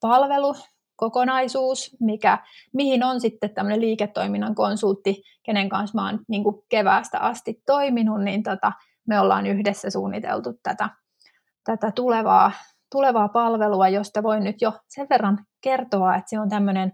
palvelu, 0.00 0.54
kokonaisuus, 0.96 1.96
mikä, 2.00 2.38
mihin 2.72 3.04
on 3.04 3.20
sitten 3.20 3.54
tämmöinen 3.54 3.80
liiketoiminnan 3.80 4.54
konsultti, 4.54 5.22
kenen 5.42 5.68
kanssa 5.68 5.98
mä 5.98 6.06
oon 6.06 6.20
niin 6.28 6.44
keväästä 6.68 7.18
asti 7.18 7.62
toiminut, 7.66 8.20
niin 8.20 8.42
tota, 8.42 8.72
me 9.06 9.20
ollaan 9.20 9.46
yhdessä 9.46 9.90
suunniteltu 9.90 10.52
tätä, 10.62 10.88
tätä 11.64 11.92
tulevaa, 11.94 12.52
tulevaa 12.92 13.28
palvelua, 13.28 13.88
josta 13.88 14.22
voin 14.22 14.44
nyt 14.44 14.62
jo 14.62 14.72
sen 14.88 15.06
verran 15.10 15.46
kertoa, 15.60 16.16
että 16.16 16.30
se 16.30 16.40
on 16.40 16.48
tämmöinen 16.48 16.92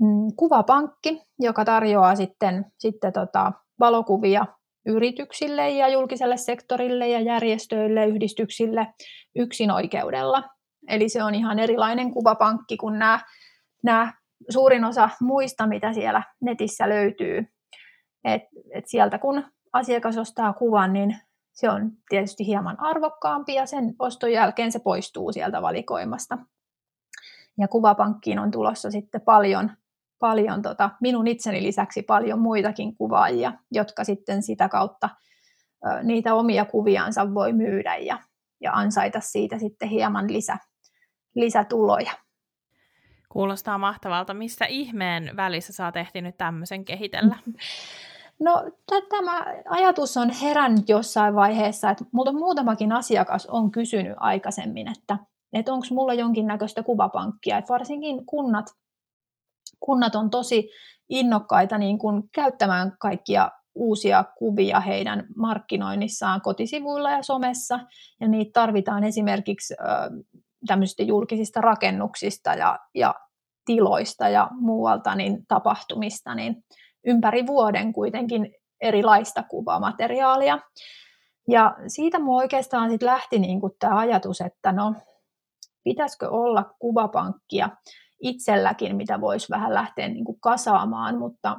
mm, 0.00 0.26
kuvapankki, 0.36 1.22
joka 1.38 1.64
tarjoaa 1.64 2.16
sitten, 2.16 2.72
sitten 2.78 3.12
tota, 3.12 3.52
valokuvia 3.80 4.46
yrityksille 4.86 5.70
ja 5.70 5.88
julkiselle 5.88 6.36
sektorille 6.36 7.08
ja 7.08 7.20
järjestöille, 7.20 8.06
yhdistyksille 8.06 8.86
yksin 9.36 9.70
oikeudella. 9.70 10.44
Eli 10.88 11.08
se 11.08 11.22
on 11.22 11.34
ihan 11.34 11.58
erilainen 11.58 12.10
kuvapankki 12.10 12.76
kuin 12.76 12.98
nämä, 12.98 13.20
nämä 13.84 14.12
suurin 14.48 14.84
osa 14.84 15.10
muista, 15.20 15.66
mitä 15.66 15.92
siellä 15.92 16.22
netissä 16.40 16.88
löytyy. 16.88 17.46
Et, 18.24 18.42
et 18.74 18.88
sieltä 18.88 19.18
kun 19.18 19.44
asiakas 19.72 20.18
ostaa 20.18 20.52
kuvan, 20.52 20.92
niin 20.92 21.16
se 21.52 21.70
on 21.70 21.92
tietysti 22.08 22.46
hieman 22.46 22.80
arvokkaampi 22.80 23.54
ja 23.54 23.66
sen 23.66 23.94
oston 23.98 24.32
jälkeen 24.32 24.72
se 24.72 24.78
poistuu 24.78 25.32
sieltä 25.32 25.62
valikoimasta. 25.62 26.38
Ja 27.58 27.68
kuvapankkiin 27.68 28.38
on 28.38 28.50
tulossa 28.50 28.90
sitten 28.90 29.20
paljon, 29.20 29.70
paljon 30.18 30.62
tota, 30.62 30.90
minun 31.00 31.26
itseni 31.26 31.62
lisäksi 31.62 32.02
paljon 32.02 32.38
muitakin 32.38 32.96
kuvaajia, 32.96 33.52
jotka 33.70 34.04
sitten 34.04 34.42
sitä 34.42 34.68
kautta 34.68 35.08
ö, 35.86 36.02
niitä 36.02 36.34
omia 36.34 36.64
kuviansa 36.64 37.34
voi 37.34 37.52
myydä 37.52 37.96
ja, 37.96 38.18
ja 38.60 38.72
ansaita 38.72 39.20
siitä 39.20 39.58
sitten 39.58 39.88
hieman 39.88 40.32
lisä, 40.32 40.58
lisätuloja. 41.34 42.12
Kuulostaa 43.28 43.78
mahtavalta. 43.78 44.34
Missä 44.34 44.64
ihmeen 44.64 45.36
välissä 45.36 45.72
sä 45.72 45.84
oot 45.84 45.96
ehtinyt 45.96 46.36
tämmöisen 46.36 46.84
kehitellä? 46.84 47.36
No 48.40 48.70
tämä 49.08 49.44
ajatus 49.68 50.16
on 50.16 50.30
herännyt 50.30 50.88
jossain 50.88 51.34
vaiheessa, 51.34 51.90
että 51.90 52.04
multa 52.12 52.32
muutamakin 52.32 52.92
asiakas 52.92 53.46
on 53.46 53.70
kysynyt 53.70 54.16
aikaisemmin, 54.16 54.88
että, 54.88 55.18
että 55.52 55.72
onko 55.72 55.86
mulla 55.90 56.14
jonkinnäköistä 56.14 56.82
kuvapankkia. 56.82 57.58
Että 57.58 57.72
varsinkin 57.72 58.26
kunnat, 58.26 58.66
kunnat 59.80 60.14
on 60.14 60.30
tosi 60.30 60.70
innokkaita 61.08 61.78
niin 61.78 61.98
kuin 61.98 62.22
käyttämään 62.34 62.96
kaikkia 63.00 63.50
uusia 63.74 64.24
kuvia 64.38 64.80
heidän 64.80 65.26
markkinoinnissaan 65.36 66.40
kotisivuilla 66.40 67.10
ja 67.10 67.22
somessa, 67.22 67.80
ja 68.20 68.28
niitä 68.28 68.50
tarvitaan 68.52 69.04
esimerkiksi 69.04 69.74
tämmöisistä 70.66 71.02
julkisista 71.02 71.60
rakennuksista 71.60 72.54
ja, 72.54 72.78
ja 72.94 73.14
tiloista 73.64 74.28
ja 74.28 74.48
muualta 74.52 75.14
niin 75.14 75.46
tapahtumista, 75.48 76.34
niin 76.34 76.64
ympäri 77.06 77.46
vuoden 77.46 77.92
kuitenkin 77.92 78.54
erilaista 78.80 79.42
kuvamateriaalia. 79.42 80.58
Ja 81.48 81.76
siitä 81.86 82.18
mun 82.18 82.36
oikeastaan 82.36 82.90
sit 82.90 83.02
lähti 83.02 83.38
niin 83.38 83.60
tämä 83.78 83.98
ajatus, 83.98 84.40
että 84.40 84.72
no, 84.72 84.94
pitäisikö 85.84 86.28
olla 86.28 86.74
kuvapankkia 86.78 87.70
itselläkin, 88.20 88.96
mitä 88.96 89.20
voisi 89.20 89.50
vähän 89.50 89.74
lähteä 89.74 90.08
niin 90.08 90.24
kuin 90.24 90.40
kasaamaan, 90.40 91.18
mutta, 91.18 91.56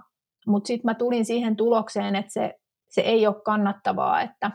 mutta 0.47 0.67
sitten 0.67 0.85
mä 0.85 0.93
tulin 0.93 1.25
siihen 1.25 1.55
tulokseen, 1.55 2.15
että 2.15 2.33
se, 2.33 2.53
se 2.89 3.01
ei 3.01 3.27
ole 3.27 3.41
kannattavaa, 3.45 4.21
että, 4.21 4.51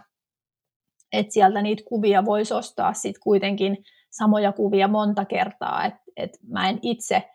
että 1.12 1.32
sieltä 1.32 1.62
niitä 1.62 1.82
kuvia 1.86 2.24
voisi 2.24 2.54
ostaa 2.54 2.92
sitten 2.92 3.22
kuitenkin 3.22 3.84
samoja 4.10 4.52
kuvia 4.52 4.88
monta 4.88 5.24
kertaa, 5.24 5.84
että 5.84 6.02
et 6.16 6.30
mä 6.48 6.68
en 6.68 6.78
itse 6.82 7.30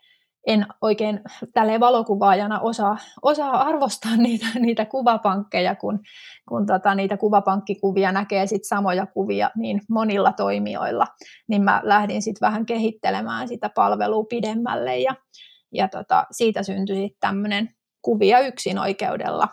en 0.46 0.66
oikein 0.82 1.20
tälle 1.54 1.80
valokuvaajana 1.80 2.60
osaa, 2.60 2.96
osaa 3.22 3.62
arvostaa 3.62 4.16
niitä, 4.26 4.46
niitä 4.58 4.84
kuvapankkeja, 4.84 5.74
kun, 5.74 6.00
kun 6.48 6.66
tota, 6.66 6.94
niitä 6.94 7.16
kuvapankkikuvia 7.16 8.12
näkee 8.12 8.46
sit 8.46 8.64
samoja 8.64 9.06
kuvia 9.06 9.50
niin 9.56 9.80
monilla 9.90 10.32
toimijoilla, 10.32 11.06
niin 11.48 11.62
mä 11.62 11.80
lähdin 11.84 12.22
sitten 12.22 12.46
vähän 12.46 12.66
kehittelemään 12.66 13.48
sitä 13.48 13.70
palvelua 13.74 14.24
pidemmälle 14.24 14.98
ja, 14.98 15.14
ja 15.74 15.88
tota, 15.88 16.26
siitä 16.30 16.62
syntyi 16.62 16.96
sitten 16.96 17.20
tämmöinen 17.20 17.68
kuvia 18.02 18.40
yksin 18.40 18.78
oikeudella 18.78 19.48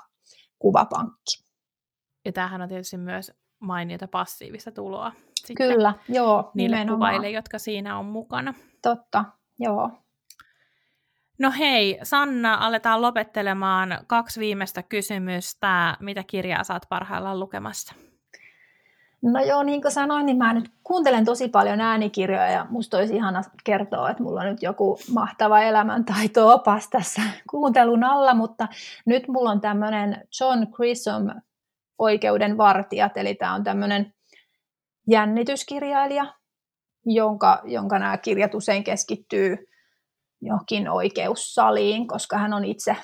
kuvapankki. 0.59 1.45
Ja 2.25 2.31
tämähän 2.31 2.61
on 2.61 2.69
tietysti 2.69 2.97
myös 2.97 3.31
mainiota 3.59 4.07
passiivista 4.07 4.71
tuloa. 4.71 5.11
Sitten 5.45 5.67
Kyllä, 5.67 5.93
joo. 6.09 6.51
Niille 6.53 6.75
nimenomaan. 6.75 6.97
kuvaille, 6.97 7.29
jotka 7.29 7.59
siinä 7.59 7.99
on 7.99 8.05
mukana. 8.05 8.53
Totta, 8.81 9.25
joo. 9.59 9.91
No 11.39 11.51
hei, 11.59 11.99
Sanna, 12.03 12.53
aletaan 12.53 13.01
lopettelemaan 13.01 13.99
kaksi 14.07 14.39
viimeistä 14.39 14.83
kysymystä. 14.83 15.97
Mitä 15.99 16.23
kirjaa 16.27 16.63
saat 16.63 16.83
parhaillaan 16.89 17.39
lukemassa? 17.39 17.95
No 19.21 19.43
joo, 19.43 19.63
niin 19.63 19.81
kuin 19.81 19.91
sanoin, 19.91 20.25
niin 20.25 20.37
mä 20.37 20.53
nyt 20.53 20.71
kuuntelen 20.83 21.25
tosi 21.25 21.47
paljon 21.47 21.81
äänikirjoja 21.81 22.49
ja 22.49 22.65
musta 22.69 22.97
olisi 22.97 23.15
ihana 23.15 23.41
kertoa, 23.63 24.09
että 24.09 24.23
mulla 24.23 24.39
on 24.39 24.45
nyt 24.45 24.61
joku 24.61 24.99
mahtava 25.13 25.61
elämäntaito-opas 25.61 26.89
tässä 26.89 27.21
kuuntelun 27.51 28.03
alla, 28.03 28.33
mutta 28.33 28.67
nyt 29.05 29.27
mulla 29.27 29.51
on 29.51 29.61
tämmöinen 29.61 30.27
John 30.39 30.67
Grissom 30.71 31.27
Oikeuden 31.97 32.57
vartijat, 32.57 33.17
eli 33.17 33.35
tämä 33.35 33.53
on 33.53 33.63
tämmöinen 33.63 34.13
jännityskirjailija, 35.09 36.33
jonka, 37.05 37.61
jonka 37.63 37.99
nämä 37.99 38.17
kirjat 38.17 38.55
usein 38.55 38.83
keskittyy 38.83 39.67
johonkin 40.41 40.89
oikeussaliin, 40.89 42.07
koska 42.07 42.37
hän 42.37 42.53
on 42.53 42.65
itse, 42.65 42.95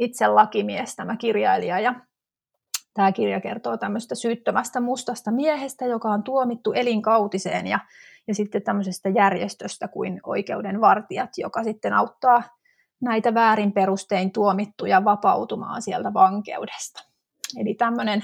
itse 0.00 0.26
lakimies, 0.26 0.96
tämä 0.96 1.16
kirjailija. 1.16 1.80
Ja 1.80 1.94
tämä 2.94 3.12
kirja 3.12 3.40
kertoo 3.40 3.76
tämmöistä 3.76 4.14
syyttömästä 4.14 4.80
mustasta 4.80 5.30
miehestä, 5.30 5.86
joka 5.86 6.08
on 6.08 6.22
tuomittu 6.22 6.72
elinkautiseen 6.72 7.66
ja, 7.66 7.78
ja 8.28 8.34
sitten 8.34 8.62
tämmöisestä 8.62 9.08
järjestöstä 9.08 9.88
kuin 9.88 10.20
oikeudenvartijat, 10.22 11.30
joka 11.36 11.64
sitten 11.64 11.92
auttaa 11.92 12.42
näitä 13.00 13.34
väärin 13.34 13.72
perustein 13.72 14.32
tuomittuja 14.32 15.04
vapautumaan 15.04 15.82
sieltä 15.82 16.14
vankeudesta. 16.14 17.02
Eli 17.60 17.74
tämmöinen 17.74 18.22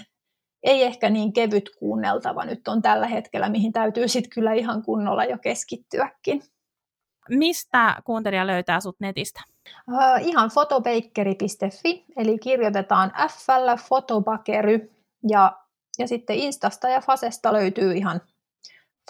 ei 0.62 0.82
ehkä 0.82 1.10
niin 1.10 1.32
kevyt 1.32 1.70
kuunneltava 1.78 2.44
nyt 2.44 2.68
on 2.68 2.82
tällä 2.82 3.06
hetkellä, 3.06 3.48
mihin 3.48 3.72
täytyy 3.72 4.08
sitten 4.08 4.30
kyllä 4.30 4.52
ihan 4.52 4.82
kunnolla 4.82 5.24
jo 5.24 5.38
keskittyäkin. 5.38 6.42
Mistä 7.28 7.96
kuuntelija 8.04 8.46
löytää 8.46 8.80
sut 8.80 8.96
netistä? 9.00 9.40
Uh, 9.88 10.28
ihan 10.28 10.50
fotobakeri.fi, 10.50 12.04
eli 12.16 12.38
kirjoitetaan 12.38 13.12
f 13.30 13.46
fotobakery, 13.88 14.90
ja, 15.28 15.56
ja 15.98 16.08
sitten 16.08 16.36
Instasta 16.36 16.88
ja 16.88 17.00
Fasesta 17.00 17.52
löytyy 17.52 17.92
ihan 17.92 18.20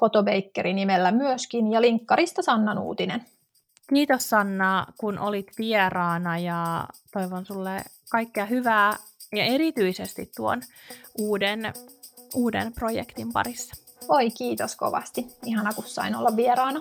fotobakeri 0.00 0.72
nimellä 0.72 1.12
myöskin, 1.12 1.72
ja 1.72 1.80
linkkarista 1.80 2.42
Sanna 2.42 2.74
Nuutinen. 2.74 3.26
Kiitos 3.94 4.30
Sanna, 4.30 4.86
kun 5.00 5.18
olit 5.18 5.46
vieraana, 5.58 6.38
ja 6.38 6.88
toivon 7.12 7.46
sulle 7.46 7.82
kaikkea 8.10 8.44
hyvää, 8.46 8.96
ja 9.36 9.44
erityisesti 9.44 10.30
tuon 10.36 10.62
uuden, 11.18 11.72
uuden 12.34 12.72
projektin 12.72 13.32
parissa. 13.32 13.76
Oi, 14.08 14.30
kiitos 14.30 14.76
kovasti. 14.76 15.26
Ihana, 15.44 15.72
kun 15.72 15.84
sain 15.84 16.16
olla 16.16 16.36
vieraana. 16.36 16.80